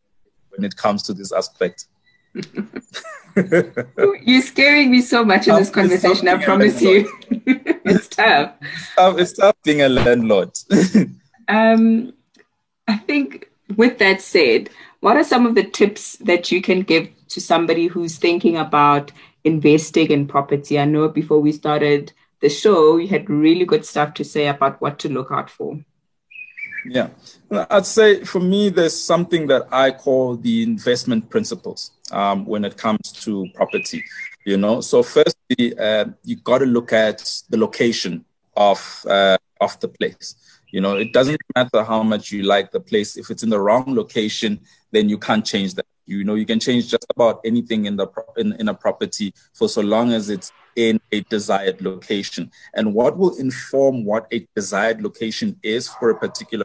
when 0.50 0.64
it 0.64 0.76
comes 0.76 1.02
to 1.04 1.14
this 1.14 1.32
aspect. 1.32 1.86
You're 4.24 4.42
scaring 4.42 4.90
me 4.90 5.00
so 5.00 5.24
much 5.24 5.46
in 5.48 5.56
this 5.56 5.70
conversation, 5.70 6.28
I 6.28 6.42
promise 6.42 6.80
you. 6.80 7.12
it's 7.30 8.08
tough. 8.08 8.54
It's 8.60 8.94
tough, 8.94 9.18
it's 9.18 9.32
tough 9.32 9.56
being 9.64 9.82
a 9.82 9.88
landlord. 9.88 10.50
um, 11.48 12.12
I 12.86 12.96
think 12.96 13.50
with 13.76 13.98
that 13.98 14.20
said, 14.20 14.70
what 15.00 15.16
are 15.16 15.24
some 15.24 15.46
of 15.46 15.54
the 15.54 15.64
tips 15.64 16.16
that 16.16 16.50
you 16.50 16.60
can 16.60 16.82
give 16.82 17.08
to 17.28 17.40
somebody 17.40 17.86
who's 17.86 18.16
thinking 18.16 18.56
about 18.56 19.12
investing 19.48 20.10
in 20.10 20.28
property? 20.28 20.78
I 20.78 20.84
know 20.84 21.08
before 21.08 21.40
we 21.40 21.52
started 21.52 22.12
the 22.40 22.48
show, 22.48 22.98
you 22.98 23.08
had 23.08 23.28
really 23.28 23.64
good 23.64 23.84
stuff 23.84 24.14
to 24.14 24.24
say 24.24 24.46
about 24.46 24.80
what 24.80 24.98
to 25.00 25.08
look 25.08 25.30
out 25.30 25.50
for. 25.50 25.78
Yeah, 26.86 27.08
I'd 27.50 27.86
say 27.86 28.24
for 28.24 28.40
me, 28.40 28.68
there's 28.68 28.96
something 28.96 29.48
that 29.48 29.66
I 29.72 29.90
call 29.90 30.36
the 30.36 30.62
investment 30.62 31.28
principles 31.28 31.90
um, 32.12 32.46
when 32.46 32.64
it 32.64 32.76
comes 32.76 33.12
to 33.24 33.46
property. 33.54 34.04
You 34.44 34.56
know, 34.56 34.80
so 34.80 35.02
firstly, 35.02 35.76
uh, 35.78 36.06
you 36.24 36.36
got 36.36 36.58
to 36.58 36.66
look 36.66 36.92
at 36.92 37.18
the 37.50 37.58
location 37.58 38.24
of 38.56 39.04
uh, 39.08 39.36
of 39.60 39.78
the 39.80 39.88
place. 39.88 40.34
You 40.70 40.80
know, 40.80 40.96
it 40.96 41.12
doesn't 41.12 41.40
matter 41.56 41.82
how 41.82 42.02
much 42.02 42.30
you 42.32 42.42
like 42.42 42.70
the 42.70 42.80
place. 42.80 43.16
If 43.16 43.30
it's 43.30 43.42
in 43.42 43.50
the 43.50 43.60
wrong 43.60 43.94
location, 43.94 44.60
then 44.92 45.08
you 45.08 45.18
can't 45.18 45.44
change 45.44 45.74
that. 45.74 45.86
You 46.08 46.24
know, 46.24 46.34
you 46.34 46.46
can 46.46 46.58
change 46.58 46.88
just 46.88 47.06
about 47.10 47.40
anything 47.44 47.84
in 47.84 47.96
the 47.96 48.08
in, 48.38 48.54
in 48.54 48.68
a 48.68 48.74
property 48.74 49.34
for 49.52 49.68
so 49.68 49.82
long 49.82 50.12
as 50.12 50.30
it's 50.30 50.52
in 50.74 50.98
a 51.12 51.20
desired 51.28 51.82
location. 51.82 52.50
And 52.74 52.94
what 52.94 53.18
will 53.18 53.36
inform 53.36 54.04
what 54.04 54.26
a 54.32 54.46
desired 54.56 55.02
location 55.02 55.58
is 55.62 55.86
for 55.86 56.08
a 56.10 56.18
particular 56.18 56.64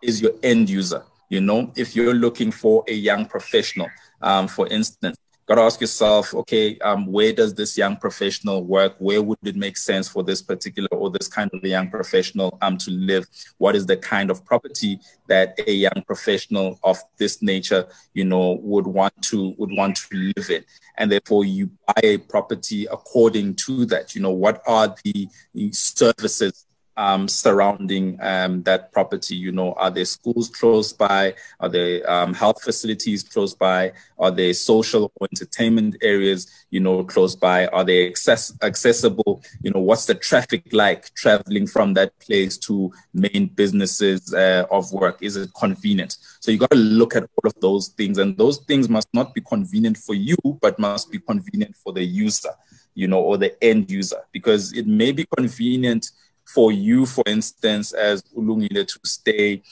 is 0.00 0.22
your 0.22 0.32
end 0.42 0.70
user. 0.70 1.02
You 1.28 1.42
know, 1.42 1.72
if 1.76 1.94
you're 1.94 2.14
looking 2.14 2.50
for 2.50 2.84
a 2.88 2.94
young 2.94 3.26
professional, 3.26 3.88
um, 4.22 4.48
for 4.48 4.66
instance, 4.68 5.18
got 5.48 5.54
to 5.54 5.62
ask 5.62 5.80
yourself, 5.80 6.34
okay, 6.34 6.78
um, 6.80 7.06
where 7.06 7.32
does 7.32 7.54
this 7.54 7.78
young 7.78 7.96
professional 7.96 8.62
work? 8.64 8.94
Where 8.98 9.22
would 9.22 9.38
it 9.42 9.56
make 9.56 9.78
sense 9.78 10.06
for 10.06 10.22
this 10.22 10.42
particular 10.42 10.88
or 10.92 11.10
this 11.10 11.26
kind 11.26 11.50
of 11.54 11.64
young 11.64 11.90
professional 11.90 12.58
um, 12.60 12.76
to 12.78 12.90
live? 12.90 13.26
What 13.56 13.74
is 13.74 13.86
the 13.86 13.96
kind 13.96 14.30
of 14.30 14.44
property 14.44 15.00
that 15.26 15.58
a 15.66 15.72
young 15.72 16.02
professional 16.06 16.78
of 16.84 16.98
this 17.16 17.40
nature, 17.40 17.88
you 18.12 18.26
know, 18.26 18.58
would 18.62 18.86
want 18.86 19.14
to 19.22 19.54
would 19.56 19.70
want 19.72 19.96
to 19.96 20.32
live 20.36 20.50
in? 20.50 20.64
And 20.98 21.10
therefore, 21.10 21.46
you 21.46 21.70
buy 21.86 22.00
a 22.02 22.18
property 22.18 22.84
according 22.84 23.54
to 23.66 23.86
that. 23.86 24.14
You 24.14 24.20
know, 24.20 24.32
what 24.32 24.62
are 24.66 24.94
the 25.02 25.30
services 25.72 26.66
um, 26.98 27.28
surrounding 27.28 28.18
um, 28.20 28.62
that 28.64 28.92
property? 28.92 29.36
You 29.36 29.52
know, 29.52 29.72
are 29.74 29.90
there 29.90 30.04
schools 30.04 30.50
close 30.50 30.92
by? 30.92 31.34
Are 31.60 31.68
there 31.68 32.08
um, 32.10 32.34
health 32.34 32.62
facilities 32.62 33.22
close 33.22 33.54
by? 33.54 33.92
Are 34.18 34.32
there 34.32 34.52
social 34.52 35.10
or 35.14 35.28
entertainment 35.32 35.96
areas, 36.02 36.66
you 36.70 36.80
know, 36.80 37.04
close 37.04 37.36
by? 37.36 37.68
Are 37.68 37.84
they 37.84 38.08
access- 38.08 38.52
accessible? 38.62 39.42
You 39.62 39.70
know, 39.70 39.80
what's 39.80 40.06
the 40.06 40.14
traffic 40.14 40.64
like 40.72 41.14
traveling 41.14 41.68
from 41.68 41.94
that 41.94 42.18
place 42.18 42.58
to 42.58 42.92
main 43.14 43.46
businesses 43.54 44.34
uh, 44.34 44.66
of 44.70 44.92
work? 44.92 45.22
Is 45.22 45.36
it 45.36 45.50
convenient? 45.54 46.16
So 46.40 46.50
you 46.50 46.58
got 46.58 46.72
to 46.72 46.76
look 46.76 47.14
at 47.14 47.22
all 47.22 47.46
of 47.48 47.54
those 47.60 47.88
things, 47.88 48.18
and 48.18 48.36
those 48.36 48.58
things 48.58 48.88
must 48.88 49.08
not 49.14 49.34
be 49.34 49.40
convenient 49.40 49.96
for 49.96 50.14
you, 50.14 50.36
but 50.60 50.78
must 50.80 51.12
be 51.12 51.20
convenient 51.20 51.76
for 51.76 51.92
the 51.92 52.02
user, 52.02 52.50
you 52.94 53.06
know, 53.06 53.20
or 53.20 53.38
the 53.38 53.62
end 53.62 53.88
user, 53.88 54.20
because 54.32 54.72
it 54.72 54.86
may 54.88 55.12
be 55.12 55.24
convenient 55.36 56.10
for 56.48 56.72
you, 56.72 57.04
for 57.04 57.22
instance, 57.26 57.92
as 57.92 58.22
Ulungile, 58.36 58.86
to 58.86 58.98
stay 59.04 59.62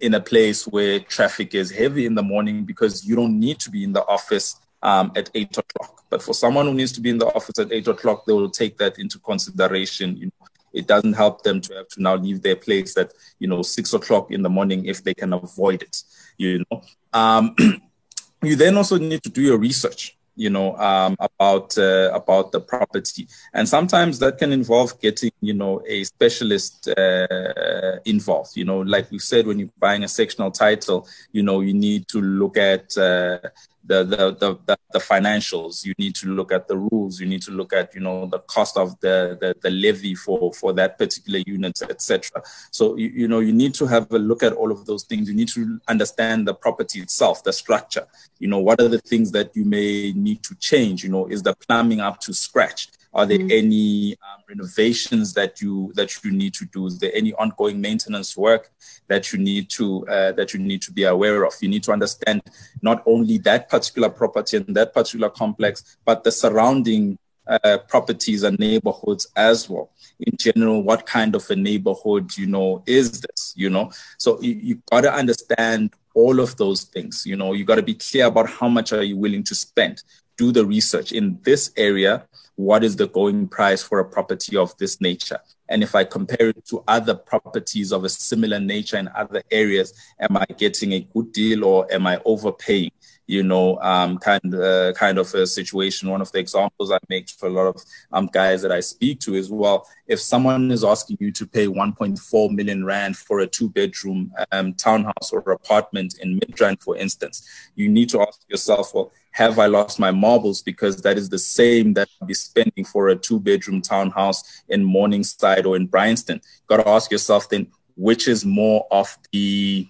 in 0.00 0.14
a 0.14 0.20
place 0.20 0.66
where 0.66 0.98
traffic 0.98 1.54
is 1.54 1.70
heavy 1.70 2.06
in 2.06 2.14
the 2.14 2.22
morning 2.22 2.64
because 2.64 3.06
you 3.06 3.14
don't 3.14 3.38
need 3.38 3.60
to 3.60 3.70
be 3.70 3.84
in 3.84 3.92
the 3.92 4.04
office 4.06 4.56
um, 4.82 5.12
at 5.14 5.30
eight 5.34 5.56
o'clock. 5.56 6.02
But 6.10 6.22
for 6.22 6.34
someone 6.34 6.66
who 6.66 6.74
needs 6.74 6.92
to 6.92 7.00
be 7.00 7.10
in 7.10 7.18
the 7.18 7.26
office 7.26 7.58
at 7.58 7.72
eight 7.72 7.86
o'clock, 7.86 8.26
they 8.26 8.32
will 8.32 8.50
take 8.50 8.76
that 8.78 8.98
into 8.98 9.18
consideration. 9.20 10.16
You 10.16 10.26
know, 10.26 10.46
it 10.72 10.88
doesn't 10.88 11.14
help 11.14 11.44
them 11.44 11.60
to 11.62 11.74
have 11.74 11.88
to 11.88 12.02
now 12.02 12.16
leave 12.16 12.42
their 12.42 12.56
place 12.56 12.96
at 12.96 13.12
you 13.38 13.46
know 13.46 13.62
six 13.62 13.94
o'clock 13.94 14.32
in 14.32 14.42
the 14.42 14.50
morning 14.50 14.86
if 14.86 15.04
they 15.04 15.14
can 15.14 15.32
avoid 15.32 15.82
it. 15.82 16.02
You 16.36 16.64
know, 16.70 16.82
um, 17.12 17.54
you 18.42 18.56
then 18.56 18.76
also 18.76 18.98
need 18.98 19.22
to 19.22 19.30
do 19.30 19.40
your 19.40 19.58
research 19.58 20.18
you 20.36 20.50
know 20.50 20.76
um, 20.76 21.16
about 21.20 21.76
uh, 21.78 22.10
about 22.12 22.52
the 22.52 22.60
property. 22.60 23.28
And 23.52 23.68
sometimes 23.68 24.18
that 24.18 24.38
can 24.38 24.52
involve 24.52 25.00
getting 25.00 25.32
you 25.40 25.54
know 25.54 25.82
a 25.86 26.04
specialist 26.04 26.88
uh, 26.88 27.98
involved. 28.04 28.56
You 28.56 28.64
know 28.64 28.80
like 28.80 29.10
we 29.10 29.18
said 29.18 29.46
when 29.46 29.58
you're 29.58 29.68
buying 29.78 30.04
a 30.04 30.08
sectional 30.08 30.50
title 30.50 31.06
you 31.32 31.42
know 31.42 31.60
you 31.60 31.74
need 31.74 32.08
to 32.08 32.20
look 32.20 32.56
at 32.56 32.96
uh, 32.96 33.38
the, 33.86 34.04
the, 34.04 34.34
the, 34.66 34.78
the, 34.92 34.98
financials. 34.98 35.84
You 35.84 35.92
need 35.98 36.14
to 36.16 36.28
look 36.28 36.52
at 36.52 36.68
the 36.68 36.76
rules. 36.76 37.20
You 37.20 37.26
need 37.26 37.42
to 37.42 37.50
look 37.50 37.72
at, 37.72 37.94
you 37.94 38.00
know, 38.00 38.26
the 38.26 38.38
cost 38.40 38.76
of 38.76 38.98
the, 39.00 39.36
the, 39.40 39.54
the 39.60 39.70
levy 39.70 40.14
for, 40.14 40.52
for 40.54 40.72
that 40.74 40.98
particular 40.98 41.40
unit, 41.46 41.80
etc. 41.82 42.42
So, 42.70 42.96
you, 42.96 43.08
you 43.08 43.28
know, 43.28 43.40
you 43.40 43.52
need 43.52 43.74
to 43.74 43.86
have 43.86 44.10
a 44.12 44.18
look 44.18 44.42
at 44.42 44.52
all 44.52 44.72
of 44.72 44.86
those 44.86 45.04
things. 45.04 45.28
You 45.28 45.34
need 45.34 45.48
to 45.48 45.80
understand 45.88 46.48
the 46.48 46.54
property 46.54 47.00
itself, 47.00 47.44
the 47.44 47.52
structure. 47.52 48.06
You 48.38 48.48
know, 48.48 48.58
what 48.58 48.80
are 48.80 48.88
the 48.88 49.00
things 49.00 49.32
that 49.32 49.54
you 49.54 49.64
may 49.64 50.12
need 50.12 50.42
to 50.44 50.54
change? 50.56 51.04
You 51.04 51.10
know, 51.10 51.26
is 51.26 51.42
the 51.42 51.54
plumbing 51.54 52.00
up 52.00 52.20
to 52.20 52.32
scratch? 52.32 52.88
Are 53.14 53.26
there 53.26 53.38
mm-hmm. 53.38 53.50
any 53.50 54.16
um, 54.22 54.42
renovations 54.48 55.32
that 55.34 55.60
you 55.60 55.92
that 55.94 56.24
you 56.24 56.32
need 56.32 56.54
to 56.54 56.64
do? 56.66 56.86
Is 56.86 56.98
there 56.98 57.12
any 57.14 57.32
ongoing 57.34 57.80
maintenance 57.80 58.36
work 58.36 58.70
that 59.08 59.32
you 59.32 59.38
need 59.38 59.70
to 59.70 60.06
uh, 60.08 60.32
that 60.32 60.52
you 60.52 60.60
need 60.60 60.82
to 60.82 60.92
be 60.92 61.04
aware 61.04 61.44
of? 61.44 61.54
You 61.60 61.68
need 61.68 61.84
to 61.84 61.92
understand 61.92 62.42
not 62.82 63.02
only 63.06 63.38
that 63.38 63.68
particular 63.68 64.10
property 64.10 64.56
and 64.56 64.74
that 64.74 64.92
particular 64.92 65.30
complex, 65.30 65.96
but 66.04 66.24
the 66.24 66.32
surrounding 66.32 67.18
uh, 67.46 67.78
properties 67.88 68.42
and 68.42 68.58
neighborhoods 68.58 69.28
as 69.36 69.68
well. 69.68 69.90
In 70.18 70.36
general, 70.36 70.82
what 70.82 71.06
kind 71.06 71.34
of 71.34 71.48
a 71.50 71.56
neighborhood 71.56 72.36
you 72.36 72.46
know 72.46 72.82
is 72.86 73.20
this? 73.20 73.52
You 73.54 73.70
know, 73.70 73.92
so 74.18 74.40
you, 74.40 74.54
you 74.54 74.82
got 74.90 75.02
to 75.02 75.12
understand 75.12 75.94
all 76.14 76.40
of 76.40 76.56
those 76.56 76.84
things. 76.84 77.24
You 77.26 77.36
know, 77.36 77.52
you 77.52 77.64
got 77.64 77.76
to 77.76 77.82
be 77.82 77.94
clear 77.94 78.26
about 78.26 78.50
how 78.50 78.68
much 78.68 78.92
are 78.92 79.02
you 79.02 79.16
willing 79.16 79.44
to 79.44 79.54
spend. 79.54 80.02
Do 80.36 80.50
the 80.50 80.66
research 80.66 81.12
in 81.12 81.38
this 81.42 81.70
area 81.76 82.26
what 82.56 82.84
is 82.84 82.96
the 82.96 83.08
going 83.08 83.48
price 83.48 83.82
for 83.82 83.98
a 83.98 84.04
property 84.04 84.56
of 84.56 84.76
this 84.78 85.00
nature? 85.00 85.38
And 85.68 85.82
if 85.82 85.94
I 85.94 86.04
compare 86.04 86.50
it 86.50 86.64
to 86.66 86.84
other 86.86 87.14
properties 87.14 87.92
of 87.92 88.04
a 88.04 88.08
similar 88.08 88.60
nature 88.60 88.96
in 88.96 89.08
other 89.08 89.42
areas, 89.50 89.92
am 90.20 90.36
I 90.36 90.44
getting 90.56 90.92
a 90.92 91.00
good 91.00 91.32
deal 91.32 91.64
or 91.64 91.92
am 91.92 92.06
I 92.06 92.20
overpaying? 92.24 92.92
You 93.26 93.42
know, 93.42 93.78
um, 93.80 94.18
kind 94.18 94.54
uh, 94.54 94.92
kind 94.92 95.18
of 95.18 95.32
a 95.34 95.46
situation. 95.46 96.10
One 96.10 96.20
of 96.20 96.30
the 96.30 96.38
examples 96.38 96.92
I 96.92 96.98
make 97.08 97.30
for 97.30 97.46
a 97.46 97.52
lot 97.52 97.66
of 97.66 97.82
um, 98.12 98.28
guys 98.32 98.60
that 98.62 98.72
I 98.72 98.80
speak 98.80 99.20
to 99.20 99.34
is 99.34 99.50
well, 99.50 99.88
if 100.06 100.20
someone 100.20 100.70
is 100.70 100.84
asking 100.84 101.16
you 101.20 101.32
to 101.32 101.46
pay 101.46 101.66
1.4 101.66 102.50
million 102.50 102.84
rand 102.84 103.16
for 103.16 103.40
a 103.40 103.46
two-bedroom 103.46 104.32
um, 104.52 104.74
townhouse 104.74 105.32
or 105.32 105.40
apartment 105.52 106.18
in 106.20 106.38
Midrand, 106.38 106.82
for 106.82 106.96
instance, 106.96 107.48
you 107.74 107.88
need 107.88 108.10
to 108.10 108.20
ask 108.20 108.42
yourself, 108.48 108.92
well, 108.94 109.10
have 109.34 109.58
I 109.58 109.66
lost 109.66 109.98
my 109.98 110.12
marbles? 110.12 110.62
Because 110.62 111.02
that 111.02 111.18
is 111.18 111.28
the 111.28 111.38
same 111.38 111.92
that 111.94 112.08
I'll 112.20 112.28
be 112.28 112.34
spending 112.34 112.84
for 112.84 113.08
a 113.08 113.16
two 113.16 113.40
bedroom 113.40 113.82
townhouse 113.82 114.62
in 114.68 114.84
Morningside 114.84 115.66
or 115.66 115.76
in 115.76 115.86
Bryanston. 115.86 116.40
Got 116.68 116.78
to 116.78 116.88
ask 116.88 117.10
yourself 117.10 117.48
then, 117.48 117.66
which 117.96 118.28
is 118.28 118.44
more 118.44 118.86
of 118.92 119.16
the, 119.32 119.88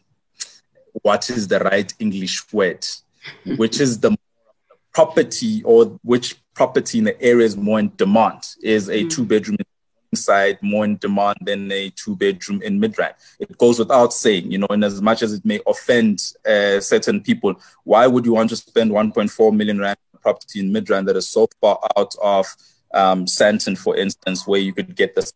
what 1.02 1.28
is 1.28 1.46
the 1.46 1.60
right 1.60 1.92
English 1.98 2.52
word? 2.52 2.86
Which 3.56 3.80
is 3.80 4.00
the 4.00 4.16
property 4.92 5.62
or 5.64 5.98
which 6.02 6.36
property 6.54 6.98
in 6.98 7.04
the 7.04 7.20
area 7.22 7.46
is 7.46 7.56
more 7.56 7.78
in 7.78 7.92
demand? 7.96 8.42
Is 8.62 8.88
a 8.88 9.04
mm. 9.04 9.10
two 9.10 9.24
bedroom 9.24 9.56
side 10.14 10.58
more 10.62 10.84
in 10.84 10.96
demand 10.96 11.36
than 11.42 11.70
a 11.72 11.90
two 11.90 12.16
bedroom 12.16 12.62
in 12.62 12.80
Midrand. 12.80 13.14
It 13.40 13.58
goes 13.58 13.78
without 13.78 14.12
saying, 14.12 14.50
you 14.50 14.58
know, 14.58 14.68
in 14.68 14.84
as 14.84 15.02
much 15.02 15.22
as 15.22 15.32
it 15.32 15.44
may 15.44 15.60
offend 15.66 16.32
uh, 16.46 16.80
certain 16.80 17.20
people, 17.20 17.60
why 17.84 18.06
would 18.06 18.24
you 18.24 18.34
want 18.34 18.50
to 18.50 18.56
spend 18.56 18.92
1.4 18.92 19.56
million 19.56 19.78
rand 19.78 19.98
property 20.22 20.60
in 20.60 20.72
Midrand 20.72 21.06
that 21.06 21.16
is 21.16 21.28
so 21.28 21.48
far 21.60 21.78
out 21.96 22.14
of 22.22 22.46
um, 22.94 23.26
Sandton, 23.26 23.76
for 23.76 23.96
instance, 23.96 24.46
where 24.46 24.60
you 24.60 24.72
could 24.72 24.94
get 24.94 25.14
the 25.14 25.30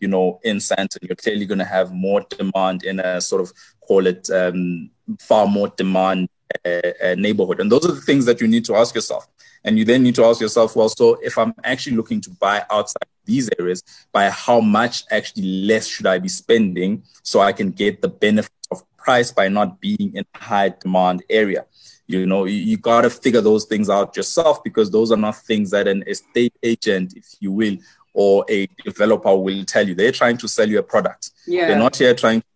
you 0.00 0.08
know, 0.08 0.40
in 0.42 0.56
Sandton, 0.56 0.98
you're 1.02 1.16
clearly 1.16 1.46
going 1.46 1.60
to 1.60 1.64
have 1.64 1.92
more 1.92 2.26
demand 2.28 2.82
in 2.82 2.98
a 2.98 3.20
sort 3.20 3.40
of 3.40 3.52
call 3.80 4.06
it 4.06 4.28
um, 4.30 4.90
far 5.20 5.46
more 5.46 5.68
demand 5.76 6.28
uh, 6.64 7.14
neighborhood. 7.16 7.60
And 7.60 7.70
those 7.70 7.84
are 7.84 7.92
the 7.92 8.00
things 8.00 8.24
that 8.26 8.40
you 8.40 8.48
need 8.48 8.64
to 8.66 8.76
ask 8.76 8.94
yourself. 8.94 9.26
And 9.64 9.78
you 9.78 9.84
then 9.84 10.02
need 10.02 10.14
to 10.16 10.24
ask 10.24 10.40
yourself, 10.40 10.76
well, 10.76 10.88
so 10.88 11.14
if 11.22 11.38
I'm 11.38 11.54
actually 11.64 11.96
looking 11.96 12.20
to 12.22 12.30
buy 12.30 12.64
outside 12.70 13.06
these 13.24 13.48
areas, 13.58 13.82
by 14.12 14.28
how 14.28 14.60
much 14.60 15.04
actually 15.10 15.64
less 15.64 15.86
should 15.86 16.06
I 16.06 16.18
be 16.18 16.28
spending 16.28 17.02
so 17.22 17.40
I 17.40 17.52
can 17.52 17.70
get 17.70 18.02
the 18.02 18.08
benefit 18.08 18.52
of 18.70 18.82
price 18.96 19.32
by 19.32 19.48
not 19.48 19.80
being 19.80 20.12
in 20.14 20.24
a 20.34 20.38
high 20.38 20.68
demand 20.68 21.22
area? 21.30 21.64
You 22.06 22.26
know, 22.26 22.44
you, 22.44 22.56
you 22.56 22.76
got 22.76 23.02
to 23.02 23.10
figure 23.10 23.40
those 23.40 23.64
things 23.64 23.88
out 23.88 24.16
yourself 24.16 24.62
because 24.62 24.90
those 24.90 25.10
are 25.10 25.16
not 25.16 25.36
things 25.36 25.70
that 25.70 25.88
an 25.88 26.04
estate 26.06 26.52
agent, 26.62 27.14
if 27.16 27.24
you 27.40 27.50
will, 27.50 27.78
or 28.12 28.44
a 28.48 28.66
developer 28.84 29.34
will 29.34 29.64
tell 29.64 29.88
you. 29.88 29.94
They're 29.94 30.12
trying 30.12 30.36
to 30.38 30.48
sell 30.48 30.68
you 30.68 30.78
a 30.78 30.82
product. 30.82 31.30
Yeah. 31.46 31.68
They're 31.68 31.78
not 31.78 31.96
here 31.96 32.14
trying 32.14 32.42
to 32.42 32.46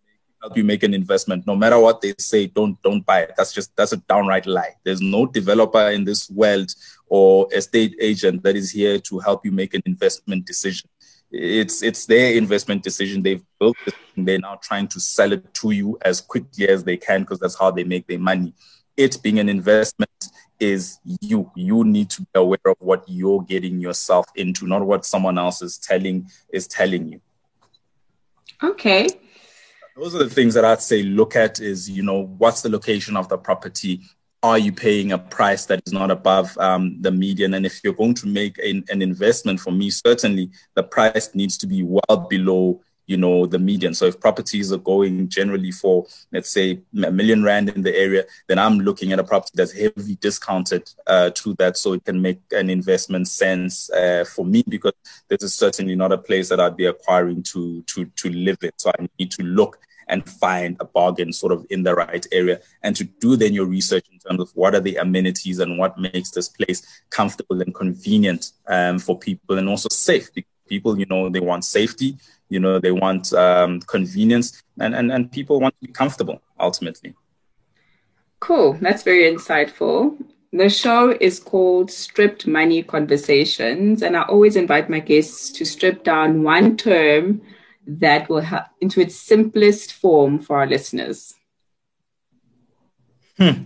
help 0.41 0.57
you 0.57 0.63
make 0.63 0.83
an 0.83 0.93
investment. 0.93 1.45
No 1.45 1.55
matter 1.55 1.79
what 1.79 2.01
they 2.01 2.13
say, 2.17 2.47
don't 2.47 2.81
don't 2.81 3.05
buy 3.05 3.21
it. 3.21 3.33
That's 3.37 3.53
just 3.53 3.75
that's 3.75 3.93
a 3.93 3.97
downright 3.97 4.45
lie. 4.45 4.75
There's 4.83 5.01
no 5.01 5.25
developer 5.25 5.89
in 5.89 6.05
this 6.05 6.29
world 6.29 6.71
or 7.07 7.47
estate 7.53 7.95
agent 7.99 8.43
that 8.43 8.55
is 8.55 8.71
here 8.71 8.99
to 8.99 9.19
help 9.19 9.45
you 9.45 9.51
make 9.51 9.73
an 9.73 9.81
investment 9.85 10.45
decision. 10.45 10.89
It's 11.31 11.83
it's 11.83 12.05
their 12.05 12.35
investment 12.35 12.83
decision. 12.83 13.21
They've 13.21 13.43
built 13.59 13.77
this 13.85 13.95
they're 14.25 14.39
now 14.39 14.59
trying 14.61 14.87
to 14.89 14.99
sell 14.99 15.31
it 15.31 15.53
to 15.55 15.71
you 15.71 15.97
as 16.01 16.21
quickly 16.21 16.67
as 16.67 16.83
they 16.83 16.97
can 16.97 17.21
because 17.21 17.39
that's 17.39 17.57
how 17.57 17.71
they 17.71 17.83
make 17.83 18.07
their 18.07 18.19
money. 18.19 18.53
It 18.97 19.21
being 19.21 19.39
an 19.39 19.49
investment 19.49 20.11
is 20.59 20.99
you. 21.21 21.49
You 21.55 21.83
need 21.83 22.09
to 22.11 22.21
be 22.21 22.27
aware 22.35 22.59
of 22.65 22.75
what 22.79 23.05
you're 23.07 23.41
getting 23.43 23.79
yourself 23.79 24.25
into, 24.35 24.67
not 24.67 24.85
what 24.85 25.05
someone 25.05 25.37
else 25.37 25.61
is 25.61 25.77
telling 25.77 26.29
is 26.51 26.67
telling 26.67 27.13
you. 27.13 27.21
Okay. 28.61 29.07
Those 29.99 30.15
are 30.15 30.19
the 30.19 30.29
things 30.29 30.53
that 30.53 30.63
I'd 30.63 30.81
say 30.81 31.03
look 31.03 31.35
at 31.35 31.59
is, 31.59 31.89
you 31.89 32.03
know, 32.03 32.27
what's 32.37 32.61
the 32.61 32.69
location 32.69 33.17
of 33.17 33.27
the 33.27 33.37
property? 33.37 33.99
Are 34.41 34.57
you 34.57 34.71
paying 34.71 35.11
a 35.11 35.17
price 35.17 35.65
that 35.65 35.81
is 35.85 35.91
not 35.91 36.09
above 36.09 36.57
um, 36.57 37.01
the 37.01 37.11
median? 37.11 37.53
And 37.53 37.65
if 37.65 37.83
you're 37.83 37.91
going 37.91 38.13
to 38.13 38.27
make 38.27 38.57
an, 38.59 38.85
an 38.87 39.01
investment, 39.01 39.59
for 39.59 39.71
me, 39.71 39.89
certainly 39.89 40.51
the 40.75 40.83
price 40.83 41.35
needs 41.35 41.57
to 41.57 41.67
be 41.67 41.83
well 41.83 42.27
below 42.29 42.81
you 43.07 43.17
know 43.17 43.47
the 43.47 43.57
median 43.57 43.95
so 43.95 44.05
if 44.05 44.19
properties 44.19 44.71
are 44.71 44.77
going 44.77 45.27
generally 45.27 45.71
for 45.71 46.05
let's 46.31 46.51
say 46.51 46.79
a 47.03 47.11
million 47.11 47.43
rand 47.43 47.67
in 47.69 47.81
the 47.81 47.95
area 47.97 48.23
then 48.47 48.59
i'm 48.59 48.77
looking 48.81 49.11
at 49.11 49.17
a 49.17 49.23
property 49.23 49.51
that's 49.55 49.71
heavily 49.71 50.13
discounted 50.21 50.87
uh, 51.07 51.31
to 51.31 51.55
that 51.55 51.75
so 51.75 51.93
it 51.93 52.05
can 52.05 52.21
make 52.21 52.39
an 52.51 52.69
investment 52.69 53.27
sense 53.27 53.89
uh, 53.93 54.23
for 54.25 54.45
me 54.45 54.63
because 54.67 54.93
this 55.27 55.41
is 55.41 55.55
certainly 55.55 55.95
not 55.95 56.11
a 56.11 56.19
place 56.19 56.49
that 56.49 56.59
i'd 56.59 56.77
be 56.77 56.85
acquiring 56.85 57.41
to 57.41 57.81
to 57.87 58.05
to 58.15 58.29
live 58.29 58.59
in 58.61 58.69
so 58.77 58.91
i 58.91 59.07
need 59.17 59.31
to 59.31 59.41
look 59.41 59.79
and 60.09 60.27
find 60.29 60.75
a 60.79 60.85
bargain 60.85 61.31
sort 61.31 61.51
of 61.51 61.65
in 61.69 61.83
the 61.83 61.95
right 61.95 62.25
area. 62.31 62.59
And 62.83 62.95
to 62.95 63.03
do 63.03 63.35
then 63.35 63.53
your 63.53 63.65
research 63.65 64.05
in 64.11 64.19
terms 64.19 64.41
of 64.41 64.49
what 64.55 64.75
are 64.75 64.81
the 64.81 64.97
amenities 64.97 65.59
and 65.59 65.77
what 65.77 65.97
makes 65.97 66.31
this 66.31 66.49
place 66.49 66.85
comfortable 67.09 67.61
and 67.61 67.73
convenient 67.73 68.51
um, 68.67 68.99
for 68.99 69.17
people 69.17 69.57
and 69.57 69.69
also 69.69 69.89
safe. 69.89 70.29
People 70.67 70.99
you 70.99 71.05
know 71.07 71.29
they 71.29 71.39
want 71.39 71.65
safety 71.65 72.15
you 72.49 72.59
know 72.59 72.79
they 72.79 72.91
want 72.91 73.33
um, 73.33 73.79
convenience 73.81 74.61
and, 74.79 74.93
and 74.95 75.11
and 75.11 75.31
people 75.31 75.59
want 75.59 75.73
to 75.79 75.87
be 75.87 75.93
comfortable 75.93 76.41
ultimately. 76.59 77.13
Cool. 78.39 78.77
That's 78.81 79.03
very 79.03 79.31
insightful. 79.31 80.17
The 80.51 80.69
show 80.69 81.15
is 81.21 81.39
called 81.39 81.91
Stripped 81.91 82.47
Money 82.47 82.81
Conversations, 82.81 84.01
and 84.01 84.17
I 84.17 84.23
always 84.23 84.55
invite 84.55 84.89
my 84.89 84.99
guests 84.99 85.51
to 85.51 85.65
strip 85.65 86.03
down 86.03 86.41
one 86.41 86.75
term 86.75 87.41
that 87.97 88.29
will 88.29 88.41
help 88.41 88.65
into 88.79 89.01
its 89.01 89.15
simplest 89.15 89.93
form 89.93 90.39
for 90.39 90.57
our 90.57 90.67
listeners. 90.67 91.33
Hmm. 93.37 93.63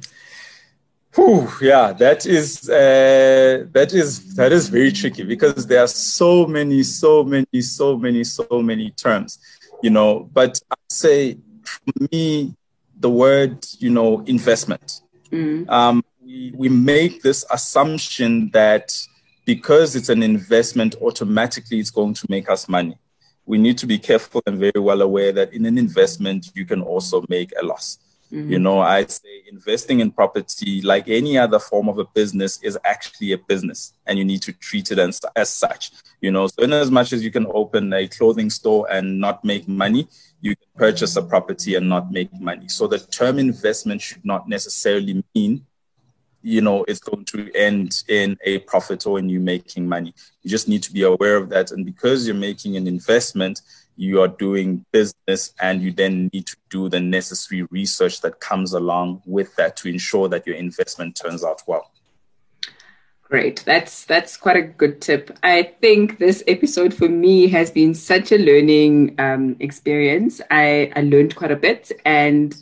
Whew, 1.16 1.48
yeah, 1.62 1.94
that 1.94 2.26
is 2.26 2.70
uh, 2.70 3.66
that 3.72 3.94
is 3.94 4.36
that 4.36 4.52
is 4.52 4.68
very 4.70 4.92
tricky 4.92 5.24
because 5.24 5.68
there 5.68 5.82
are 5.84 5.88
so 5.88 6.48
many, 6.48 6.82
so 6.82 7.24
many, 7.24 7.62
so 7.62 7.98
many, 7.98 8.24
so 8.24 8.62
many 8.62 8.90
terms, 8.92 9.38
you 9.84 9.92
know. 9.92 10.30
But 10.34 10.60
I 10.72 10.76
say 10.90 11.38
for 11.64 12.08
me, 12.12 12.56
the 13.00 13.10
word, 13.10 13.64
you 13.78 13.92
know, 13.92 14.22
investment. 14.22 15.02
Mm. 15.32 15.70
Um, 15.70 16.04
we 16.24 16.52
we 16.56 16.70
make 16.70 17.22
this 17.22 17.46
assumption 17.52 18.50
that 18.52 18.98
because 19.46 19.96
it's 19.96 20.10
an 20.10 20.24
investment, 20.24 20.96
automatically 21.02 21.80
it's 21.80 21.92
going 21.92 22.16
to 22.16 22.26
make 22.30 22.50
us 22.50 22.68
money. 22.68 22.98
We 23.46 23.58
need 23.58 23.78
to 23.80 23.88
be 23.88 23.98
careful 23.98 24.42
and 24.46 24.58
very 24.58 24.80
well 24.80 25.02
aware 25.02 25.32
that 25.34 25.54
in 25.54 25.66
an 25.66 25.78
investment 25.78 26.52
you 26.56 26.66
can 26.66 26.82
also 26.82 27.24
make 27.30 27.52
a 27.62 27.66
loss. 27.66 27.98
Mm-hmm. 28.34 28.52
You 28.52 28.60
know, 28.60 28.80
I 28.80 29.06
say 29.06 29.44
investing 29.48 30.00
in 30.00 30.10
property, 30.10 30.82
like 30.82 31.08
any 31.08 31.38
other 31.38 31.60
form 31.60 31.88
of 31.88 32.00
a 32.00 32.06
business, 32.06 32.60
is 32.64 32.80
actually 32.84 33.34
a 33.34 33.38
business, 33.38 33.94
and 34.08 34.18
you 34.18 34.26
need 34.26 34.42
to 34.42 34.54
treat 34.54 34.92
it 34.92 34.98
as, 34.98 35.22
as 35.36 35.50
such. 35.50 35.92
You 36.20 36.32
know, 36.32 36.48
so 36.48 36.64
in 36.64 36.74
as 36.74 36.90
much 36.90 37.14
as 37.14 37.24
you 37.24 37.30
can 37.30 37.46
open 37.54 37.94
a 37.94 38.08
clothing 38.08 38.50
store 38.50 38.90
and 38.90 39.20
not 39.20 39.46
make 39.46 39.68
money, 39.68 40.08
you 40.42 40.56
can 40.56 40.68
purchase 40.76 41.16
a 41.16 41.22
property 41.22 41.76
and 41.76 41.88
not 41.88 42.12
make 42.12 42.34
money. 42.42 42.70
So 42.70 42.88
the 42.88 42.98
term 42.98 43.38
investment 43.38 44.02
should 44.02 44.26
not 44.26 44.50
necessarily 44.50 45.24
mean 45.36 45.68
you 46.44 46.62
know 46.62 46.84
it's 46.88 47.00
going 47.00 47.26
to 47.26 47.52
end 47.56 48.04
in 48.08 48.38
a 48.44 48.60
profit 48.60 49.08
or 49.08 49.18
in 49.18 49.30
you 49.30 49.40
making 49.40 49.88
money. 49.88 50.14
You 50.44 50.50
just 50.50 50.68
need 50.68 50.84
to 50.84 50.94
be 50.94 51.04
aware 51.04 51.38
of 51.38 51.50
that. 51.50 51.72
And 51.72 51.86
because 51.86 52.28
you're 52.28 52.36
making 52.36 52.78
an 52.78 52.88
investment 52.88 53.62
you 53.96 54.22
are 54.22 54.28
doing 54.28 54.86
business 54.92 55.54
and 55.62 55.82
you 55.82 55.92
then 55.92 56.30
need 56.34 56.48
to 56.48 56.58
do 56.70 56.90
the 56.90 57.00
necessary 57.00 57.64
research 57.64 58.22
that 58.22 58.40
comes 58.40 58.74
along 58.74 59.22
with 59.26 59.56
that 59.56 59.78
to 59.78 59.88
ensure 59.88 60.28
that 60.30 60.48
your 60.48 60.56
investment 60.56 61.16
turns 61.16 61.44
out 61.44 61.62
well. 61.68 61.92
Great. 63.22 63.64
That's 63.66 64.06
that's 64.06 64.38
quite 64.38 64.58
a 64.58 64.62
good 64.62 65.02
tip. 65.02 65.36
I 65.42 65.64
think 65.82 66.20
this 66.20 66.44
episode 66.48 66.94
for 66.94 67.10
me 67.10 67.48
has 67.48 67.72
been 67.72 67.96
such 67.96 68.32
a 68.32 68.38
learning 68.38 69.16
um, 69.18 69.56
experience. 69.60 70.40
I 70.52 70.92
i 70.96 71.02
learned 71.02 71.36
quite 71.36 71.52
a 71.52 71.56
bit 71.56 71.92
and 72.06 72.56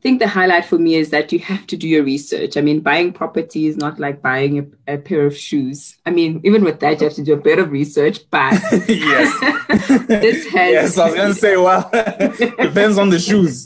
think 0.00 0.18
the 0.18 0.28
highlight 0.28 0.64
for 0.64 0.78
me 0.78 0.94
is 0.94 1.10
that 1.10 1.32
you 1.32 1.38
have 1.40 1.66
to 1.68 1.76
do 1.76 1.88
your 1.88 2.02
research. 2.02 2.56
I 2.56 2.60
mean, 2.60 2.80
buying 2.80 3.12
property 3.12 3.66
is 3.66 3.76
not 3.76 3.98
like 3.98 4.22
buying 4.22 4.58
a, 4.86 4.94
a 4.94 4.98
pair 4.98 5.26
of 5.26 5.36
shoes. 5.36 5.98
I 6.06 6.10
mean, 6.10 6.40
even 6.44 6.64
with 6.64 6.80
that, 6.80 7.00
you 7.00 7.06
have 7.06 7.16
to 7.16 7.24
do 7.24 7.34
a 7.34 7.36
bit 7.36 7.58
of 7.58 7.70
research. 7.70 8.20
But 8.30 8.52
yes, 8.88 10.06
this 10.06 10.46
has. 10.48 10.72
Yes, 10.72 10.98
I 10.98 11.06
was 11.06 11.14
going 11.14 11.34
to 11.34 11.38
say, 11.38 11.56
well, 11.56 11.88
depends 11.92 12.98
on 12.98 13.10
the 13.10 13.18
shoes. 13.18 13.64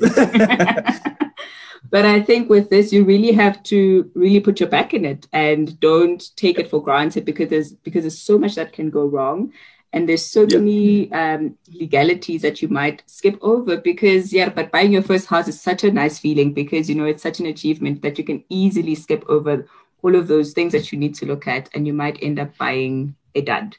but 1.91 2.05
I 2.05 2.21
think 2.21 2.51
with 2.51 2.69
this, 2.71 2.93
you 2.93 3.05
really 3.05 3.33
have 3.33 3.63
to 3.65 4.11
really 4.15 4.41
put 4.41 4.61
your 4.61 4.69
back 4.69 4.93
in 4.93 5.05
it 5.05 5.29
and 5.33 5.79
don't 5.79 6.37
take 6.37 6.59
it 6.59 6.69
for 6.69 6.83
granted 6.83 7.25
because 7.25 7.49
there's 7.49 7.73
because 7.73 8.03
there's 8.03 8.21
so 8.21 8.39
much 8.39 8.57
that 8.57 8.73
can 8.73 8.91
go 8.91 9.07
wrong 9.07 9.53
and 9.95 10.09
there's 10.09 10.27
so 10.27 10.41
yep. 10.43 10.61
many 10.61 11.11
um, 11.13 11.57
legalities 11.73 12.43
that 12.43 12.61
you 12.61 12.69
might 12.69 13.03
skip 13.07 13.39
over 13.41 13.77
because 13.77 14.33
yeah 14.33 14.49
but 14.49 14.71
buying 14.73 14.93
your 14.93 15.03
first 15.03 15.27
house 15.29 15.49
is 15.49 15.59
such 15.59 15.85
a 15.85 15.93
nice 15.93 16.19
feeling 16.19 16.53
because 16.53 16.89
you 16.89 16.97
know 16.97 17.05
it's 17.05 17.23
such 17.23 17.39
an 17.39 17.47
achievement 17.47 18.03
that 18.03 18.19
you 18.19 18.25
can 18.25 18.45
easily 18.49 18.95
skip 18.95 19.25
over 19.29 19.67
all 20.03 20.17
of 20.17 20.27
those 20.27 20.53
things 20.53 20.73
that 20.73 20.93
you 20.93 20.99
need 20.99 21.15
to 21.15 21.25
look 21.25 21.47
at 21.47 21.71
and 21.73 21.87
you 21.87 21.93
might 21.95 22.19
end 22.21 22.39
up 22.39 22.55
buying 22.59 23.15
a 23.35 23.41
dud. 23.41 23.77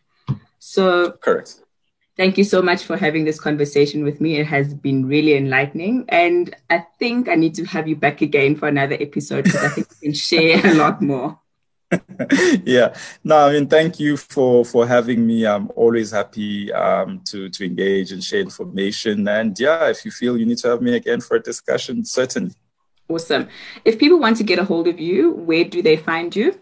So 0.57 1.11
correct. 1.11 1.59
thank 2.17 2.37
you 2.37 2.43
so 2.43 2.61
much 2.61 2.83
for 2.83 2.97
having 2.97 3.25
this 3.25 3.39
conversation 3.39 4.03
with 4.03 4.19
me. 4.19 4.37
It 4.37 4.47
has 4.47 4.73
been 4.73 5.05
really 5.05 5.35
enlightening. 5.35 6.05
And 6.09 6.55
i 6.69 6.79
think 6.97 7.27
i 7.27 7.35
need 7.35 7.53
to 7.55 7.65
have 7.65 7.87
you 7.89 7.95
back 7.95 8.21
again 8.21 8.55
for 8.55 8.67
another 8.69 8.97
episode 8.99 9.43
because 9.43 9.63
i 9.63 9.69
think 9.69 9.89
we 9.89 10.07
can 10.07 10.13
share 10.13 10.65
a 10.65 10.73
lot 10.73 11.01
more 11.01 11.39
yeah. 12.65 12.95
No 13.23 13.47
i 13.47 13.53
mean 13.53 13.67
thank 13.67 13.99
you 13.99 14.17
for 14.17 14.65
for 14.65 14.87
having 14.87 15.25
me. 15.25 15.45
I'm 15.45 15.69
always 15.75 16.11
happy 16.11 16.71
um, 16.73 17.21
to 17.25 17.49
to 17.49 17.65
engage 17.65 18.11
and 18.11 18.23
share 18.23 18.41
information. 18.41 19.27
And 19.27 19.57
yeah 19.59 19.89
if 19.89 20.05
you 20.05 20.11
feel 20.11 20.37
you 20.37 20.45
need 20.45 20.57
to 20.59 20.69
have 20.69 20.81
me 20.81 20.95
again 20.95 21.21
for 21.21 21.37
a 21.37 21.41
discussion 21.41 22.05
certainly. 22.05 22.53
Awesome. 23.07 23.47
If 23.83 23.99
people 23.99 24.19
want 24.19 24.37
to 24.37 24.43
get 24.43 24.59
a 24.59 24.65
hold 24.65 24.87
of 24.87 24.99
you 24.99 25.31
where 25.31 25.63
do 25.63 25.81
they 25.81 25.97
find 25.97 26.35
you? 26.35 26.59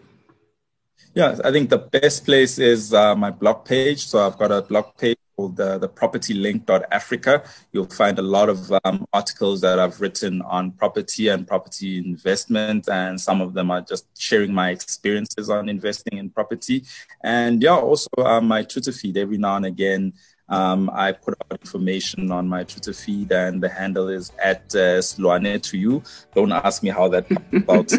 Yeah 1.14 1.38
i 1.44 1.50
think 1.52 1.70
the 1.70 1.78
best 1.78 2.24
place 2.24 2.58
is 2.58 2.92
uh, 2.92 3.14
my 3.14 3.30
blog 3.30 3.64
page. 3.64 4.06
So 4.06 4.26
i've 4.26 4.38
got 4.38 4.50
a 4.52 4.62
blog 4.62 4.96
page 4.96 5.18
called 5.36 5.56
the, 5.56 5.78
the 5.78 5.88
propertylink.africa. 5.88 7.44
You'll 7.72 7.86
find 7.86 8.18
a 8.18 8.22
lot 8.22 8.48
of 8.48 8.72
um, 8.84 9.06
articles 9.12 9.60
that 9.62 9.78
I've 9.78 10.00
written 10.00 10.42
on 10.42 10.72
property 10.72 11.28
and 11.28 11.46
property 11.46 11.98
investment, 11.98 12.88
and 12.88 13.20
some 13.20 13.40
of 13.40 13.54
them 13.54 13.70
are 13.70 13.80
just 13.80 14.06
sharing 14.18 14.52
my 14.52 14.70
experiences 14.70 15.50
on 15.50 15.68
investing 15.68 16.18
in 16.18 16.30
property. 16.30 16.84
And 17.22 17.62
yeah, 17.62 17.76
also 17.76 18.08
um, 18.18 18.48
my 18.48 18.62
Twitter 18.62 18.92
feed 18.92 19.16
every 19.16 19.38
now 19.38 19.56
and 19.56 19.66
again. 19.66 20.14
Um, 20.48 20.90
I 20.92 21.12
put 21.12 21.34
out 21.40 21.58
information 21.58 22.30
on 22.30 22.46
my 22.46 22.64
Twitter 22.64 22.92
feed, 22.92 23.32
and 23.32 23.62
the 23.62 23.68
handle 23.68 24.08
is 24.08 24.30
at 24.42 24.62
uh, 24.74 25.00
Slwane 25.00 25.62
to 25.62 25.78
you. 25.78 26.02
Don't 26.34 26.52
ask 26.52 26.82
me 26.82 26.90
how 26.90 27.08
that 27.08 27.26
about. 27.52 27.90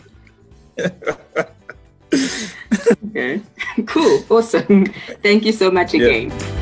okay. 3.08 3.40
Cool. 3.86 4.24
Awesome. 4.28 4.86
Thank 5.22 5.44
you 5.44 5.52
so 5.52 5.70
much 5.70 5.94
again. 5.94 6.30
Yeah. 6.30 6.60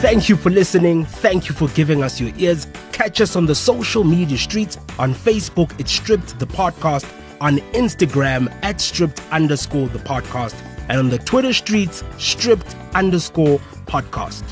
Thank 0.00 0.28
you 0.28 0.36
for 0.36 0.50
listening. 0.50 1.06
Thank 1.06 1.48
you 1.48 1.54
for 1.54 1.68
giving 1.68 2.02
us 2.02 2.20
your 2.20 2.30
ears. 2.36 2.66
Catch 2.92 3.20
us 3.22 3.36
on 3.36 3.46
the 3.46 3.54
social 3.54 4.04
media 4.04 4.36
streets. 4.36 4.76
On 4.98 5.14
Facebook, 5.14 5.72
it's 5.80 5.92
Stripped 5.92 6.38
the 6.38 6.46
Podcast. 6.46 7.10
On 7.40 7.56
Instagram, 7.72 8.54
at 8.62 8.80
Stripped 8.80 9.22
underscore 9.30 9.88
the 9.88 9.98
podcast. 9.98 10.54
And 10.88 10.98
on 10.98 11.08
the 11.08 11.18
Twitter 11.18 11.54
streets, 11.54 12.04
Stripped 12.18 12.76
underscore 12.94 13.58
podcast. 13.86 14.42